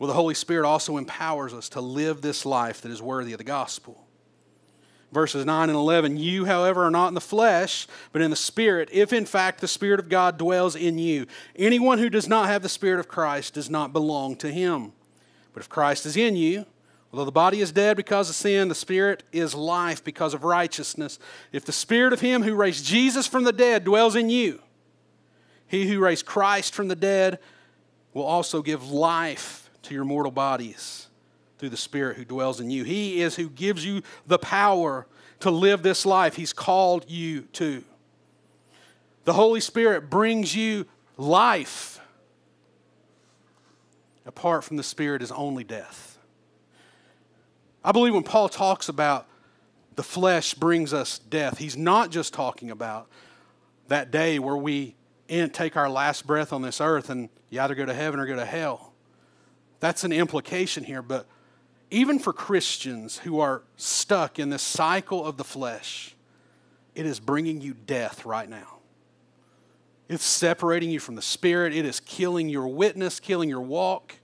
Well, 0.00 0.08
the 0.08 0.14
Holy 0.14 0.32
Spirit 0.32 0.66
also 0.66 0.96
empowers 0.96 1.52
us 1.52 1.68
to 1.70 1.82
live 1.82 2.22
this 2.22 2.46
life 2.46 2.80
that 2.80 2.90
is 2.90 3.02
worthy 3.02 3.32
of 3.32 3.38
the 3.38 3.44
gospel. 3.44 4.02
Verses 5.12 5.44
9 5.44 5.68
and 5.68 5.76
11 5.76 6.16
You, 6.16 6.46
however, 6.46 6.84
are 6.84 6.90
not 6.90 7.08
in 7.08 7.14
the 7.14 7.20
flesh, 7.20 7.86
but 8.10 8.22
in 8.22 8.30
the 8.30 8.36
Spirit, 8.36 8.88
if 8.92 9.12
in 9.12 9.26
fact 9.26 9.60
the 9.60 9.68
Spirit 9.68 10.00
of 10.00 10.08
God 10.08 10.38
dwells 10.38 10.74
in 10.74 10.96
you. 10.96 11.26
Anyone 11.54 11.98
who 11.98 12.08
does 12.08 12.26
not 12.26 12.48
have 12.48 12.62
the 12.62 12.68
Spirit 12.70 12.98
of 12.98 13.08
Christ 13.08 13.52
does 13.52 13.68
not 13.68 13.92
belong 13.92 14.36
to 14.36 14.50
him. 14.50 14.92
But 15.52 15.60
if 15.60 15.68
Christ 15.68 16.06
is 16.06 16.16
in 16.16 16.34
you, 16.34 16.64
although 17.12 17.26
the 17.26 17.30
body 17.30 17.60
is 17.60 17.70
dead 17.70 17.98
because 17.98 18.30
of 18.30 18.36
sin, 18.36 18.68
the 18.68 18.74
Spirit 18.74 19.22
is 19.32 19.54
life 19.54 20.02
because 20.02 20.32
of 20.32 20.44
righteousness. 20.44 21.18
If 21.52 21.66
the 21.66 21.72
Spirit 21.72 22.14
of 22.14 22.22
Him 22.22 22.42
who 22.42 22.54
raised 22.54 22.86
Jesus 22.86 23.26
from 23.26 23.44
the 23.44 23.52
dead 23.52 23.84
dwells 23.84 24.16
in 24.16 24.30
you, 24.30 24.62
He 25.66 25.86
who 25.86 25.98
raised 25.98 26.24
Christ 26.24 26.74
from 26.74 26.88
the 26.88 26.96
dead 26.96 27.38
will 28.14 28.24
also 28.24 28.62
give 28.62 28.90
life 28.90 29.59
to 29.82 29.94
your 29.94 30.04
mortal 30.04 30.32
bodies 30.32 31.08
through 31.58 31.70
the 31.70 31.76
Spirit 31.76 32.16
who 32.16 32.24
dwells 32.24 32.60
in 32.60 32.70
you. 32.70 32.84
He 32.84 33.20
is 33.20 33.36
who 33.36 33.48
gives 33.48 33.84
you 33.84 34.02
the 34.26 34.38
power 34.38 35.06
to 35.40 35.50
live 35.50 35.82
this 35.82 36.06
life 36.06 36.36
He's 36.36 36.52
called 36.52 37.08
you 37.08 37.42
to. 37.52 37.84
The 39.24 39.32
Holy 39.34 39.60
Spirit 39.60 40.10
brings 40.10 40.54
you 40.54 40.86
life. 41.16 42.00
Apart 44.26 44.64
from 44.64 44.76
the 44.76 44.82
Spirit 44.82 45.22
is 45.22 45.32
only 45.32 45.64
death. 45.64 46.18
I 47.84 47.92
believe 47.92 48.14
when 48.14 48.22
Paul 48.22 48.48
talks 48.48 48.88
about 48.88 49.26
the 49.96 50.02
flesh 50.02 50.54
brings 50.54 50.92
us 50.92 51.18
death, 51.18 51.58
he's 51.58 51.76
not 51.76 52.10
just 52.10 52.32
talking 52.32 52.70
about 52.70 53.08
that 53.88 54.10
day 54.10 54.38
where 54.38 54.56
we 54.56 54.94
take 55.52 55.76
our 55.76 55.88
last 55.88 56.26
breath 56.26 56.52
on 56.52 56.62
this 56.62 56.80
earth 56.80 57.10
and 57.10 57.28
you 57.48 57.60
either 57.60 57.74
go 57.74 57.84
to 57.84 57.94
heaven 57.94 58.20
or 58.20 58.26
go 58.26 58.36
to 58.36 58.44
hell. 58.44 58.89
That's 59.80 60.04
an 60.04 60.12
implication 60.12 60.84
here. 60.84 61.02
But 61.02 61.26
even 61.90 62.18
for 62.18 62.32
Christians 62.32 63.18
who 63.18 63.40
are 63.40 63.62
stuck 63.76 64.38
in 64.38 64.50
this 64.50 64.62
cycle 64.62 65.24
of 65.24 65.36
the 65.36 65.44
flesh, 65.44 66.14
it 66.94 67.06
is 67.06 67.18
bringing 67.18 67.60
you 67.60 67.74
death 67.74 68.24
right 68.24 68.48
now. 68.48 68.78
It's 70.08 70.24
separating 70.24 70.90
you 70.90 71.00
from 71.00 71.14
the 71.14 71.22
Spirit. 71.22 71.74
It 71.74 71.84
is 71.84 72.00
killing 72.00 72.48
your 72.48 72.68
witness, 72.68 73.20
killing 73.20 73.48
your 73.48 73.60
walk. 73.60 74.16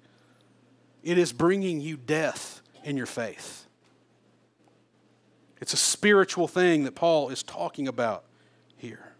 It 1.02 1.16
is 1.16 1.32
bringing 1.32 1.80
you 1.80 1.96
death 1.96 2.60
in 2.84 2.96
your 2.96 3.06
faith. 3.06 3.66
It's 5.60 5.72
a 5.72 5.76
spiritual 5.76 6.48
thing 6.48 6.84
that 6.84 6.94
Paul 6.94 7.28
is 7.30 7.42
talking 7.42 7.88
about 7.88 8.24
here. 8.76 9.12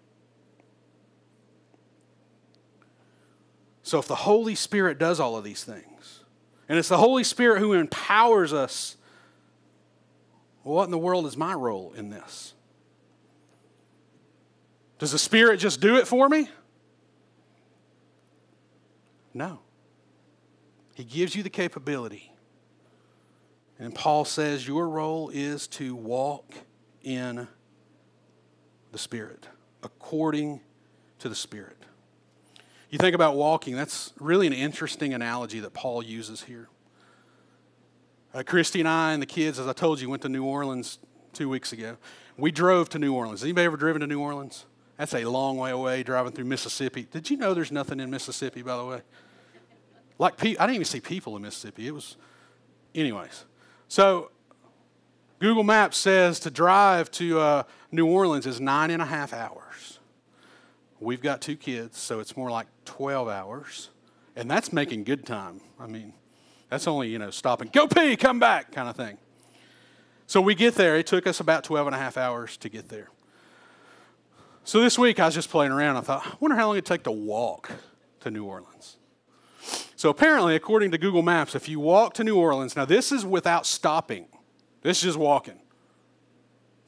So, 3.82 4.00
if 4.00 4.08
the 4.08 4.16
Holy 4.16 4.56
Spirit 4.56 4.98
does 4.98 5.20
all 5.20 5.36
of 5.36 5.44
these 5.44 5.62
things, 5.62 5.95
and 6.68 6.78
it's 6.78 6.88
the 6.88 6.98
Holy 6.98 7.24
Spirit 7.24 7.60
who 7.60 7.72
empowers 7.72 8.52
us, 8.52 8.96
what 10.62 10.84
in 10.84 10.90
the 10.90 10.98
world 10.98 11.26
is 11.26 11.36
my 11.36 11.54
role 11.54 11.92
in 11.96 12.10
this? 12.10 12.54
Does 14.98 15.12
the 15.12 15.18
Spirit 15.18 15.58
just 15.58 15.80
do 15.80 15.96
it 15.96 16.06
for 16.06 16.28
me? 16.28 16.48
No. 19.32 19.60
He 20.94 21.04
gives 21.04 21.36
you 21.36 21.42
the 21.42 21.50
capability. 21.50 22.32
And 23.78 23.94
Paul 23.94 24.24
says 24.24 24.66
your 24.66 24.88
role 24.88 25.28
is 25.28 25.66
to 25.68 25.94
walk 25.94 26.54
in 27.02 27.46
the 28.90 28.98
Spirit, 28.98 29.46
according 29.82 30.60
to 31.18 31.28
the 31.28 31.34
Spirit. 31.34 31.76
You 32.90 32.98
think 32.98 33.14
about 33.14 33.36
walking, 33.36 33.74
that's 33.74 34.12
really 34.20 34.46
an 34.46 34.52
interesting 34.52 35.12
analogy 35.12 35.60
that 35.60 35.72
Paul 35.72 36.02
uses 36.02 36.42
here. 36.42 36.68
Uh, 38.32 38.42
Christy 38.42 38.80
and 38.80 38.88
I 38.88 39.12
and 39.12 39.20
the 39.22 39.26
kids, 39.26 39.58
as 39.58 39.66
I 39.66 39.72
told 39.72 40.00
you, 40.00 40.08
went 40.08 40.22
to 40.22 40.28
New 40.28 40.44
Orleans 40.44 40.98
two 41.32 41.48
weeks 41.48 41.72
ago. 41.72 41.96
We 42.36 42.50
drove 42.50 42.88
to 42.90 42.98
New 42.98 43.14
Orleans. 43.14 43.42
Anybody 43.42 43.64
ever 43.64 43.76
driven 43.76 44.00
to 44.00 44.06
New 44.06 44.20
Orleans? 44.20 44.66
That's 44.98 45.14
a 45.14 45.24
long 45.24 45.56
way 45.56 45.70
away 45.70 46.02
driving 46.02 46.32
through 46.32 46.44
Mississippi. 46.44 47.06
Did 47.10 47.28
you 47.28 47.36
know 47.36 47.54
there's 47.54 47.72
nothing 47.72 47.98
in 47.98 48.10
Mississippi, 48.10 48.62
by 48.62 48.76
the 48.76 48.84
way? 48.84 49.00
Like, 50.18 50.36
pe- 50.36 50.56
I 50.56 50.66
didn't 50.66 50.76
even 50.76 50.84
see 50.84 51.00
people 51.00 51.36
in 51.36 51.42
Mississippi. 51.42 51.86
It 51.86 51.94
was, 51.94 52.16
anyways. 52.94 53.44
So, 53.88 54.30
Google 55.38 55.64
Maps 55.64 55.98
says 55.98 56.40
to 56.40 56.50
drive 56.50 57.10
to 57.12 57.40
uh, 57.40 57.62
New 57.92 58.06
Orleans 58.06 58.46
is 58.46 58.60
nine 58.60 58.90
and 58.90 59.02
a 59.02 59.06
half 59.06 59.32
hours. 59.32 59.95
We've 61.00 61.20
got 61.20 61.40
two 61.40 61.56
kids, 61.56 61.98
so 61.98 62.20
it's 62.20 62.36
more 62.36 62.50
like 62.50 62.66
12 62.84 63.28
hours. 63.28 63.90
And 64.34 64.50
that's 64.50 64.72
making 64.72 65.04
good 65.04 65.26
time. 65.26 65.60
I 65.78 65.86
mean, 65.86 66.12
that's 66.70 66.86
only, 66.86 67.08
you 67.08 67.18
know, 67.18 67.30
stopping, 67.30 67.70
go 67.72 67.86
pee, 67.86 68.16
come 68.16 68.38
back 68.38 68.72
kind 68.72 68.88
of 68.88 68.96
thing. 68.96 69.18
So 70.26 70.40
we 70.40 70.54
get 70.54 70.74
there. 70.74 70.96
It 70.96 71.06
took 71.06 71.26
us 71.26 71.40
about 71.40 71.64
12 71.64 71.86
and 71.86 71.96
a 71.96 71.98
half 71.98 72.16
hours 72.16 72.56
to 72.58 72.68
get 72.68 72.88
there. 72.88 73.08
So 74.64 74.80
this 74.80 74.98
week 74.98 75.20
I 75.20 75.26
was 75.26 75.34
just 75.34 75.48
playing 75.48 75.70
around. 75.70 75.96
I 75.96 76.00
thought, 76.00 76.26
I 76.26 76.32
wonder 76.40 76.56
how 76.56 76.66
long 76.66 76.76
it'd 76.76 76.86
take 76.86 77.04
to 77.04 77.12
walk 77.12 77.70
to 78.20 78.30
New 78.30 78.44
Orleans. 78.44 78.96
So 79.94 80.10
apparently, 80.10 80.56
according 80.56 80.90
to 80.90 80.98
Google 80.98 81.22
Maps, 81.22 81.54
if 81.54 81.68
you 81.68 81.80
walk 81.80 82.14
to 82.14 82.24
New 82.24 82.36
Orleans, 82.36 82.76
now 82.76 82.84
this 82.84 83.12
is 83.12 83.24
without 83.24 83.64
stopping, 83.64 84.26
this 84.82 84.98
is 84.98 85.04
just 85.04 85.18
walking, 85.18 85.58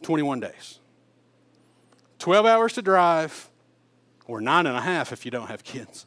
21 0.02 0.40
days. 0.40 0.80
12 2.18 2.44
hours 2.46 2.72
to 2.74 2.82
drive, 2.82 3.47
or 4.28 4.40
nine 4.40 4.66
and 4.66 4.76
a 4.76 4.80
half 4.80 5.12
if 5.12 5.24
you 5.24 5.32
don't 5.32 5.48
have 5.48 5.64
kids. 5.64 6.06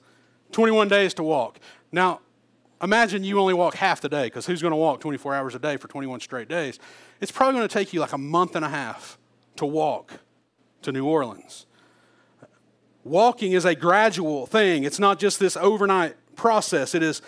21 0.53 0.87
days 0.87 1.13
to 1.15 1.23
walk. 1.23 1.59
Now, 1.91 2.21
imagine 2.81 3.25
you 3.25 3.39
only 3.39 3.53
walk 3.53 3.75
half 3.75 3.99
the 3.99 4.07
day, 4.07 4.27
because 4.27 4.45
who's 4.45 4.61
going 4.61 4.71
to 4.71 4.77
walk 4.77 5.01
24 5.01 5.35
hours 5.35 5.55
a 5.55 5.59
day 5.59 5.75
for 5.75 5.89
21 5.89 6.21
straight 6.21 6.47
days? 6.47 6.79
It's 7.19 7.31
probably 7.31 7.59
going 7.59 7.67
to 7.67 7.73
take 7.73 7.91
you 7.91 7.99
like 7.99 8.13
a 8.13 8.17
month 8.17 8.55
and 8.55 8.63
a 8.63 8.69
half 8.69 9.17
to 9.57 9.65
walk 9.65 10.19
to 10.83 10.91
New 10.91 11.05
Orleans. 11.05 11.65
Walking 13.03 13.51
is 13.53 13.65
a 13.65 13.75
gradual 13.75 14.45
thing, 14.45 14.83
it's 14.83 14.99
not 14.99 15.19
just 15.19 15.39
this 15.39 15.57
overnight 15.57 16.15
process. 16.35 16.93
It 16.93 17.01
is 17.01 17.21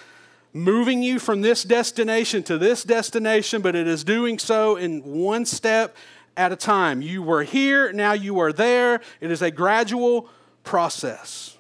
moving 0.53 1.01
you 1.01 1.17
from 1.17 1.41
this 1.41 1.63
destination 1.63 2.43
to 2.43 2.60
this 2.60 2.84
destination, 2.84 3.63
but 3.63 3.75
it 3.75 3.88
is 3.88 4.03
doing 4.03 4.38
so 4.38 4.75
in 4.75 5.03
one 5.03 5.45
step 5.45 5.95
at 6.38 6.51
a 6.51 6.56
time. 6.56 7.01
You 7.01 7.23
were 7.23 7.43
here, 7.43 7.91
now 7.91 8.13
you 8.13 8.39
are 8.39 8.53
there. 8.53 9.01
It 9.19 9.32
is 9.32 9.41
a 9.41 9.49
gradual 9.49 10.29
process. 10.63 11.58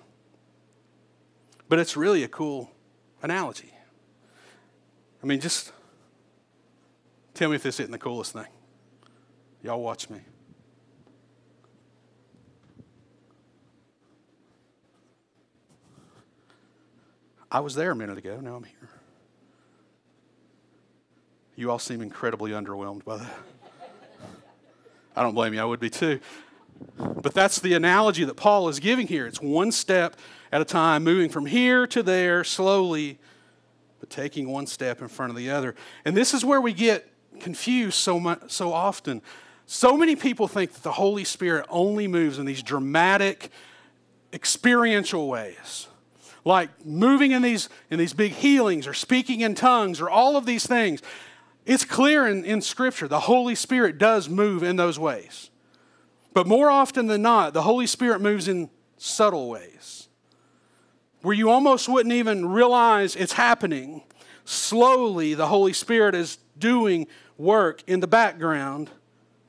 But 1.69 1.79
it's 1.79 1.95
really 1.95 2.23
a 2.23 2.27
cool 2.27 2.71
analogy. 3.21 3.73
I 5.21 5.25
mean, 5.25 5.39
just 5.39 5.71
tell 7.33 7.49
me 7.49 7.55
if 7.55 7.63
this 7.63 7.79
isn't 7.79 7.91
the 7.91 7.97
coolest 7.97 8.33
thing. 8.33 8.47
Y'all 9.61 9.81
watch 9.81 10.09
me. 10.09 10.19
I 17.49 17.59
was 17.59 17.75
there 17.75 17.91
a 17.91 17.95
minute 17.95 18.17
ago, 18.17 18.39
now 18.41 18.55
I'm 18.55 18.63
here. 18.63 18.89
You 21.55 21.69
all 21.69 21.77
seem 21.77 22.01
incredibly 22.01 22.51
underwhelmed 22.51 23.05
by 23.05 23.17
that. 23.17 23.33
I 25.15 25.21
don't 25.21 25.35
blame 25.35 25.53
you, 25.53 25.61
I 25.61 25.65
would 25.65 25.79
be 25.79 25.91
too. 25.91 26.19
But 26.97 27.33
that's 27.33 27.59
the 27.59 27.73
analogy 27.73 28.23
that 28.25 28.35
Paul 28.35 28.69
is 28.69 28.79
giving 28.79 29.07
here. 29.07 29.25
It's 29.27 29.41
one 29.41 29.71
step 29.71 30.15
at 30.51 30.61
a 30.61 30.65
time, 30.65 31.03
moving 31.03 31.29
from 31.29 31.45
here 31.45 31.87
to 31.87 32.03
there 32.03 32.43
slowly, 32.43 33.17
but 33.99 34.09
taking 34.09 34.49
one 34.49 34.67
step 34.67 35.01
in 35.01 35.07
front 35.07 35.29
of 35.29 35.35
the 35.35 35.49
other. 35.49 35.75
And 36.05 36.15
this 36.15 36.33
is 36.33 36.43
where 36.43 36.61
we 36.61 36.73
get 36.73 37.09
confused 37.39 37.95
so 37.95 38.19
much, 38.19 38.51
so 38.51 38.73
often. 38.73 39.21
So 39.65 39.97
many 39.97 40.15
people 40.15 40.47
think 40.47 40.73
that 40.73 40.83
the 40.83 40.91
Holy 40.91 41.23
Spirit 41.23 41.65
only 41.69 42.07
moves 42.07 42.37
in 42.37 42.45
these 42.45 42.61
dramatic, 42.61 43.49
experiential 44.33 45.27
ways 45.27 45.87
like 46.45 46.85
moving 46.85 47.31
in 47.31 47.41
these, 47.41 47.69
in 47.89 47.99
these 47.99 48.13
big 48.13 48.33
healings 48.33 48.87
or 48.87 48.93
speaking 48.93 49.41
in 49.41 49.55
tongues 49.55 50.01
or 50.01 50.09
all 50.09 50.35
of 50.35 50.45
these 50.45 50.65
things. 50.65 51.01
It's 51.65 51.85
clear 51.85 52.27
in, 52.27 52.43
in 52.43 52.61
Scripture 52.61 53.07
the 53.07 53.21
Holy 53.21 53.55
Spirit 53.55 53.97
does 53.97 54.27
move 54.27 54.63
in 54.63 54.75
those 54.75 54.99
ways. 54.99 55.49
But 56.33 56.47
more 56.47 56.69
often 56.69 57.07
than 57.07 57.21
not, 57.21 57.53
the 57.53 57.61
Holy 57.61 57.87
Spirit 57.87 58.21
moves 58.21 58.47
in 58.47 58.69
subtle 58.97 59.49
ways 59.49 60.07
where 61.21 61.35
you 61.35 61.49
almost 61.49 61.87
wouldn't 61.87 62.13
even 62.13 62.45
realize 62.47 63.15
it's 63.15 63.33
happening. 63.33 64.03
Slowly, 64.45 65.33
the 65.33 65.47
Holy 65.47 65.73
Spirit 65.73 66.15
is 66.15 66.37
doing 66.57 67.07
work 67.37 67.81
in 67.87 68.01
the 68.01 68.07
background 68.07 68.89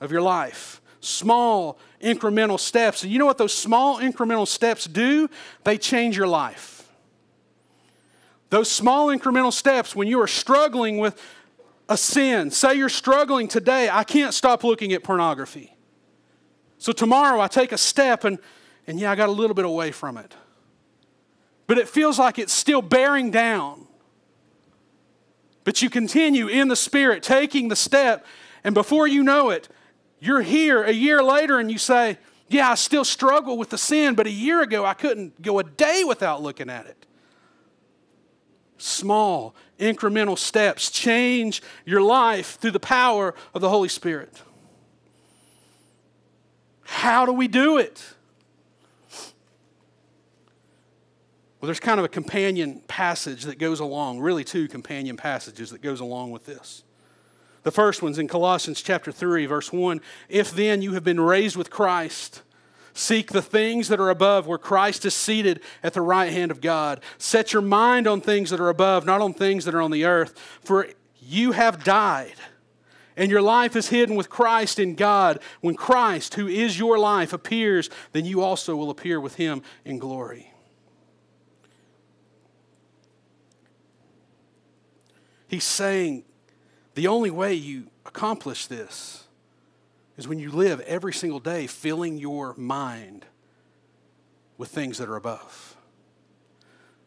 of 0.00 0.12
your 0.12 0.22
life. 0.22 0.80
Small 1.00 1.78
incremental 2.00 2.60
steps. 2.60 3.02
And 3.02 3.12
you 3.12 3.18
know 3.18 3.26
what 3.26 3.38
those 3.38 3.52
small 3.52 3.98
incremental 3.98 4.46
steps 4.46 4.84
do? 4.84 5.28
They 5.64 5.76
change 5.76 6.16
your 6.16 6.28
life. 6.28 6.88
Those 8.50 8.70
small 8.70 9.08
incremental 9.08 9.52
steps 9.52 9.96
when 9.96 10.06
you 10.06 10.20
are 10.20 10.28
struggling 10.28 10.98
with 10.98 11.20
a 11.88 11.96
sin, 11.96 12.52
say 12.52 12.74
you're 12.74 12.88
struggling 12.88 13.48
today, 13.48 13.90
I 13.90 14.04
can't 14.04 14.32
stop 14.32 14.62
looking 14.62 14.92
at 14.92 15.02
pornography. 15.02 15.73
So 16.78 16.92
tomorrow 16.92 17.40
I 17.40 17.48
take 17.48 17.72
a 17.72 17.78
step 17.78 18.24
and, 18.24 18.38
and 18.86 18.98
yeah, 18.98 19.10
I 19.10 19.14
got 19.14 19.28
a 19.28 19.32
little 19.32 19.54
bit 19.54 19.64
away 19.64 19.90
from 19.90 20.16
it. 20.16 20.34
But 21.66 21.78
it 21.78 21.88
feels 21.88 22.18
like 22.18 22.38
it's 22.38 22.52
still 22.52 22.82
bearing 22.82 23.30
down. 23.30 23.86
But 25.64 25.80
you 25.80 25.88
continue 25.88 26.46
in 26.46 26.68
the 26.68 26.76
Spirit, 26.76 27.22
taking 27.22 27.68
the 27.68 27.76
step, 27.76 28.26
and 28.62 28.74
before 28.74 29.06
you 29.06 29.22
know 29.22 29.48
it, 29.50 29.68
you're 30.20 30.42
here 30.42 30.82
a 30.82 30.92
year 30.92 31.22
later 31.22 31.58
and 31.58 31.70
you 31.70 31.78
say, 31.78 32.18
Yeah, 32.48 32.70
I 32.70 32.74
still 32.74 33.04
struggle 33.04 33.56
with 33.56 33.70
the 33.70 33.78
sin, 33.78 34.14
but 34.14 34.26
a 34.26 34.30
year 34.30 34.60
ago 34.60 34.84
I 34.84 34.94
couldn't 34.94 35.40
go 35.40 35.58
a 35.58 35.64
day 35.64 36.04
without 36.04 36.42
looking 36.42 36.68
at 36.68 36.86
it 36.86 37.06
small, 38.84 39.54
incremental 39.78 40.38
steps 40.38 40.90
change 40.90 41.62
your 41.84 42.02
life 42.02 42.58
through 42.60 42.72
the 42.72 42.80
power 42.80 43.34
of 43.54 43.60
the 43.60 43.68
Holy 43.68 43.88
Spirit. 43.88 44.42
How 46.94 47.26
do 47.26 47.32
we 47.32 47.48
do 47.48 47.76
it? 47.76 48.02
Well, 51.60 51.66
there's 51.66 51.80
kind 51.80 51.98
of 51.98 52.04
a 52.04 52.08
companion 52.08 52.82
passage 52.86 53.42
that 53.44 53.58
goes 53.58 53.80
along, 53.80 54.20
really 54.20 54.44
two 54.44 54.68
companion 54.68 55.16
passages 55.16 55.70
that 55.70 55.82
goes 55.82 56.00
along 56.00 56.30
with 56.30 56.46
this. 56.46 56.84
The 57.64 57.72
first 57.72 58.00
one's 58.00 58.18
in 58.18 58.28
Colossians 58.28 58.80
chapter 58.80 59.10
3 59.10 59.44
verse 59.46 59.72
1, 59.72 60.00
if 60.28 60.52
then 60.52 60.82
you 60.82 60.94
have 60.94 61.04
been 61.04 61.20
raised 61.20 61.56
with 61.56 61.68
Christ, 61.68 62.42
Seek 62.96 63.32
the 63.32 63.42
things 63.42 63.88
that 63.88 63.98
are 63.98 64.08
above 64.08 64.46
where 64.46 64.56
Christ 64.56 65.04
is 65.04 65.14
seated 65.14 65.60
at 65.82 65.94
the 65.94 66.00
right 66.00 66.32
hand 66.32 66.52
of 66.52 66.60
God. 66.60 67.00
Set 67.18 67.52
your 67.52 67.60
mind 67.60 68.06
on 68.06 68.20
things 68.20 68.50
that 68.50 68.60
are 68.60 68.68
above, 68.68 69.04
not 69.04 69.20
on 69.20 69.34
things 69.34 69.64
that 69.64 69.74
are 69.74 69.82
on 69.82 69.90
the 69.90 70.04
earth. 70.04 70.38
For 70.62 70.88
you 71.20 71.50
have 71.52 71.82
died, 71.82 72.36
and 73.16 73.30
your 73.30 73.42
life 73.42 73.76
is 73.76 73.88
hidden 73.88 74.16
with 74.16 74.28
Christ 74.28 74.78
in 74.78 74.94
God. 74.94 75.40
When 75.60 75.74
Christ, 75.74 76.34
who 76.34 76.48
is 76.48 76.78
your 76.78 76.98
life, 76.98 77.32
appears, 77.32 77.90
then 78.12 78.24
you 78.24 78.42
also 78.42 78.74
will 78.74 78.90
appear 78.90 79.20
with 79.20 79.36
him 79.36 79.62
in 79.84 79.98
glory. 79.98 80.50
He's 85.46 85.64
saying 85.64 86.24
the 86.94 87.06
only 87.06 87.30
way 87.30 87.54
you 87.54 87.86
accomplish 88.04 88.66
this 88.66 89.24
is 90.16 90.26
when 90.26 90.38
you 90.38 90.50
live 90.50 90.80
every 90.80 91.12
single 91.12 91.40
day 91.40 91.66
filling 91.66 92.18
your 92.18 92.54
mind 92.56 93.26
with 94.58 94.70
things 94.70 94.98
that 94.98 95.08
are 95.08 95.16
above. 95.16 95.76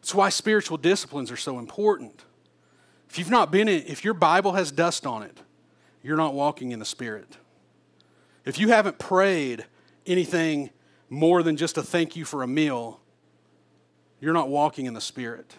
That's 0.00 0.14
why 0.14 0.28
spiritual 0.30 0.78
disciplines 0.78 1.30
are 1.30 1.36
so 1.36 1.58
important. 1.58 2.24
If 3.10 3.18
you've 3.18 3.30
not 3.30 3.50
been 3.50 3.68
in, 3.68 3.84
if 3.86 4.04
your 4.04 4.14
Bible 4.14 4.52
has 4.52 4.70
dust 4.70 5.06
on 5.06 5.22
it, 5.22 5.40
you're 6.02 6.16
not 6.16 6.34
walking 6.34 6.72
in 6.72 6.78
the 6.78 6.84
Spirit. 6.84 7.36
If 8.44 8.58
you 8.58 8.68
haven't 8.68 8.98
prayed 8.98 9.66
anything 10.06 10.70
more 11.10 11.42
than 11.42 11.56
just 11.56 11.76
a 11.76 11.82
thank 11.82 12.16
you 12.16 12.24
for 12.24 12.42
a 12.42 12.46
meal, 12.46 13.00
you're 14.20 14.32
not 14.32 14.48
walking 14.48 14.86
in 14.86 14.94
the 14.94 15.00
Spirit. 15.00 15.56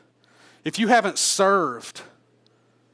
If 0.64 0.80
you 0.80 0.88
haven't 0.88 1.18
served 1.18 2.02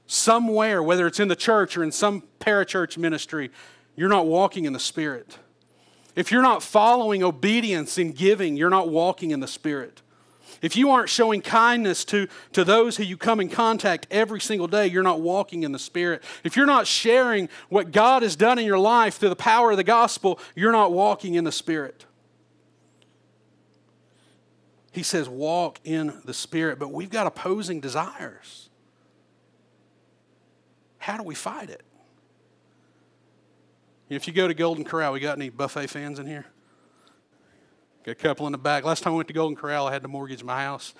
somewhere, 0.07 0.83
whether 0.83 1.07
it's 1.07 1.19
in 1.19 1.27
the 1.27 1.35
church 1.35 1.77
or 1.77 1.83
in 1.83 1.91
some 1.91 2.23
parachurch 2.39 2.97
ministry, 2.97 3.51
you're 3.95 4.09
not 4.09 4.27
walking 4.27 4.65
in 4.65 4.73
the 4.73 4.79
Spirit. 4.79 5.39
If 6.15 6.31
you're 6.31 6.41
not 6.41 6.63
following 6.63 7.23
obedience 7.23 7.97
in 7.97 8.11
giving, 8.11 8.55
you're 8.55 8.69
not 8.69 8.89
walking 8.89 9.31
in 9.31 9.39
the 9.39 9.47
Spirit. 9.47 10.01
If 10.65 10.75
you 10.75 10.89
aren't 10.89 11.09
showing 11.09 11.43
kindness 11.43 12.03
to, 12.05 12.27
to 12.53 12.63
those 12.63 12.97
who 12.97 13.03
you 13.03 13.17
come 13.17 13.39
in 13.39 13.49
contact 13.49 14.07
every 14.09 14.41
single 14.41 14.65
day, 14.65 14.87
you're 14.87 15.03
not 15.03 15.21
walking 15.21 15.61
in 15.61 15.71
the 15.71 15.77
Spirit. 15.77 16.23
If 16.43 16.57
you're 16.57 16.65
not 16.65 16.87
sharing 16.87 17.49
what 17.69 17.91
God 17.91 18.23
has 18.23 18.35
done 18.35 18.57
in 18.57 18.65
your 18.65 18.79
life 18.79 19.17
through 19.17 19.29
the 19.29 19.35
power 19.35 19.69
of 19.69 19.77
the 19.77 19.83
gospel, 19.83 20.39
you're 20.55 20.71
not 20.71 20.91
walking 20.91 21.35
in 21.35 21.43
the 21.43 21.51
Spirit. 21.51 22.07
He 24.91 25.03
says, 25.03 25.29
walk 25.29 25.79
in 25.83 26.19
the 26.25 26.33
Spirit, 26.33 26.79
but 26.79 26.91
we've 26.91 27.11
got 27.11 27.27
opposing 27.27 27.79
desires. 27.79 28.67
How 30.97 31.15
do 31.15 31.21
we 31.21 31.35
fight 31.35 31.69
it? 31.69 31.83
If 34.09 34.25
you 34.25 34.33
go 34.33 34.47
to 34.47 34.55
Golden 34.55 34.83
Corral, 34.83 35.13
we 35.13 35.19
got 35.19 35.37
any 35.37 35.49
buffet 35.49 35.91
fans 35.91 36.17
in 36.17 36.25
here? 36.25 36.47
Got 38.05 38.11
a 38.11 38.15
couple 38.15 38.45
in 38.45 38.51
the 38.51 38.59
back. 38.59 38.83
Last 38.83 39.01
time 39.01 39.13
I 39.13 39.15
went 39.15 39.27
to 39.29 39.33
Golden 39.33 39.55
Corral, 39.55 39.87
I 39.87 39.91
had 39.91 40.03
to 40.03 40.07
mortgage 40.07 40.43
my 40.43 40.61
house. 40.61 40.93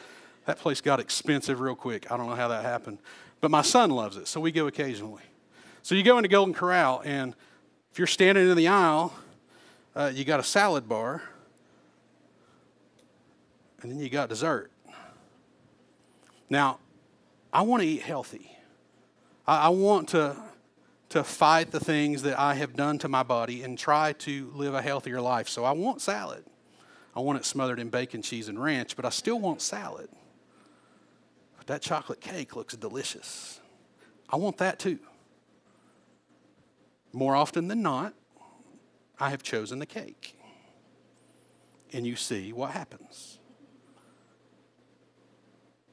That 0.47 0.57
place 0.57 0.81
got 0.81 0.99
expensive 0.99 1.59
real 1.59 1.75
quick. 1.75 2.11
I 2.11 2.17
don't 2.17 2.25
know 2.25 2.33
how 2.33 2.47
that 2.47 2.65
happened. 2.65 2.97
But 3.41 3.51
my 3.51 3.61
son 3.61 3.91
loves 3.91 4.17
it, 4.17 4.27
so 4.27 4.41
we 4.41 4.51
go 4.51 4.65
occasionally. 4.65 5.21
So 5.83 5.93
you 5.93 6.01
go 6.01 6.17
into 6.17 6.29
Golden 6.29 6.55
Corral, 6.55 7.03
and 7.05 7.35
if 7.91 7.99
you're 7.99 8.07
standing 8.07 8.49
in 8.49 8.57
the 8.57 8.69
aisle, 8.69 9.13
uh, 9.95 10.11
you 10.15 10.25
got 10.25 10.39
a 10.39 10.43
salad 10.43 10.89
bar, 10.89 11.21
and 13.83 13.91
then 13.91 13.99
you 13.99 14.09
got 14.09 14.29
dessert. 14.29 14.71
Now, 16.49 16.79
I 17.53 17.61
want 17.61 17.83
to 17.83 17.87
eat 17.87 18.01
healthy. 18.01 18.49
I, 19.45 19.67
I 19.67 19.69
want 19.69 20.09
to 20.09 20.35
to 21.09 21.23
fight 21.23 21.69
the 21.69 21.79
things 21.79 22.23
that 22.23 22.39
I 22.39 22.55
have 22.55 22.75
done 22.75 22.97
to 22.97 23.07
my 23.07 23.21
body 23.21 23.61
and 23.61 23.77
try 23.77 24.13
to 24.13 24.51
live 24.55 24.73
a 24.73 24.81
healthier 24.81 25.21
life. 25.21 25.47
So 25.47 25.63
I 25.63 25.71
want 25.71 26.01
salad. 26.01 26.43
I 27.15 27.21
want 27.21 27.37
it 27.37 27.45
smothered 27.45 27.79
in 27.79 27.89
bacon, 27.89 28.21
cheese, 28.21 28.49
and 28.49 28.61
ranch, 28.61 28.95
but 28.95 29.05
I 29.05 29.09
still 29.09 29.39
want 29.39 29.61
salad. 29.61 30.09
But 31.57 31.67
that 31.67 31.81
chocolate 31.81 32.19
cake 32.19 32.55
looks 32.55 32.75
delicious. 32.75 33.61
I 34.29 34.35
want 34.35 34.57
that 34.57 34.79
too. 34.79 34.99
More 37.13 37.35
often 37.35 37.69
than 37.69 37.81
not, 37.81 38.13
I 39.19 39.29
have 39.29 39.41
chosen 39.41 39.79
the 39.79 39.85
cake. 39.85 40.37
And 41.93 42.05
you 42.05 42.17
see 42.17 42.51
what 42.51 42.71
happens. 42.71 43.39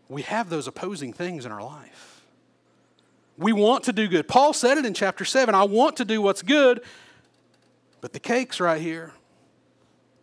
We 0.08 0.22
have 0.22 0.50
those 0.50 0.66
opposing 0.66 1.12
things 1.12 1.46
in 1.46 1.52
our 1.52 1.62
life. 1.62 2.22
We 3.38 3.52
want 3.52 3.84
to 3.84 3.92
do 3.92 4.08
good. 4.08 4.26
Paul 4.26 4.52
said 4.52 4.78
it 4.78 4.84
in 4.84 4.94
chapter 4.94 5.24
7 5.24 5.54
I 5.54 5.64
want 5.64 5.96
to 5.98 6.04
do 6.04 6.20
what's 6.20 6.42
good, 6.42 6.82
but 8.00 8.12
the 8.12 8.20
cake's 8.20 8.58
right 8.58 8.80
here. 8.80 9.12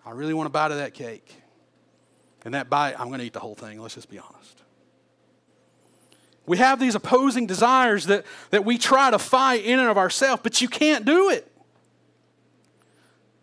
I 0.05 0.11
really 0.11 0.33
want 0.33 0.47
a 0.47 0.49
bite 0.49 0.71
of 0.71 0.77
that 0.77 0.93
cake. 0.93 1.35
And 2.45 2.53
that 2.53 2.69
bite, 2.69 2.99
I'm 2.99 3.07
going 3.07 3.19
to 3.19 3.25
eat 3.25 3.33
the 3.33 3.39
whole 3.39 3.55
thing. 3.55 3.81
Let's 3.81 3.95
just 3.95 4.09
be 4.09 4.19
honest. 4.19 4.63
We 6.45 6.57
have 6.57 6.79
these 6.79 6.95
opposing 6.95 7.45
desires 7.45 8.05
that, 8.05 8.25
that 8.49 8.65
we 8.65 8.77
try 8.77 9.11
to 9.11 9.19
fight 9.19 9.63
in 9.65 9.77
and 9.77 9.89
of 9.89 9.97
ourselves, 9.97 10.41
but 10.41 10.61
you 10.61 10.67
can't 10.67 11.05
do 11.05 11.29
it. 11.29 11.51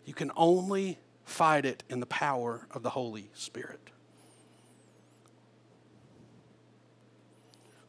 You 0.05 0.13
can 0.13 0.31
only 0.35 0.97
fight 1.23 1.65
it 1.65 1.83
in 1.89 1.99
the 1.99 2.05
power 2.05 2.67
of 2.71 2.83
the 2.83 2.89
Holy 2.89 3.29
Spirit. 3.33 3.79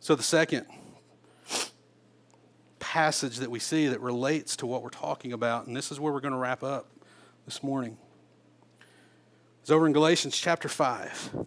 So, 0.01 0.15
the 0.15 0.23
second 0.23 0.67
passage 2.79 3.37
that 3.39 3.51
we 3.51 3.59
see 3.59 3.89
that 3.89 4.01
relates 4.01 4.57
to 4.57 4.67
what 4.67 4.83
we're 4.83 4.89
talking 4.89 5.33
about, 5.33 5.67
and 5.67 5.77
this 5.77 5.93
is 5.93 6.01
where 6.01 6.13
we're 6.13 6.21
going 6.21 6.33
to 6.33 6.39
wrap 6.39 6.63
up 6.63 6.89
this 7.45 7.63
morning. 7.63 7.99
Over 9.71 9.87
in 9.87 9.93
Galatians 9.93 10.37
chapter 10.37 10.69
5. 10.69 11.47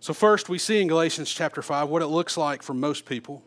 So, 0.00 0.12
first, 0.12 0.48
we 0.48 0.58
see 0.58 0.80
in 0.80 0.88
Galatians 0.88 1.30
chapter 1.30 1.62
5 1.62 1.88
what 1.88 2.02
it 2.02 2.06
looks 2.06 2.36
like 2.36 2.62
for 2.62 2.74
most 2.74 3.04
people. 3.04 3.42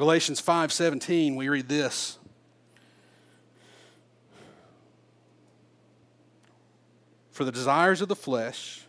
Galatians 0.00 0.40
5:17 0.40 1.36
we 1.36 1.50
read 1.50 1.68
this 1.68 2.18
For 7.30 7.44
the 7.44 7.52
desires 7.52 8.00
of 8.00 8.08
the 8.08 8.16
flesh 8.16 8.86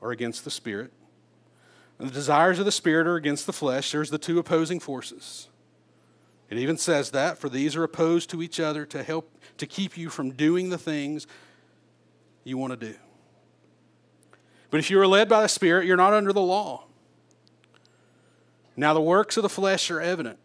are 0.00 0.10
against 0.10 0.42
the 0.42 0.50
spirit 0.50 0.90
and 1.98 2.08
the 2.08 2.14
desires 2.14 2.58
of 2.58 2.64
the 2.64 2.72
spirit 2.72 3.06
are 3.06 3.16
against 3.16 3.44
the 3.44 3.52
flesh 3.52 3.92
there's 3.92 4.08
the 4.08 4.16
two 4.16 4.38
opposing 4.38 4.80
forces 4.80 5.48
it 6.48 6.56
even 6.56 6.78
says 6.78 7.10
that 7.10 7.36
for 7.36 7.50
these 7.50 7.76
are 7.76 7.84
opposed 7.84 8.30
to 8.30 8.42
each 8.42 8.58
other 8.58 8.86
to 8.86 9.02
help 9.02 9.38
to 9.58 9.66
keep 9.66 9.98
you 9.98 10.08
from 10.08 10.30
doing 10.30 10.70
the 10.70 10.78
things 10.78 11.26
you 12.44 12.58
want 12.58 12.78
to 12.78 12.92
do. 12.92 12.94
But 14.70 14.80
if 14.80 14.90
you 14.90 15.00
are 15.00 15.06
led 15.06 15.28
by 15.28 15.42
the 15.42 15.48
Spirit, 15.48 15.86
you're 15.86 15.96
not 15.96 16.12
under 16.12 16.32
the 16.32 16.40
law. 16.40 16.84
Now, 18.76 18.92
the 18.92 19.00
works 19.00 19.36
of 19.36 19.42
the 19.42 19.48
flesh 19.48 19.90
are 19.90 20.00
evident 20.00 20.38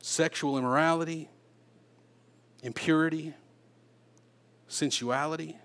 sexual 0.00 0.56
immorality, 0.56 1.28
impurity, 2.62 3.34
sensuality. 4.68 5.56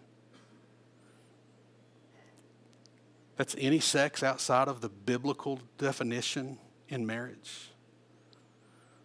That's 3.37 3.55
any 3.57 3.79
sex 3.79 4.23
outside 4.23 4.67
of 4.67 4.81
the 4.81 4.89
biblical 4.89 5.59
definition 5.77 6.57
in 6.89 7.05
marriage. 7.05 7.69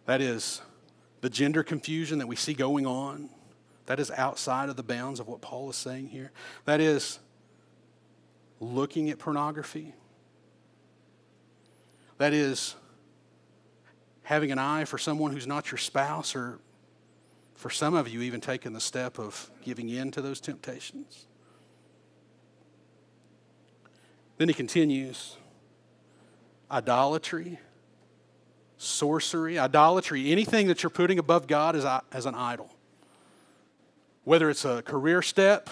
That 0.05 0.21
is 0.21 0.61
the 1.21 1.29
gender 1.29 1.63
confusion 1.63 2.19
that 2.19 2.27
we 2.27 2.35
see 2.35 2.53
going 2.53 2.85
on 2.85 3.29
that 3.87 3.99
is 4.01 4.11
outside 4.11 4.69
of 4.69 4.75
the 4.75 4.83
bounds 4.83 5.19
of 5.19 5.27
what 5.27 5.41
Paul 5.41 5.69
is 5.69 5.75
saying 5.75 6.09
here. 6.09 6.31
That 6.65 6.79
is 6.79 7.19
looking 8.59 9.09
at 9.09 9.17
pornography. 9.17 9.93
That 12.17 12.33
is 12.33 12.75
having 14.23 14.51
an 14.51 14.59
eye 14.59 14.83
for 14.83 14.97
someone 14.97 15.31
who's 15.31 15.47
not 15.47 15.71
your 15.71 15.77
spouse, 15.77 16.35
or 16.35 16.59
for 17.55 17.69
some 17.69 17.93
of 17.93 18.09
you, 18.09 18.21
even 18.21 18.41
taking 18.41 18.73
the 18.73 18.81
step 18.81 19.19
of 19.19 19.49
giving 19.63 19.87
in 19.87 20.11
to 20.11 20.21
those 20.21 20.41
temptations. 20.41 21.25
Then 24.37 24.49
he 24.49 24.53
continues 24.53 25.37
idolatry, 26.69 27.57
sorcery, 28.77 29.57
idolatry, 29.57 30.29
anything 30.29 30.67
that 30.67 30.83
you're 30.83 30.89
putting 30.89 31.19
above 31.19 31.47
God 31.47 31.77
as, 31.77 31.85
uh, 31.85 32.01
as 32.11 32.25
an 32.25 32.35
idol 32.35 32.69
whether 34.27 34.49
it's 34.49 34.65
a 34.65 34.81
career 34.81 35.21
step 35.21 35.69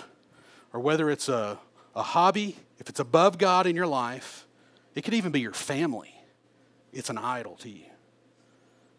or 0.72 0.80
whether 0.80 1.10
it's 1.10 1.28
a, 1.28 1.60
a 1.94 2.02
hobby, 2.02 2.56
if 2.80 2.88
it's 2.88 3.02
above 3.02 3.38
God 3.38 3.68
in 3.68 3.76
your 3.76 3.86
life, 3.86 4.48
it 4.96 5.02
could 5.02 5.13
even 5.13 5.34
be 5.34 5.41
your 5.41 5.52
family. 5.52 6.15
It's 6.94 7.10
an 7.10 7.18
idol 7.18 7.58
to 7.58 7.70
you. 7.70 7.84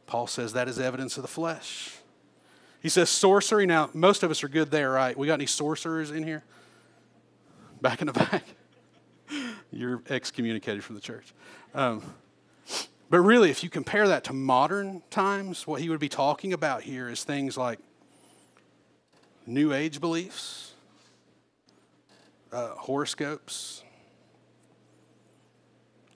Paul 0.04 0.26
says 0.26 0.52
that 0.52 0.68
is 0.68 0.78
evidence 0.78 1.16
of 1.16 1.22
the 1.22 1.28
flesh. 1.28 1.96
He 2.82 2.90
says 2.90 3.08
sorcery. 3.08 3.64
Now, 3.64 3.88
most 3.94 4.22
of 4.22 4.30
us 4.30 4.44
are 4.44 4.48
good 4.48 4.70
there, 4.70 4.90
right? 4.90 5.16
We 5.16 5.26
got 5.26 5.32
any 5.32 5.46
sorcerers 5.46 6.10
in 6.10 6.22
here? 6.22 6.44
Back 7.80 8.02
in 8.02 8.08
the 8.08 8.12
back? 8.12 8.44
You're 9.72 10.02
excommunicated 10.10 10.84
from 10.84 10.96
the 10.96 11.00
church. 11.00 11.32
Um, 11.74 12.02
but 13.08 13.20
really, 13.20 13.48
if 13.48 13.64
you 13.64 13.70
compare 13.70 14.06
that 14.08 14.22
to 14.24 14.34
modern 14.34 15.02
times, 15.08 15.66
what 15.66 15.80
he 15.80 15.88
would 15.88 15.98
be 15.98 16.10
talking 16.10 16.52
about 16.52 16.82
here 16.82 17.08
is 17.08 17.24
things 17.24 17.56
like 17.56 17.78
New 19.48 19.72
Age 19.72 20.00
beliefs, 20.00 20.72
uh, 22.50 22.70
horoscopes, 22.70 23.84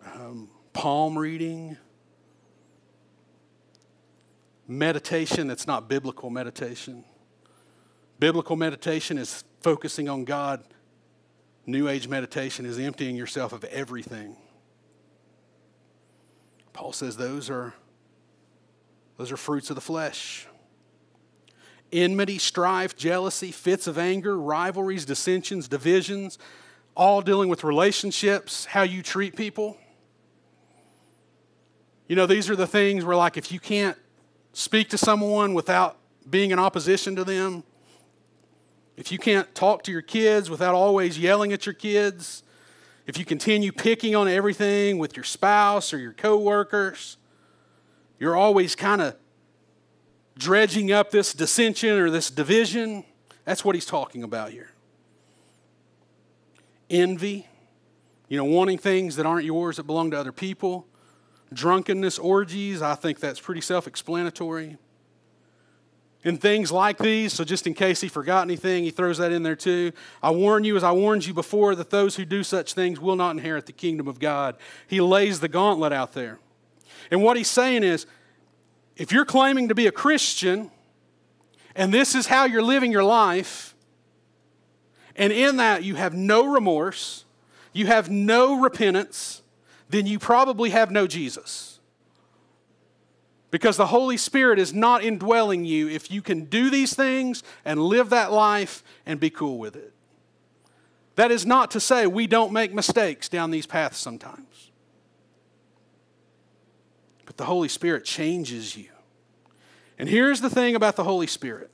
um, 0.04 0.48
palm 0.72 1.16
reading, 1.16 1.76
meditation 4.66 5.46
that's 5.46 5.68
not 5.68 5.88
biblical 5.88 6.28
meditation. 6.28 7.04
Biblical 8.18 8.56
meditation 8.56 9.16
is 9.16 9.44
focusing 9.60 10.08
on 10.08 10.24
God. 10.24 10.64
New 11.66 11.88
Age 11.88 12.08
meditation 12.08 12.66
is 12.66 12.80
emptying 12.80 13.14
yourself 13.14 13.52
of 13.52 13.62
everything. 13.64 14.36
Paul 16.72 16.92
says 16.92 17.16
those 17.16 17.48
are, 17.48 17.74
those 19.18 19.30
are 19.30 19.36
fruits 19.36 19.70
of 19.70 19.76
the 19.76 19.80
flesh 19.80 20.48
enmity, 21.92 22.38
strife, 22.38 22.96
jealousy, 22.96 23.52
fits 23.52 23.86
of 23.86 23.98
anger, 23.98 24.38
rivalries, 24.38 25.04
dissensions, 25.04 25.68
divisions, 25.68 26.38
all 26.96 27.22
dealing 27.22 27.48
with 27.48 27.64
relationships, 27.64 28.64
how 28.66 28.82
you 28.82 29.02
treat 29.02 29.36
people. 29.36 29.76
You 32.08 32.16
know, 32.16 32.26
these 32.26 32.50
are 32.50 32.56
the 32.56 32.66
things 32.66 33.04
where, 33.04 33.16
like, 33.16 33.36
if 33.36 33.52
you 33.52 33.60
can't 33.60 33.96
speak 34.52 34.88
to 34.90 34.98
someone 34.98 35.54
without 35.54 35.96
being 36.28 36.50
in 36.50 36.58
opposition 36.58 37.16
to 37.16 37.24
them, 37.24 37.62
if 38.96 39.10
you 39.12 39.18
can't 39.18 39.54
talk 39.54 39.84
to 39.84 39.92
your 39.92 40.02
kids 40.02 40.50
without 40.50 40.74
always 40.74 41.18
yelling 41.18 41.52
at 41.52 41.64
your 41.66 41.72
kids, 41.72 42.42
if 43.06 43.16
you 43.18 43.24
continue 43.24 43.72
picking 43.72 44.14
on 44.14 44.28
everything 44.28 44.98
with 44.98 45.16
your 45.16 45.24
spouse 45.24 45.94
or 45.94 45.98
your 45.98 46.12
coworkers, 46.12 47.16
you're 48.18 48.36
always 48.36 48.76
kind 48.76 49.00
of 49.00 49.16
dredging 50.40 50.90
up 50.90 51.10
this 51.10 51.34
dissension 51.34 51.98
or 51.98 52.10
this 52.10 52.30
division. 52.30 53.04
That's 53.44 53.64
what 53.64 53.74
he's 53.74 53.86
talking 53.86 54.22
about 54.22 54.50
here. 54.50 54.70
Envy, 56.88 57.46
you 58.28 58.36
know, 58.36 58.44
wanting 58.44 58.78
things 58.78 59.16
that 59.16 59.26
aren't 59.26 59.44
yours 59.44 59.76
that 59.76 59.84
belong 59.84 60.10
to 60.10 60.18
other 60.18 60.32
people. 60.32 60.86
Drunkenness, 61.52 62.18
orgies, 62.18 62.80
I 62.80 62.94
think 62.94 63.20
that's 63.20 63.38
pretty 63.38 63.60
self 63.60 63.86
explanatory. 63.86 64.78
And 66.22 66.40
things 66.40 66.70
like 66.70 66.98
these, 66.98 67.32
so 67.32 67.44
just 67.44 67.66
in 67.66 67.72
case 67.72 68.00
he 68.00 68.08
forgot 68.08 68.42
anything, 68.42 68.84
he 68.84 68.90
throws 68.90 69.18
that 69.18 69.32
in 69.32 69.42
there 69.42 69.56
too. 69.56 69.92
I 70.22 70.30
warn 70.30 70.64
you, 70.64 70.76
as 70.76 70.84
I 70.84 70.92
warned 70.92 71.24
you 71.24 71.32
before, 71.32 71.74
that 71.74 71.90
those 71.90 72.16
who 72.16 72.26
do 72.26 72.42
such 72.44 72.74
things 72.74 73.00
will 73.00 73.16
not 73.16 73.30
inherit 73.30 73.64
the 73.66 73.72
kingdom 73.72 74.06
of 74.06 74.18
God. 74.18 74.56
He 74.86 75.00
lays 75.00 75.40
the 75.40 75.48
gauntlet 75.48 75.92
out 75.92 76.12
there. 76.12 76.38
And 77.10 77.22
what 77.22 77.38
he's 77.38 77.48
saying 77.48 77.84
is 77.84 78.06
if 79.00 79.12
you're 79.12 79.24
claiming 79.24 79.68
to 79.68 79.74
be 79.74 79.86
a 79.86 79.92
Christian 79.92 80.70
and 81.74 81.92
this 81.92 82.14
is 82.14 82.26
how 82.26 82.44
you're 82.44 82.62
living 82.62 82.92
your 82.92 83.02
life, 83.02 83.74
and 85.16 85.32
in 85.32 85.56
that 85.56 85.82
you 85.82 85.94
have 85.94 86.12
no 86.12 86.44
remorse, 86.44 87.24
you 87.72 87.86
have 87.86 88.10
no 88.10 88.60
repentance, 88.60 89.40
then 89.88 90.06
you 90.06 90.18
probably 90.18 90.68
have 90.68 90.90
no 90.90 91.06
Jesus. 91.06 91.80
Because 93.50 93.78
the 93.78 93.86
Holy 93.86 94.18
Spirit 94.18 94.58
is 94.58 94.74
not 94.74 95.02
indwelling 95.02 95.64
you 95.64 95.88
if 95.88 96.10
you 96.10 96.20
can 96.20 96.44
do 96.44 96.68
these 96.68 96.94
things 96.94 97.42
and 97.64 97.80
live 97.80 98.10
that 98.10 98.30
life 98.30 98.84
and 99.06 99.18
be 99.18 99.30
cool 99.30 99.56
with 99.56 99.76
it. 99.76 99.94
That 101.16 101.30
is 101.30 101.46
not 101.46 101.70
to 101.70 101.80
say 101.80 102.06
we 102.06 102.26
don't 102.26 102.52
make 102.52 102.74
mistakes 102.74 103.30
down 103.30 103.50
these 103.50 103.66
paths 103.66 103.96
sometimes. 103.96 104.49
The 107.40 107.46
Holy 107.46 107.68
Spirit 107.68 108.04
changes 108.04 108.76
you. 108.76 108.90
And 109.98 110.10
here's 110.10 110.42
the 110.42 110.50
thing 110.50 110.74
about 110.74 110.96
the 110.96 111.04
Holy 111.04 111.26
Spirit 111.26 111.70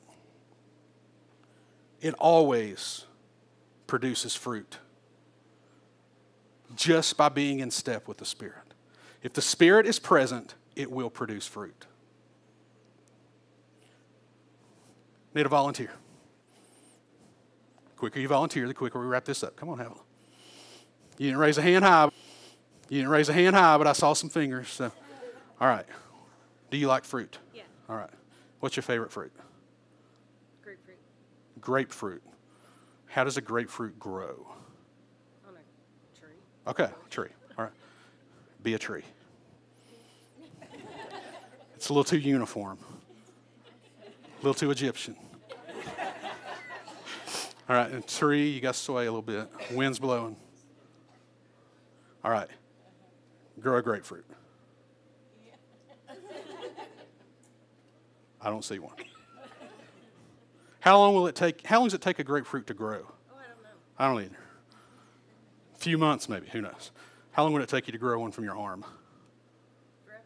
it 2.01 2.15
always 2.21 3.05
produces 3.89 4.37
fruit 4.37 4.79
just 6.77 7.17
by 7.17 7.29
being 7.29 7.59
in 7.59 7.73
step 7.73 8.07
with 8.07 8.19
the 8.19 8.25
Spirit. 8.25 8.75
If 9.25 9.33
the 9.33 9.43
Spirit 9.43 9.89
is 9.89 9.99
present, 9.99 10.55
it 10.77 10.89
will 10.89 11.11
produce 11.11 11.49
fruit. 11.49 11.87
Need 15.35 15.47
a 15.47 15.49
volunteer. 15.49 15.91
The 17.89 17.97
quicker 17.97 18.21
you 18.21 18.29
volunteer, 18.29 18.69
the 18.69 18.75
quicker 18.75 19.01
we 19.01 19.07
wrap 19.07 19.25
this 19.25 19.43
up. 19.43 19.57
Come 19.57 19.69
on, 19.71 19.79
Havilah. 19.79 19.99
You 21.19 21.27
didn't 21.27 21.41
raise 21.41 21.59
a 21.59 21.63
hand 21.63 21.85
high. 21.85 22.09
You 22.89 22.99
didn't 22.99 23.11
raise 23.11 23.29
a 23.29 23.33
hand 23.33 23.57
high, 23.57 23.77
but 23.79 23.89
I 23.89 23.95
saw 23.95 24.13
some 24.13 24.31
fingers. 24.31 24.69
So. 24.69 24.93
All 25.61 25.69
right. 25.69 25.87
Do 26.71 26.77
you 26.77 26.89
like 26.89 27.05
fruit? 27.05 27.39
Yeah. 27.55 27.63
All 27.89 27.97
right. 27.97 28.11
What's 28.61 28.77
your 28.77 28.83
favorite 28.83 29.11
fruit? 29.11 29.33
Grapefruit 30.63 30.99
Grapefruit. 31.61 32.23
How 33.07 33.25
does 33.25 33.37
a 33.37 33.41
grapefruit 33.41 33.99
grow? 33.99 34.47
on 35.47 35.55
a 35.55 36.19
tree. 36.21 36.37
Okay, 36.67 36.89
tree. 37.11 37.29
All 37.59 37.65
right. 37.65 37.75
Be 38.63 38.75
a 38.75 38.79
tree. 38.79 39.03
It's 41.75 41.89
a 41.91 41.93
little 41.93 42.05
too 42.05 42.19
uniform, 42.19 42.79
a 44.03 44.37
little 44.39 44.55
too 44.55 44.71
Egyptian. 44.71 45.15
All 47.69 47.77
right, 47.77 47.91
and 47.91 48.07
tree, 48.07 48.49
you 48.49 48.61
got 48.61 48.75
to 48.75 48.81
sway 48.81 49.07
a 49.07 49.13
little 49.13 49.23
bit. 49.23 49.49
Wind's 49.73 49.99
blowing. 49.99 50.37
All 52.25 52.31
right. 52.31 52.49
Grow 53.61 53.77
a 53.77 53.83
grapefruit. 53.83 54.25
I 58.41 58.51
don't 58.51 58.65
see 58.65 58.79
one. 58.79 58.95
How 60.81 60.99
long 60.99 61.15
will 61.15 61.27
it 61.27 61.35
take? 61.35 61.67
How 61.67 61.79
long 61.79 61.87
does 61.87 61.95
it 61.95 62.01
take 62.01 62.19
a 62.19 62.25
grapefruit 62.25 62.67
to 62.69 62.75
grow? 62.75 62.99
Oh, 62.99 63.35
I 63.35 63.43
don't 63.49 63.63
know. 63.63 63.71
I 63.99 64.09
don't 64.09 64.21
either. 64.25 64.43
A 65.75 65.79
few 65.79 65.99
months, 65.99 66.29
maybe. 66.29 66.47
Who 66.53 66.61
knows? 66.61 66.91
How 67.33 67.43
long 67.43 67.53
would 67.55 67.63
it 67.63 67.69
take 67.69 67.87
you 67.89 67.93
to 67.93 67.99
grow 67.99 68.19
one 68.21 68.31
from 68.31 68.45
your 68.45 68.57
arm? 68.57 68.85
Forever. 70.05 70.23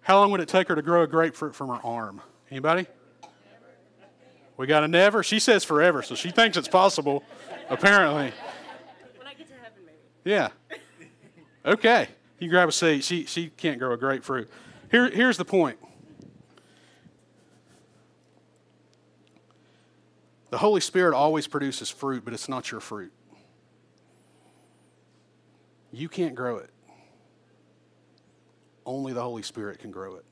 How 0.00 0.18
long 0.18 0.30
would 0.30 0.40
it 0.40 0.48
take 0.48 0.68
her 0.68 0.74
to 0.74 0.82
grow 0.82 1.02
a 1.02 1.06
grapefruit 1.06 1.54
from 1.54 1.68
her 1.68 1.78
arm? 1.84 2.20
Anybody? 2.50 2.86
We 4.56 4.66
got 4.66 4.82
a 4.84 4.88
never. 4.88 5.22
She 5.22 5.38
says 5.38 5.64
forever, 5.64 6.02
so 6.02 6.14
she 6.14 6.30
thinks 6.30 6.56
it's 6.56 6.68
possible. 6.68 7.22
Apparently, 7.68 8.32
When 9.16 9.26
I 9.26 9.34
get 9.34 9.48
to 9.48 9.54
heaven, 9.54 9.82
maybe. 9.84 9.98
yeah. 10.24 10.48
Okay, 11.64 12.08
you 12.38 12.48
grab 12.48 12.68
a 12.68 12.72
seat. 12.72 13.02
She 13.04 13.24
she 13.26 13.48
can't 13.48 13.78
grow 13.78 13.92
a 13.92 13.96
grapefruit. 13.96 14.50
Here 14.90 15.08
here's 15.10 15.36
the 15.36 15.44
point. 15.44 15.78
The 20.52 20.58
Holy 20.58 20.82
Spirit 20.82 21.14
always 21.14 21.46
produces 21.46 21.88
fruit, 21.88 22.26
but 22.26 22.34
it's 22.34 22.46
not 22.46 22.70
your 22.70 22.82
fruit. 22.82 23.10
You 25.90 26.10
can't 26.10 26.34
grow 26.34 26.58
it. 26.58 26.68
Only 28.84 29.14
the 29.14 29.22
Holy 29.22 29.40
Spirit 29.42 29.78
can 29.78 29.90
grow 29.90 30.16
it. 30.16 30.26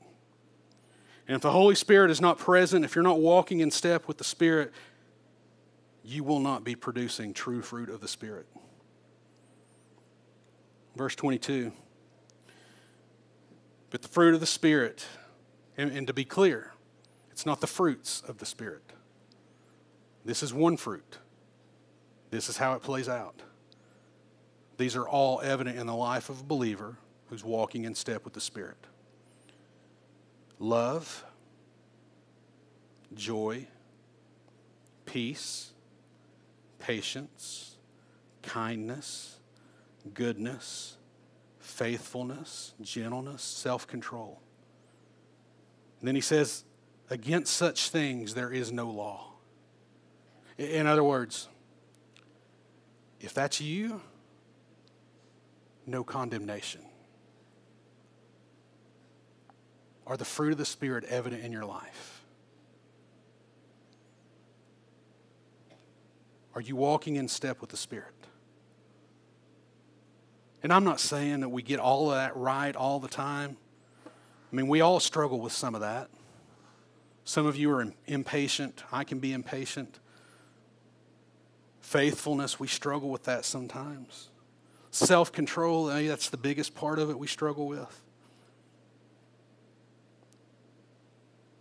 And 1.27 1.35
if 1.35 1.41
the 1.41 1.49
Holy 1.49 1.73
Spirit 1.73 2.11
is 2.11 2.21
not 2.21 2.37
present, 2.37 2.85
if 2.85 2.93
you're 2.93 3.01
not 3.03 3.19
walking 3.19 3.61
in 3.61 3.71
step 3.71 4.07
with 4.07 4.19
the 4.19 4.23
Spirit, 4.23 4.71
you 6.03 6.23
will 6.23 6.39
not 6.39 6.63
be 6.63 6.75
producing 6.75 7.33
true 7.33 7.63
fruit 7.63 7.89
of 7.89 7.99
the 7.99 8.07
Spirit. 8.07 8.45
Verse 10.95 11.15
22. 11.15 11.71
But 13.89 14.03
the 14.03 14.07
fruit 14.07 14.35
of 14.35 14.39
the 14.39 14.45
Spirit, 14.45 15.03
and, 15.77 15.91
and 15.91 16.05
to 16.05 16.13
be 16.13 16.25
clear, 16.25 16.73
it's 17.31 17.43
not 17.43 17.59
the 17.59 17.65
fruits 17.65 18.21
of 18.27 18.37
the 18.37 18.45
Spirit. 18.45 18.90
This 20.23 20.43
is 20.43 20.53
one 20.53 20.77
fruit. 20.77 21.17
This 22.29 22.49
is 22.49 22.57
how 22.57 22.73
it 22.73 22.81
plays 22.81 23.09
out. 23.09 23.41
These 24.77 24.95
are 24.95 25.07
all 25.07 25.41
evident 25.41 25.77
in 25.77 25.87
the 25.87 25.95
life 25.95 26.29
of 26.29 26.39
a 26.39 26.43
believer 26.43 26.97
who's 27.27 27.43
walking 27.43 27.85
in 27.85 27.95
step 27.95 28.23
with 28.23 28.33
the 28.33 28.41
Spirit 28.41 28.77
love, 30.59 31.23
joy, 33.13 33.67
peace, 35.05 35.71
patience, 36.79 37.75
kindness, 38.41 39.39
goodness, 40.13 40.97
faithfulness, 41.59 42.73
gentleness, 42.81 43.41
self 43.41 43.87
control. 43.87 44.41
Then 46.01 46.15
he 46.15 46.21
says, 46.21 46.63
Against 47.09 47.53
such 47.53 47.89
things 47.89 48.33
there 48.33 48.51
is 48.51 48.71
no 48.71 48.89
law. 48.89 49.30
In 50.57 50.87
other 50.87 51.03
words, 51.03 51.47
if 53.19 53.33
that's 53.33 53.61
you, 53.61 54.01
no 55.85 56.03
condemnation. 56.03 56.81
Are 60.05 60.17
the 60.17 60.25
fruit 60.25 60.51
of 60.51 60.57
the 60.57 60.65
Spirit 60.65 61.03
evident 61.05 61.43
in 61.43 61.51
your 61.51 61.65
life? 61.65 62.23
Are 66.53 66.61
you 66.61 66.75
walking 66.75 67.15
in 67.15 67.27
step 67.27 67.61
with 67.61 67.69
the 67.69 67.77
Spirit? 67.77 68.13
And 70.63 70.73
I'm 70.73 70.83
not 70.83 70.99
saying 70.99 71.39
that 71.39 71.49
we 71.49 71.61
get 71.61 71.79
all 71.79 72.09
of 72.09 72.17
that 72.17 72.35
right 72.35 72.75
all 72.75 72.99
the 72.99 73.07
time. 73.07 73.57
I 74.05 74.55
mean, 74.55 74.67
we 74.67 74.81
all 74.81 74.99
struggle 74.99 75.39
with 75.39 75.53
some 75.53 75.75
of 75.75 75.81
that. 75.81 76.09
Some 77.23 77.45
of 77.45 77.55
you 77.55 77.71
are 77.71 77.87
impatient. 78.05 78.83
I 78.91 79.05
can 79.05 79.19
be 79.19 79.31
impatient. 79.31 80.00
Faithfulness, 81.91 82.57
we 82.57 82.67
struggle 82.67 83.09
with 83.09 83.25
that 83.25 83.43
sometimes. 83.43 84.29
Self 84.91 85.33
control, 85.33 85.87
that's 85.87 86.29
the 86.29 86.37
biggest 86.37 86.73
part 86.73 86.99
of 86.99 87.09
it 87.09 87.19
we 87.19 87.27
struggle 87.27 87.67
with. 87.67 88.01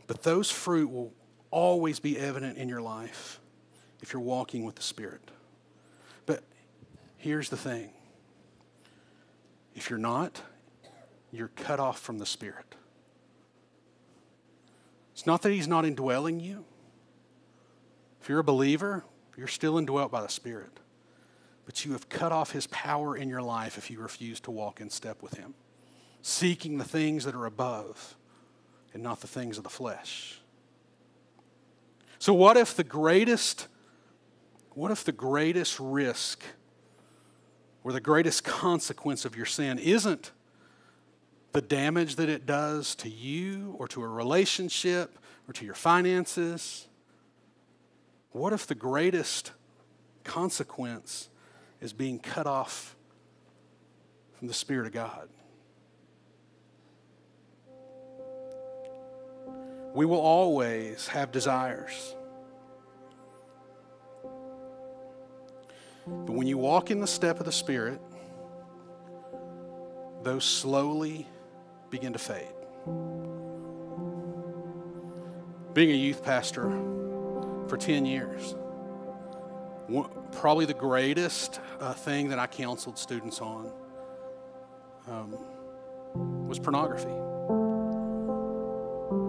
But 0.06 0.22
those 0.22 0.48
fruit 0.48 0.88
will 0.88 1.12
always 1.50 1.98
be 1.98 2.16
evident 2.16 2.58
in 2.58 2.68
your 2.68 2.80
life 2.80 3.40
if 4.02 4.12
you're 4.12 4.22
walking 4.22 4.64
with 4.64 4.76
the 4.76 4.82
Spirit. 4.82 5.32
But 6.26 6.44
here's 7.16 7.48
the 7.48 7.56
thing 7.56 7.90
if 9.74 9.90
you're 9.90 9.98
not, 9.98 10.40
you're 11.32 11.50
cut 11.56 11.80
off 11.80 11.98
from 11.98 12.18
the 12.18 12.26
Spirit. 12.26 12.76
It's 15.12 15.26
not 15.26 15.42
that 15.42 15.50
He's 15.50 15.66
not 15.66 15.84
indwelling 15.84 16.38
you. 16.38 16.64
If 18.22 18.28
you're 18.28 18.38
a 18.38 18.44
believer, 18.44 19.02
you're 19.40 19.48
still 19.48 19.78
indwelt 19.78 20.12
by 20.12 20.20
the 20.20 20.28
Spirit. 20.28 20.80
But 21.64 21.86
you 21.86 21.92
have 21.92 22.10
cut 22.10 22.30
off 22.30 22.50
His 22.50 22.66
power 22.66 23.16
in 23.16 23.30
your 23.30 23.40
life 23.40 23.78
if 23.78 23.90
you 23.90 23.98
refuse 23.98 24.38
to 24.40 24.50
walk 24.50 24.82
in 24.82 24.90
step 24.90 25.22
with 25.22 25.38
Him, 25.38 25.54
seeking 26.20 26.76
the 26.76 26.84
things 26.84 27.24
that 27.24 27.34
are 27.34 27.46
above 27.46 28.16
and 28.92 29.02
not 29.02 29.22
the 29.22 29.26
things 29.26 29.56
of 29.56 29.64
the 29.64 29.70
flesh. 29.70 30.40
So, 32.18 32.34
what 32.34 32.58
if 32.58 32.76
the 32.76 32.84
greatest, 32.84 33.66
what 34.74 34.90
if 34.90 35.04
the 35.04 35.12
greatest 35.12 35.80
risk 35.80 36.44
or 37.82 37.92
the 37.92 38.00
greatest 38.00 38.44
consequence 38.44 39.24
of 39.24 39.36
your 39.36 39.46
sin 39.46 39.78
isn't 39.78 40.32
the 41.52 41.62
damage 41.62 42.16
that 42.16 42.28
it 42.28 42.44
does 42.44 42.94
to 42.96 43.08
you 43.08 43.74
or 43.78 43.88
to 43.88 44.02
a 44.02 44.08
relationship 44.08 45.18
or 45.48 45.54
to 45.54 45.64
your 45.64 45.74
finances? 45.74 46.88
What 48.32 48.52
if 48.52 48.66
the 48.66 48.74
greatest 48.74 49.52
consequence 50.22 51.28
is 51.80 51.92
being 51.92 52.18
cut 52.18 52.46
off 52.46 52.94
from 54.38 54.46
the 54.48 54.54
Spirit 54.54 54.86
of 54.86 54.92
God? 54.92 55.28
We 59.94 60.06
will 60.06 60.20
always 60.20 61.08
have 61.08 61.32
desires. 61.32 62.14
But 66.06 66.32
when 66.32 66.46
you 66.46 66.58
walk 66.58 66.92
in 66.92 67.00
the 67.00 67.08
step 67.08 67.40
of 67.40 67.46
the 67.46 67.52
Spirit, 67.52 68.00
those 70.22 70.44
slowly 70.44 71.26
begin 71.90 72.12
to 72.12 72.18
fade. 72.20 72.46
Being 75.74 75.90
a 75.90 75.94
youth 75.94 76.22
pastor 76.22 76.68
for 77.70 77.76
10 77.76 78.04
years, 78.04 78.56
probably 80.32 80.66
the 80.66 80.74
greatest 80.74 81.60
uh, 81.78 81.94
thing 81.94 82.28
that 82.28 82.38
I 82.40 82.48
counseled 82.48 82.98
students 82.98 83.40
on 83.40 83.72
um, 85.06 85.36
was 86.48 86.58
pornography. 86.58 87.06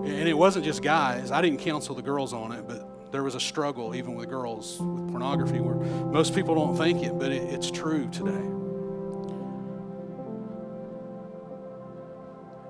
And 0.10 0.28
it 0.28 0.38
wasn't 0.38 0.66
just 0.66 0.82
guys. 0.82 1.32
I 1.32 1.42
didn't 1.42 1.60
counsel 1.60 1.94
the 1.94 2.02
girls 2.02 2.34
on 2.34 2.52
it, 2.52 2.68
but 2.68 3.12
there 3.12 3.22
was 3.22 3.36
a 3.36 3.40
struggle 3.40 3.94
even 3.94 4.16
with 4.16 4.28
girls 4.28 4.80
with 4.80 5.12
pornography 5.12 5.60
where 5.60 5.76
most 5.76 6.34
people 6.34 6.56
don't 6.56 6.76
think 6.76 7.04
it, 7.04 7.20
but 7.20 7.32
it, 7.32 7.44
it's 7.44 7.70
true 7.70 8.10
today. 8.10 8.48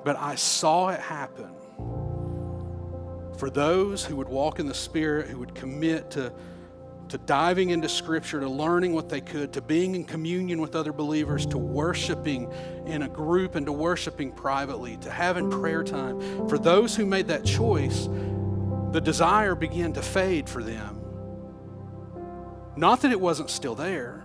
But 0.04 0.18
I 0.18 0.36
saw 0.36 0.90
it 0.90 1.00
happen 1.00 1.61
for 3.42 3.50
those 3.50 4.06
who 4.06 4.18
would 4.18 4.30
walk 4.30 4.60
in 4.60 4.68
the 4.68 4.74
Spirit, 4.76 5.28
who 5.28 5.40
would 5.40 5.56
commit 5.56 6.12
to 6.12 6.32
to 7.10 7.18
diving 7.18 7.72
into 7.72 7.90
Scripture, 7.90 8.40
to 8.40 8.48
learning 8.48 8.94
what 8.94 9.10
they 9.10 9.20
could, 9.20 9.52
to 9.54 9.64
being 9.64 9.96
in 9.96 10.06
communion 10.06 10.62
with 10.62 10.76
other 10.76 10.94
believers, 10.94 11.48
to 11.48 11.58
worshiping 11.58 12.54
in 12.86 13.02
a 13.02 13.10
group 13.10 13.56
and 13.56 13.66
to 13.66 13.72
worshiping 13.72 14.32
privately, 14.32 14.96
to 14.98 15.10
having 15.10 15.50
prayer 15.50 15.84
time. 15.84 16.48
For 16.48 16.60
those 16.60 16.96
who 16.96 17.08
made 17.08 17.30
that 17.30 17.44
choice, 17.44 18.08
the 18.92 19.02
desire 19.02 19.56
began 19.56 19.92
to 19.94 20.04
fade 20.04 20.48
for 20.48 20.62
them. 20.62 21.02
Not 22.78 23.02
that 23.02 23.12
it 23.12 23.20
wasn't 23.20 23.50
still 23.50 23.74
there, 23.74 24.24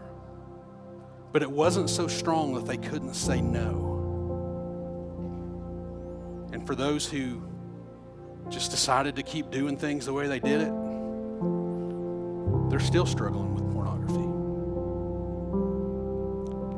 but 1.33 1.43
it 1.43 1.51
wasn't 1.51 1.89
so 1.89 2.07
strong 2.07 2.53
that 2.57 2.67
they 2.67 2.77
couldn't 2.77 3.15
say 3.15 3.41
no. 3.41 3.95
And 6.53 6.67
for 6.67 6.75
those 6.75 7.09
who 7.09 7.56
just 8.49 8.71
decided 8.71 9.17
to 9.17 9.23
keep 9.23 9.51
doing 9.51 9.77
things 9.77 10.07
the 10.07 10.13
way 10.13 10.29
they 10.29 10.41
did 10.41 10.61
it, 10.63 10.73
they're 12.71 12.81
still 12.81 13.07
struggling 13.07 13.55
with 13.55 13.71
pornography. 13.73 14.15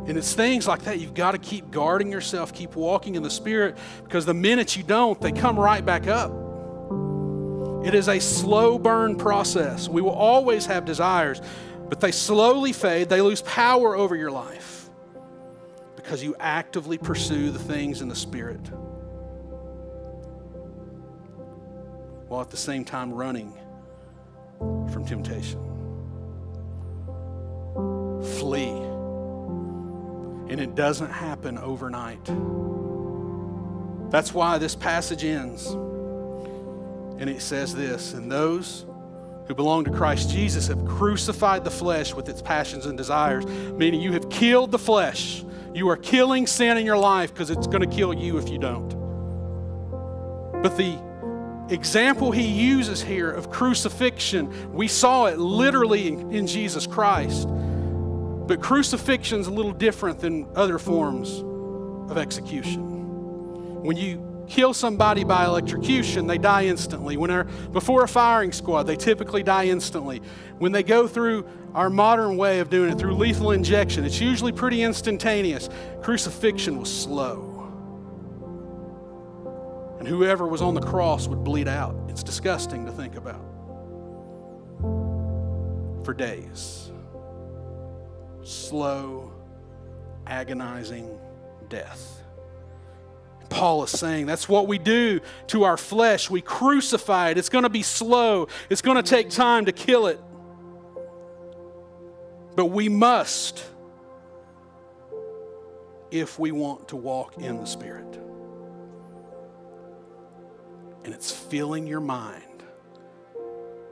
And 0.08 0.16
it's 0.16 0.32
things 0.32 0.66
like 0.66 0.82
that. 0.82 0.98
You've 0.98 1.14
got 1.14 1.32
to 1.32 1.38
keep 1.38 1.70
guarding 1.70 2.10
yourself, 2.10 2.54
keep 2.54 2.74
walking 2.76 3.14
in 3.14 3.22
the 3.22 3.30
Spirit, 3.30 3.76
because 4.04 4.24
the 4.24 4.34
minute 4.34 4.76
you 4.76 4.82
don't, 4.82 5.20
they 5.20 5.32
come 5.32 5.58
right 5.58 5.84
back 5.84 6.06
up. 6.06 6.32
It 7.84 7.94
is 7.94 8.08
a 8.08 8.18
slow 8.18 8.78
burn 8.78 9.16
process. 9.16 9.88
We 9.88 10.00
will 10.00 10.10
always 10.10 10.66
have 10.66 10.84
desires, 10.84 11.40
but 11.88 12.00
they 12.00 12.12
slowly 12.12 12.72
fade. 12.72 13.08
They 13.08 13.20
lose 13.20 13.42
power 13.42 13.96
over 13.96 14.16
your 14.16 14.30
life 14.30 14.90
because 15.96 16.22
you 16.22 16.34
actively 16.40 16.96
pursue 16.98 17.50
the 17.50 17.58
things 17.58 18.00
in 18.00 18.08
the 18.08 18.16
Spirit 18.16 18.60
while 22.29 22.41
at 22.41 22.51
the 22.51 22.57
same 22.57 22.85
time 22.85 23.12
running 23.12 23.53
from 24.93 25.05
temptation 25.05 25.68
flee. 28.22 28.70
And 30.51 30.61
it 30.61 30.74
doesn't 30.74 31.11
happen 31.11 31.59
overnight. 31.59 32.24
That's 34.11 34.33
why 34.33 34.59
this 34.59 34.74
passage 34.74 35.24
ends. 35.24 35.66
And 35.66 37.29
it 37.29 37.43
says 37.43 37.74
this 37.74 38.14
And 38.14 38.31
those 38.31 38.87
who 39.47 39.55
belong 39.55 39.85
to 39.85 39.91
Christ 39.91 40.31
Jesus 40.31 40.68
have 40.68 40.85
crucified 40.85 41.64
the 41.64 41.70
flesh 41.70 42.14
with 42.14 42.29
its 42.29 42.43
passions 42.43 42.87
and 42.87 42.97
desires, 42.97 43.47
meaning 43.47 44.01
you 44.01 44.12
have 44.12 44.29
killed 44.31 44.70
the 44.70 44.79
flesh. 44.79 45.45
You 45.74 45.89
are 45.91 45.97
killing 45.97 46.47
sin 46.47 46.79
in 46.79 46.87
your 46.87 46.97
life 46.97 47.33
because 47.33 47.51
it's 47.51 47.66
going 47.66 47.89
to 47.89 47.95
kill 47.95 48.14
you 48.14 48.39
if 48.39 48.49
you 48.49 48.59
don't. 48.59 48.89
But 50.62 50.76
the 50.76 50.99
example 51.70 52.30
he 52.30 52.46
uses 52.46 53.02
here 53.02 53.30
of 53.30 53.50
crucifixion, 53.50 54.72
we 54.72 54.88
saw 54.88 55.26
it 55.26 55.38
literally 55.38 56.08
in, 56.08 56.46
Jesus 56.46 56.86
Christ. 56.86 57.48
But 57.48 58.62
crucifixion's 58.62 59.46
a 59.46 59.50
little 59.50 59.72
different 59.72 60.20
than 60.20 60.48
other 60.56 60.78
forms 60.78 61.42
of 62.10 62.16
execution. 62.16 63.82
When 63.82 63.96
you 63.96 64.46
kill 64.48 64.72
somebody 64.72 65.24
by 65.24 65.44
electrocution, 65.44 66.26
they 66.26 66.38
die 66.38 66.64
instantly. 66.66 67.16
When 67.16 67.28
they're 67.28 67.44
before 67.44 68.04
a 68.04 68.08
firing 68.08 68.52
squad, 68.52 68.84
they 68.84 68.96
typically 68.96 69.42
die 69.42 69.66
instantly. 69.66 70.22
When 70.58 70.72
they 70.72 70.82
go 70.82 71.06
through 71.06 71.46
our 71.74 71.90
modern 71.90 72.36
way 72.36 72.60
of 72.60 72.70
doing 72.70 72.90
it 72.90 72.98
through 72.98 73.14
lethal 73.14 73.50
injection, 73.50 74.04
it's 74.04 74.20
usually 74.20 74.52
pretty 74.52 74.82
instantaneous. 74.82 75.68
Crucifixion 76.02 76.78
was 76.78 76.90
slow. 76.90 77.47
And 79.99 80.07
whoever 80.07 80.46
was 80.46 80.62
on 80.62 80.74
the 80.74 80.80
cross 80.80 81.26
would 81.28 81.44
bleed 81.44 81.68
out. 81.68 81.96
It's 82.09 82.22
disgusting 82.22 82.86
to 82.86 82.92
think 82.92 83.16
about. 83.16 83.44
For 86.05 86.14
days 86.14 86.90
slow, 88.49 89.30
agonizing 90.26 91.18
death. 91.68 92.22
Paul 93.51 93.82
is 93.84 93.90
saying 93.90 94.26
that's 94.26 94.49
what 94.49 94.68
we 94.68 94.78
do 94.78 95.20
to 95.49 95.64
our 95.64 95.76
flesh. 95.76 96.28
We 96.28 96.40
crucify 96.40 97.30
it. 97.30 97.38
It's 97.38 97.49
going 97.49 97.64
to 97.64 97.70
be 97.70 97.82
slow, 97.82 98.49
it's 98.70 98.82
going 98.82 98.96
to 98.96 99.03
take 99.03 99.30
time 99.30 99.66
to 99.66 99.72
kill 99.72 100.07
it. 100.07 100.20
But 102.57 102.66
we 102.66 102.88
must 102.88 103.64
if 106.11 106.38
we 106.38 106.51
want 106.51 106.88
to 106.88 106.96
walk 106.96 107.38
in 107.38 107.59
the 107.59 107.66
Spirit. 107.66 108.28
And 111.09 111.14
it's 111.14 111.32
filling 111.32 111.86
your 111.86 112.00
mind 112.00 112.62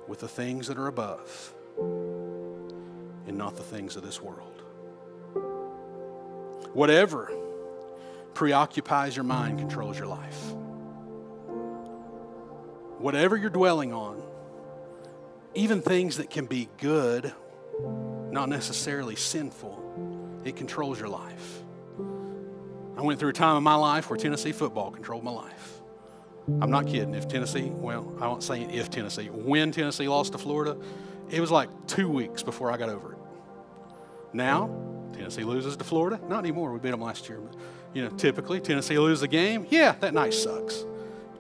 with 0.07 0.21
the 0.21 0.29
things 0.29 0.67
that 0.67 0.77
are 0.77 0.87
above 0.87 1.55
and 1.79 3.39
not 3.39 3.57
the 3.57 3.63
things 3.63 3.97
of 3.97 4.03
this 4.03 4.21
world. 4.21 4.63
Whatever 6.75 7.33
preoccupies 8.35 9.17
your 9.17 9.25
mind 9.25 9.59
controls 9.59 9.99
your 9.99 10.09
life. 10.09 10.39
Whatever 12.99 13.39
you're 13.39 13.49
dwelling 13.49 13.95
on, 13.95 14.23
even 15.55 15.81
things 15.81 16.19
that 16.19 16.29
can 16.29 16.45
be 16.45 16.69
good, 16.77 17.33
not 18.31 18.51
necessarily 18.51 19.17
sinful, 19.17 20.43
it 20.45 20.55
controls 20.55 20.99
your 20.99 21.09
life. 21.09 21.63
I 22.95 23.01
went 23.01 23.19
through 23.19 23.31
a 23.31 23.33
time 23.33 23.57
in 23.57 23.63
my 23.63 23.77
life 23.77 24.11
where 24.11 24.19
Tennessee 24.19 24.53
football 24.53 24.91
controlled 24.91 25.25
my 25.25 25.31
life. 25.31 25.76
I'm 26.61 26.71
not 26.71 26.87
kidding. 26.87 27.15
If 27.15 27.29
Tennessee, 27.29 27.71
well, 27.71 28.13
I 28.21 28.29
won't 28.29 28.43
say 28.43 28.63
if 28.63 28.89
Tennessee, 28.91 29.27
when 29.27 29.73
Tennessee 29.73 30.09
lost 30.09 30.33
to 30.33 30.39
Florida, 30.39 30.77
it 31.29 31.41
was 31.41 31.51
like 31.51 31.69
two 31.87 32.09
weeks 32.09 32.43
before 32.43 32.71
I 32.71 32.77
got 32.77 32.89
over 32.89 33.13
it. 33.13 33.19
Now, 34.33 34.71
Tennessee 35.13 35.45
loses 35.45 35.77
to 35.77 35.85
Florida. 35.85 36.21
Not 36.29 36.39
anymore. 36.41 36.73
We 36.73 36.79
beat 36.79 36.91
them 36.91 37.01
last 37.01 37.29
year. 37.29 37.41
But, 37.41 37.59
you 37.95 38.05
know, 38.05 38.11
typically 38.11 38.61
Tennessee 38.61 38.99
loses 38.99 39.23
a 39.23 39.29
game. 39.29 39.67
Yeah, 39.71 39.97
that 40.01 40.15
night 40.15 40.35
sucks. 40.35 40.85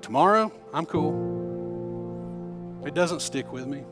Tomorrow, 0.02 0.50
I'm 0.72 0.86
cool. 0.86 2.82
It 2.84 2.94
doesn't 2.94 3.20
stick 3.20 3.52
with 3.52 3.66
me 3.66 3.84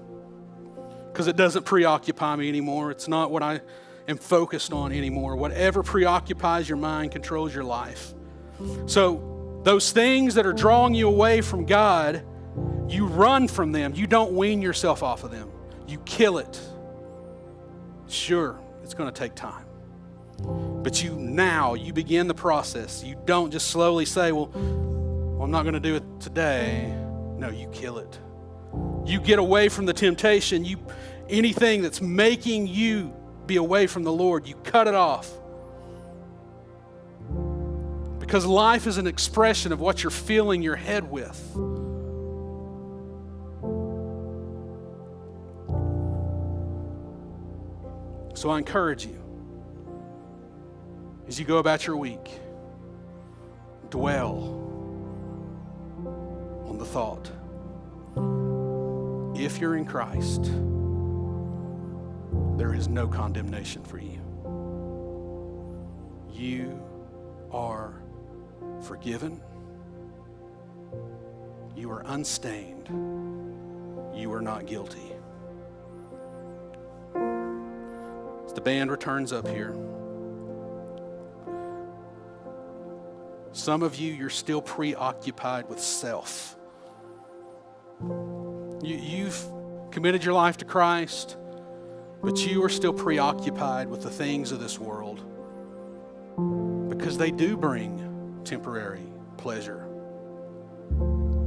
because 1.13 1.27
it 1.29 1.37
doesn't 1.37 1.65
preoccupy 1.65 2.37
me 2.37 2.49
anymore. 2.49 2.91
It's 2.91 3.09
not 3.09 3.31
what 3.31 3.43
I 3.43 3.61
am 4.09 4.17
focused 4.17 4.73
on 4.73 4.91
anymore. 4.93 5.37
Whatever 5.37 5.83
preoccupies 5.83 6.69
your 6.69 6.79
mind 6.79 7.13
controls 7.13 7.55
your 7.55 7.65
life. 7.65 8.15
So, 8.87 9.34
those 9.65 9.91
things 9.93 10.35
that 10.35 10.47
are 10.47 10.53
drawing 10.53 10.95
you 10.95 11.09
away 11.09 11.41
from 11.41 11.67
God, 11.67 12.23
You 12.89 13.07
run 13.07 13.49
from 13.49 13.73
them. 13.73 13.95
You 13.95 14.07
don't 14.07 14.33
wean 14.33 14.61
yourself 14.61 15.03
off 15.03 15.25
of 15.25 15.31
them. 15.31 15.51
You 15.89 15.99
kill 16.01 16.39
it. 16.39 16.61
Sure, 18.07 18.61
it's 18.83 18.95
going 18.95 19.13
to 19.13 19.19
take 19.19 19.35
time. 19.35 19.65
But 20.43 21.03
you 21.03 21.17
now, 21.17 21.75
you 21.75 21.93
begin 21.93 22.29
the 22.29 22.35
process. 22.35 23.03
You 23.03 23.17
don't 23.25 23.51
just 23.51 23.69
slowly 23.69 24.05
say, 24.05 24.33
well, 24.33 24.51
I'm 25.41 25.51
not 25.51 25.63
going 25.63 25.75
to 25.75 25.81
do 25.81 25.97
it 25.97 26.05
today. 26.21 26.95
No, 27.39 27.49
you 27.49 27.69
kill 27.69 27.99
it. 27.99 28.19
You 29.07 29.21
get 29.21 29.39
away 29.39 29.69
from 29.69 29.87
the 29.87 29.93
temptation. 29.93 30.65
You 30.65 30.79
anything 31.29 31.83
that's 31.83 32.01
making 32.01 32.67
you 32.67 33.15
be 33.47 33.57
away 33.57 33.87
from 33.87 34.03
the 34.05 34.13
Lord, 34.13 34.47
you 34.47 34.57
cut 34.57 34.89
it 34.89 34.95
off. 34.95 35.31
Because 38.25 38.47
life 38.47 38.87
is 38.87 38.97
an 38.97 39.07
expression 39.07 39.71
of 39.71 39.81
what 39.81 40.03
you're 40.03 40.11
filling 40.11 40.63
your 40.63 40.77
head 40.77 41.11
with. 41.11 41.37
So 48.35 48.49
I 48.49 48.57
encourage 48.57 49.05
you 49.05 49.21
as 51.29 51.39
you 51.39 51.45
go 51.45 51.59
about 51.59 51.87
your 51.87 51.99
week, 51.99 52.41
dwell 53.91 54.39
on 56.67 56.79
the 56.79 56.87
thought 56.87 57.31
if 59.37 59.59
you're 59.59 59.77
in 59.77 59.85
Christ, 59.85 60.45
there 62.57 62.73
is 62.73 62.89
no 62.89 63.07
condemnation 63.07 63.85
for 63.85 63.99
you. 63.99 64.23
You 66.33 66.83
are 67.51 68.04
forgiven. 68.85 69.41
You 71.75 71.91
are 71.91 72.03
unstained. 72.07 72.89
You 74.15 74.33
are 74.33 74.41
not 74.41 74.67
guilty. 74.67 75.13
As 78.47 78.53
the 78.53 78.61
band 78.61 78.91
returns 78.91 79.33
up 79.33 79.49
here, 79.49 79.75
some 83.53 83.83
of 83.83 83.97
you, 83.97 84.13
you're 84.13 84.31
still 84.31 84.61
preoccupied 84.61 85.69
with 85.69 85.81
self. 85.81 86.57
You, 88.01 88.97
you've 88.97 89.45
committed 89.91 90.25
your 90.25 90.35
life 90.35 90.59
to 90.59 90.65
Christ, 90.65 91.37
but 92.23 92.47
you 92.47 92.63
are 92.63 92.69
still 92.69 92.93
preoccupied 92.93 93.89
with 93.89 94.03
the 94.03 94.11
things 94.11 94.53
of 94.53 94.61
this 94.61 94.79
world 94.79 95.25
because 96.91 97.17
they 97.17 97.31
do 97.31 97.57
bring 97.57 98.14
temporary 98.45 99.07
pleasure. 99.37 99.87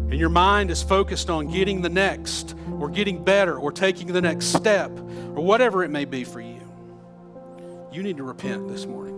And 0.10 0.20
your 0.20 0.30
mind 0.30 0.72
is 0.72 0.82
focused 0.82 1.30
on 1.30 1.48
getting 1.48 1.82
the 1.82 1.90
next, 1.90 2.56
or 2.80 2.90
getting 2.90 3.24
better, 3.24 3.58
or 3.58 3.72
taking 3.72 4.08
the 4.08 4.22
next 4.22 4.48
step, 4.48 4.90
or 4.90 5.44
whatever 5.44 5.84
it 5.84 5.90
may 5.90 6.06
be 6.06 6.24
for 6.24 6.40
you. 6.40 6.62
You 7.92 8.04
need 8.04 8.18
to 8.18 8.24
repent 8.24 8.68
this 8.68 8.86
morning. 8.86 9.16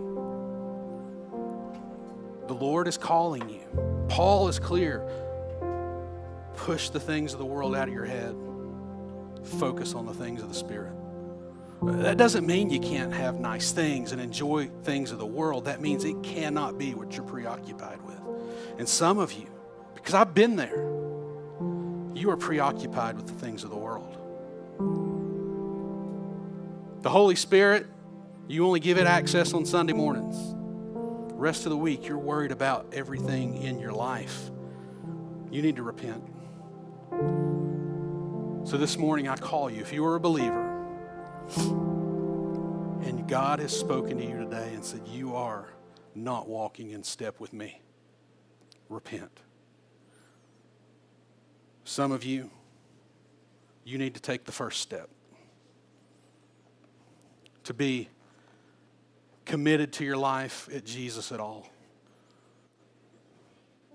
The 2.48 2.54
Lord 2.54 2.88
is 2.88 2.98
calling 2.98 3.48
you. 3.48 3.60
Paul 4.08 4.48
is 4.48 4.58
clear. 4.58 5.08
Push 6.56 6.90
the 6.90 7.00
things 7.00 7.32
of 7.32 7.38
the 7.38 7.46
world 7.46 7.76
out 7.76 7.86
of 7.88 7.94
your 7.94 8.04
head, 8.04 8.34
focus 9.44 9.94
on 9.94 10.06
the 10.06 10.14
things 10.14 10.42
of 10.42 10.48
the 10.48 10.54
Spirit. 10.54 10.92
That 11.82 12.18
doesn't 12.18 12.46
mean 12.46 12.68
you 12.68 12.78
can't 12.78 13.12
have 13.12 13.40
nice 13.40 13.72
things 13.72 14.12
and 14.12 14.20
enjoy 14.20 14.68
things 14.82 15.12
of 15.12 15.18
the 15.18 15.26
world. 15.26 15.64
That 15.64 15.80
means 15.80 16.04
it 16.04 16.22
cannot 16.22 16.76
be 16.76 16.94
what 16.94 17.16
you're 17.16 17.24
preoccupied 17.24 18.02
with. 18.02 18.20
And 18.78 18.86
some 18.86 19.18
of 19.18 19.32
you, 19.32 19.48
because 19.94 20.12
I've 20.12 20.34
been 20.34 20.56
there, 20.56 20.86
you 22.14 22.30
are 22.30 22.36
preoccupied 22.36 23.16
with 23.16 23.26
the 23.26 23.32
things 23.32 23.64
of 23.64 23.70
the 23.70 23.76
world. 23.76 24.16
The 27.02 27.08
Holy 27.08 27.34
Spirit, 27.34 27.86
you 28.46 28.66
only 28.66 28.80
give 28.80 28.98
it 28.98 29.06
access 29.06 29.54
on 29.54 29.64
Sunday 29.64 29.94
mornings. 29.94 30.36
Rest 31.32 31.64
of 31.64 31.70
the 31.70 31.78
week, 31.78 32.06
you're 32.06 32.18
worried 32.18 32.52
about 32.52 32.92
everything 32.92 33.62
in 33.62 33.78
your 33.78 33.92
life. 33.92 34.50
You 35.50 35.62
need 35.62 35.76
to 35.76 35.82
repent. 35.82 36.22
So 38.68 38.76
this 38.76 38.98
morning, 38.98 39.28
I 39.28 39.36
call 39.36 39.70
you. 39.70 39.80
If 39.80 39.94
you 39.94 40.04
are 40.04 40.16
a 40.16 40.20
believer 40.20 40.69
and 41.56 43.26
God 43.28 43.58
has 43.58 43.76
spoken 43.76 44.18
to 44.18 44.24
you 44.24 44.38
today 44.38 44.72
and 44.74 44.84
said, 44.84 45.02
You 45.06 45.34
are 45.36 45.68
not 46.14 46.48
walking 46.48 46.90
in 46.90 47.02
step 47.02 47.40
with 47.40 47.52
me, 47.52 47.80
repent. 48.88 49.40
Some 51.84 52.12
of 52.12 52.24
you, 52.24 52.50
you 53.84 53.98
need 53.98 54.14
to 54.14 54.20
take 54.20 54.44
the 54.44 54.52
first 54.52 54.80
step 54.80 55.08
to 57.64 57.74
be 57.74 58.08
committed 59.44 59.92
to 59.94 60.04
your 60.04 60.16
life 60.16 60.68
at 60.72 60.84
Jesus 60.84 61.32
at 61.32 61.40
all. 61.40 61.68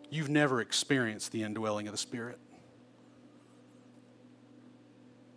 You've 0.09 0.29
never 0.29 0.61
experienced 0.61 1.31
the 1.31 1.43
indwelling 1.43 1.87
of 1.87 1.93
the 1.93 1.97
Spirit. 1.97 2.39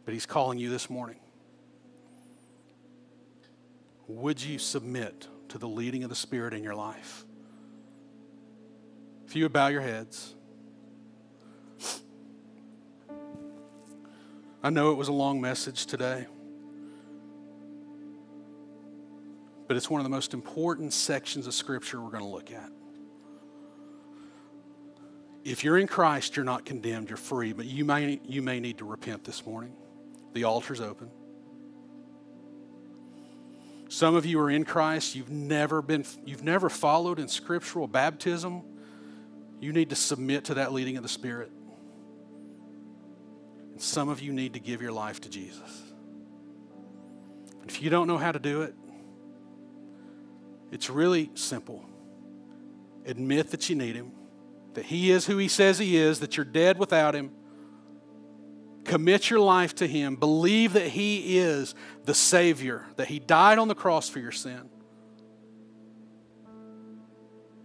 But 0.04 0.14
He's 0.14 0.26
calling 0.26 0.58
you 0.58 0.70
this 0.70 0.88
morning. 0.88 1.20
Would 4.08 4.42
you 4.42 4.58
submit 4.58 5.28
to 5.48 5.58
the 5.58 5.68
leading 5.68 6.02
of 6.02 6.08
the 6.08 6.16
Spirit 6.16 6.54
in 6.54 6.64
your 6.64 6.74
life? 6.74 7.24
If 9.26 9.36
you 9.36 9.44
would 9.44 9.52
bow 9.52 9.68
your 9.68 9.82
heads. 9.82 10.34
I 14.62 14.70
know 14.70 14.90
it 14.90 14.96
was 14.96 15.08
a 15.08 15.12
long 15.12 15.40
message 15.40 15.86
today, 15.86 16.26
but 19.68 19.76
it's 19.76 19.88
one 19.88 20.00
of 20.00 20.04
the 20.04 20.10
most 20.10 20.34
important 20.34 20.94
sections 20.94 21.46
of 21.46 21.54
Scripture 21.54 22.00
we're 22.00 22.10
going 22.10 22.24
to 22.24 22.28
look 22.28 22.50
at. 22.50 22.70
If 25.44 25.62
you're 25.62 25.78
in 25.78 25.86
Christ, 25.86 26.34
you're 26.34 26.44
not 26.44 26.64
condemned, 26.64 27.10
you're 27.10 27.18
free, 27.18 27.52
but 27.52 27.66
you 27.66 27.84
may, 27.84 28.20
you 28.24 28.42
may 28.42 28.58
need 28.58 28.78
to 28.78 28.84
repent 28.84 29.24
this 29.24 29.46
morning. 29.46 29.74
The 30.32 30.44
altar's 30.44 30.80
open. 30.80 31.10
Some 33.88 34.14
of 34.14 34.26
you 34.26 34.38
are 34.40 34.50
in 34.50 34.64
Christ, 34.64 35.14
you've 35.14 35.30
never 35.30 35.80
been 35.80 36.04
you've 36.24 36.44
never 36.44 36.68
followed 36.68 37.18
in 37.18 37.26
scriptural 37.26 37.86
baptism. 37.86 38.62
You 39.60 39.72
need 39.72 39.90
to 39.90 39.96
submit 39.96 40.44
to 40.46 40.54
that 40.54 40.72
leading 40.72 40.96
of 40.98 41.02
the 41.02 41.08
Spirit. 41.08 41.50
And 43.72 43.80
some 43.80 44.08
of 44.08 44.20
you 44.20 44.32
need 44.32 44.52
to 44.54 44.60
give 44.60 44.82
your 44.82 44.92
life 44.92 45.20
to 45.22 45.30
Jesus. 45.30 45.82
If 47.66 47.82
you 47.82 47.90
don't 47.90 48.06
know 48.06 48.18
how 48.18 48.32
to 48.32 48.38
do 48.38 48.62
it, 48.62 48.74
it's 50.70 50.90
really 50.90 51.30
simple. 51.34 51.84
Admit 53.06 53.50
that 53.50 53.68
you 53.70 53.76
need 53.76 53.96
Him, 53.96 54.12
that 54.74 54.84
He 54.84 55.10
is 55.10 55.26
who 55.26 55.38
He 55.38 55.48
says 55.48 55.78
He 55.78 55.96
is, 55.96 56.20
that 56.20 56.36
you're 56.36 56.44
dead 56.44 56.78
without 56.78 57.14
Him. 57.14 57.30
Commit 58.88 59.28
your 59.28 59.40
life 59.40 59.74
to 59.76 59.86
Him. 59.86 60.16
Believe 60.16 60.72
that 60.72 60.88
He 60.88 61.38
is 61.38 61.74
the 62.06 62.14
Savior, 62.14 62.86
that 62.96 63.06
He 63.06 63.18
died 63.18 63.58
on 63.58 63.68
the 63.68 63.74
cross 63.74 64.08
for 64.08 64.18
your 64.18 64.32
sin. 64.32 64.70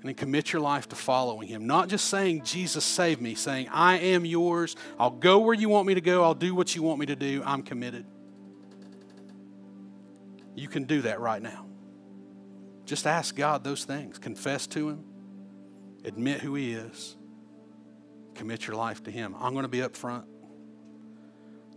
And 0.02 0.10
then 0.10 0.16
commit 0.16 0.52
your 0.52 0.62
life 0.62 0.90
to 0.90 0.98
following 0.98 1.48
Him. 1.48 1.66
Not 1.66 1.88
just 1.88 2.10
saying, 2.10 2.44
Jesus, 2.44 2.84
save 2.84 3.22
me, 3.22 3.36
saying, 3.36 3.70
I 3.70 4.00
am 4.00 4.26
yours. 4.26 4.76
I'll 5.00 5.12
go 5.12 5.40
where 5.40 5.54
you 5.54 5.70
want 5.70 5.88
me 5.88 5.94
to 5.94 6.02
go. 6.02 6.26
I'll 6.26 6.36
do 6.36 6.54
what 6.54 6.76
you 6.76 6.84
want 6.84 7.00
me 7.00 7.06
to 7.06 7.16
do. 7.16 7.42
I'm 7.46 7.64
committed. 7.64 8.06
You 10.56 10.68
can 10.68 10.84
do 10.84 11.04
that 11.04 11.22
right 11.22 11.42
now. 11.42 11.68
Just 12.84 13.08
ask 13.08 13.34
God 13.34 13.64
those 13.64 13.86
things. 13.86 14.20
Confess 14.20 14.68
to 14.68 14.90
Him, 14.90 15.06
admit 16.04 16.42
who 16.42 16.56
He 16.56 16.74
is, 16.74 17.16
commit 18.36 18.68
your 18.68 18.76
life 18.76 19.02
to 19.04 19.12
Him. 19.12 19.36
I'm 19.40 19.54
going 19.54 19.64
to 19.64 19.70
be 19.70 19.82
up 19.82 19.96
front. 19.96 20.26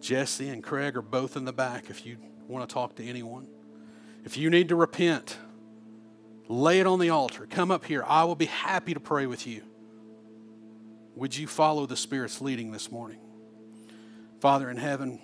Jesse 0.07 0.49
and 0.51 0.63
Craig 0.63 0.97
are 0.97 1.03
both 1.03 1.37
in 1.37 1.45
the 1.45 1.53
back 1.53 1.91
if 1.91 2.07
you 2.07 2.17
want 2.47 2.69
to 2.69 2.73
talk 2.73 2.95
to 2.95 3.05
anyone. 3.05 3.49
If 4.25 4.37
you 4.37 4.51
need 4.51 4.69
to 4.69 4.77
repent, 4.77 5.37
lay 6.47 6.79
it 6.79 6.87
on 6.87 7.01
the 7.01 7.11
altar. 7.11 7.45
Come 7.51 7.73
up 7.73 7.85
here. 7.85 8.05
I 8.07 8.23
will 8.23 8.37
be 8.37 8.47
happy 8.47 8.95
to 8.95 9.01
pray 9.01 9.27
with 9.27 9.49
you. 9.49 9.63
Would 11.17 11.37
you 11.37 11.49
follow 11.49 11.87
the 11.87 11.97
Spirit's 11.97 12.41
leading 12.41 12.71
this 12.71 12.93
morning? 12.93 13.19
Father 14.39 14.71
in 14.71 14.77
heaven, 14.77 15.19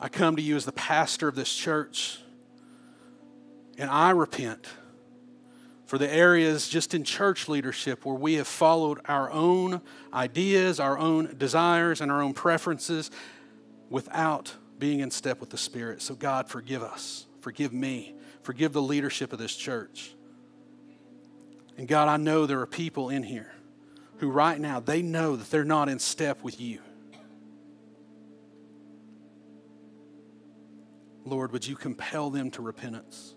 I 0.00 0.08
come 0.08 0.36
to 0.36 0.42
you 0.42 0.56
as 0.56 0.64
the 0.64 0.72
pastor 0.72 1.28
of 1.28 1.34
this 1.34 1.54
church, 1.54 2.20
and 3.76 3.90
I 3.90 4.10
repent 4.10 4.66
for 5.92 5.98
the 5.98 6.10
areas 6.10 6.70
just 6.70 6.94
in 6.94 7.04
church 7.04 7.50
leadership 7.50 8.06
where 8.06 8.14
we 8.14 8.32
have 8.36 8.46
followed 8.46 8.98
our 9.04 9.30
own 9.30 9.82
ideas, 10.14 10.80
our 10.80 10.96
own 10.96 11.36
desires, 11.36 12.00
and 12.00 12.10
our 12.10 12.22
own 12.22 12.32
preferences 12.32 13.10
without 13.90 14.54
being 14.78 15.00
in 15.00 15.10
step 15.10 15.38
with 15.38 15.50
the 15.50 15.58
Spirit. 15.58 16.00
So, 16.00 16.14
God, 16.14 16.48
forgive 16.48 16.82
us. 16.82 17.26
Forgive 17.42 17.74
me. 17.74 18.14
Forgive 18.40 18.72
the 18.72 18.80
leadership 18.80 19.34
of 19.34 19.38
this 19.38 19.54
church. 19.54 20.14
And 21.76 21.86
God, 21.86 22.08
I 22.08 22.16
know 22.16 22.46
there 22.46 22.60
are 22.60 22.66
people 22.66 23.10
in 23.10 23.22
here 23.22 23.52
who 24.16 24.30
right 24.30 24.58
now 24.58 24.80
they 24.80 25.02
know 25.02 25.36
that 25.36 25.50
they're 25.50 25.62
not 25.62 25.90
in 25.90 25.98
step 25.98 26.42
with 26.42 26.58
you. 26.58 26.78
Lord, 31.26 31.52
would 31.52 31.66
you 31.66 31.76
compel 31.76 32.30
them 32.30 32.50
to 32.52 32.62
repentance? 32.62 33.34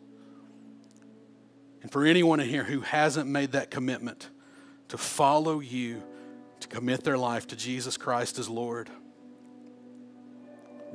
And 1.86 1.92
for 1.92 2.04
anyone 2.04 2.40
in 2.40 2.50
here 2.50 2.64
who 2.64 2.82
hasn't 2.82 3.30
made 3.30 3.52
that 3.52 3.70
commitment 3.70 4.32
to 4.88 4.98
follow 4.98 5.60
you, 5.60 6.02
to 6.62 6.68
commit 6.68 7.04
their 7.04 7.16
life 7.16 7.46
to 7.50 7.56
Jesus 7.56 7.96
Christ 7.96 8.40
as 8.40 8.50
Lord, 8.50 8.90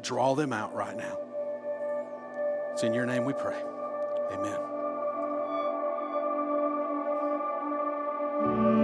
draw 0.02 0.34
them 0.34 0.52
out 0.52 0.74
right 0.74 0.96
now. 0.96 1.16
It's 2.72 2.82
in 2.82 2.92
your 2.92 3.06
name 3.06 3.24
we 3.24 3.34
pray. 3.34 3.62
Amen. 4.32 4.60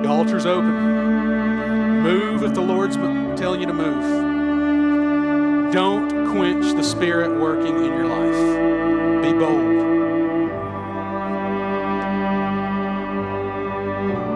The 0.04 0.08
altar's 0.08 0.46
open. 0.46 2.04
Move 2.04 2.44
if 2.44 2.54
the 2.54 2.60
Lord's 2.60 2.94
telling 3.36 3.58
you 3.58 3.66
to 3.66 3.74
move. 3.74 5.72
Don't 5.72 6.30
quench 6.30 6.72
the 6.76 6.84
Spirit 6.84 7.40
working 7.40 7.74
in 7.74 7.86
your 7.86 8.06
life. 8.06 9.24
Be 9.24 9.32
bold. 9.32 9.95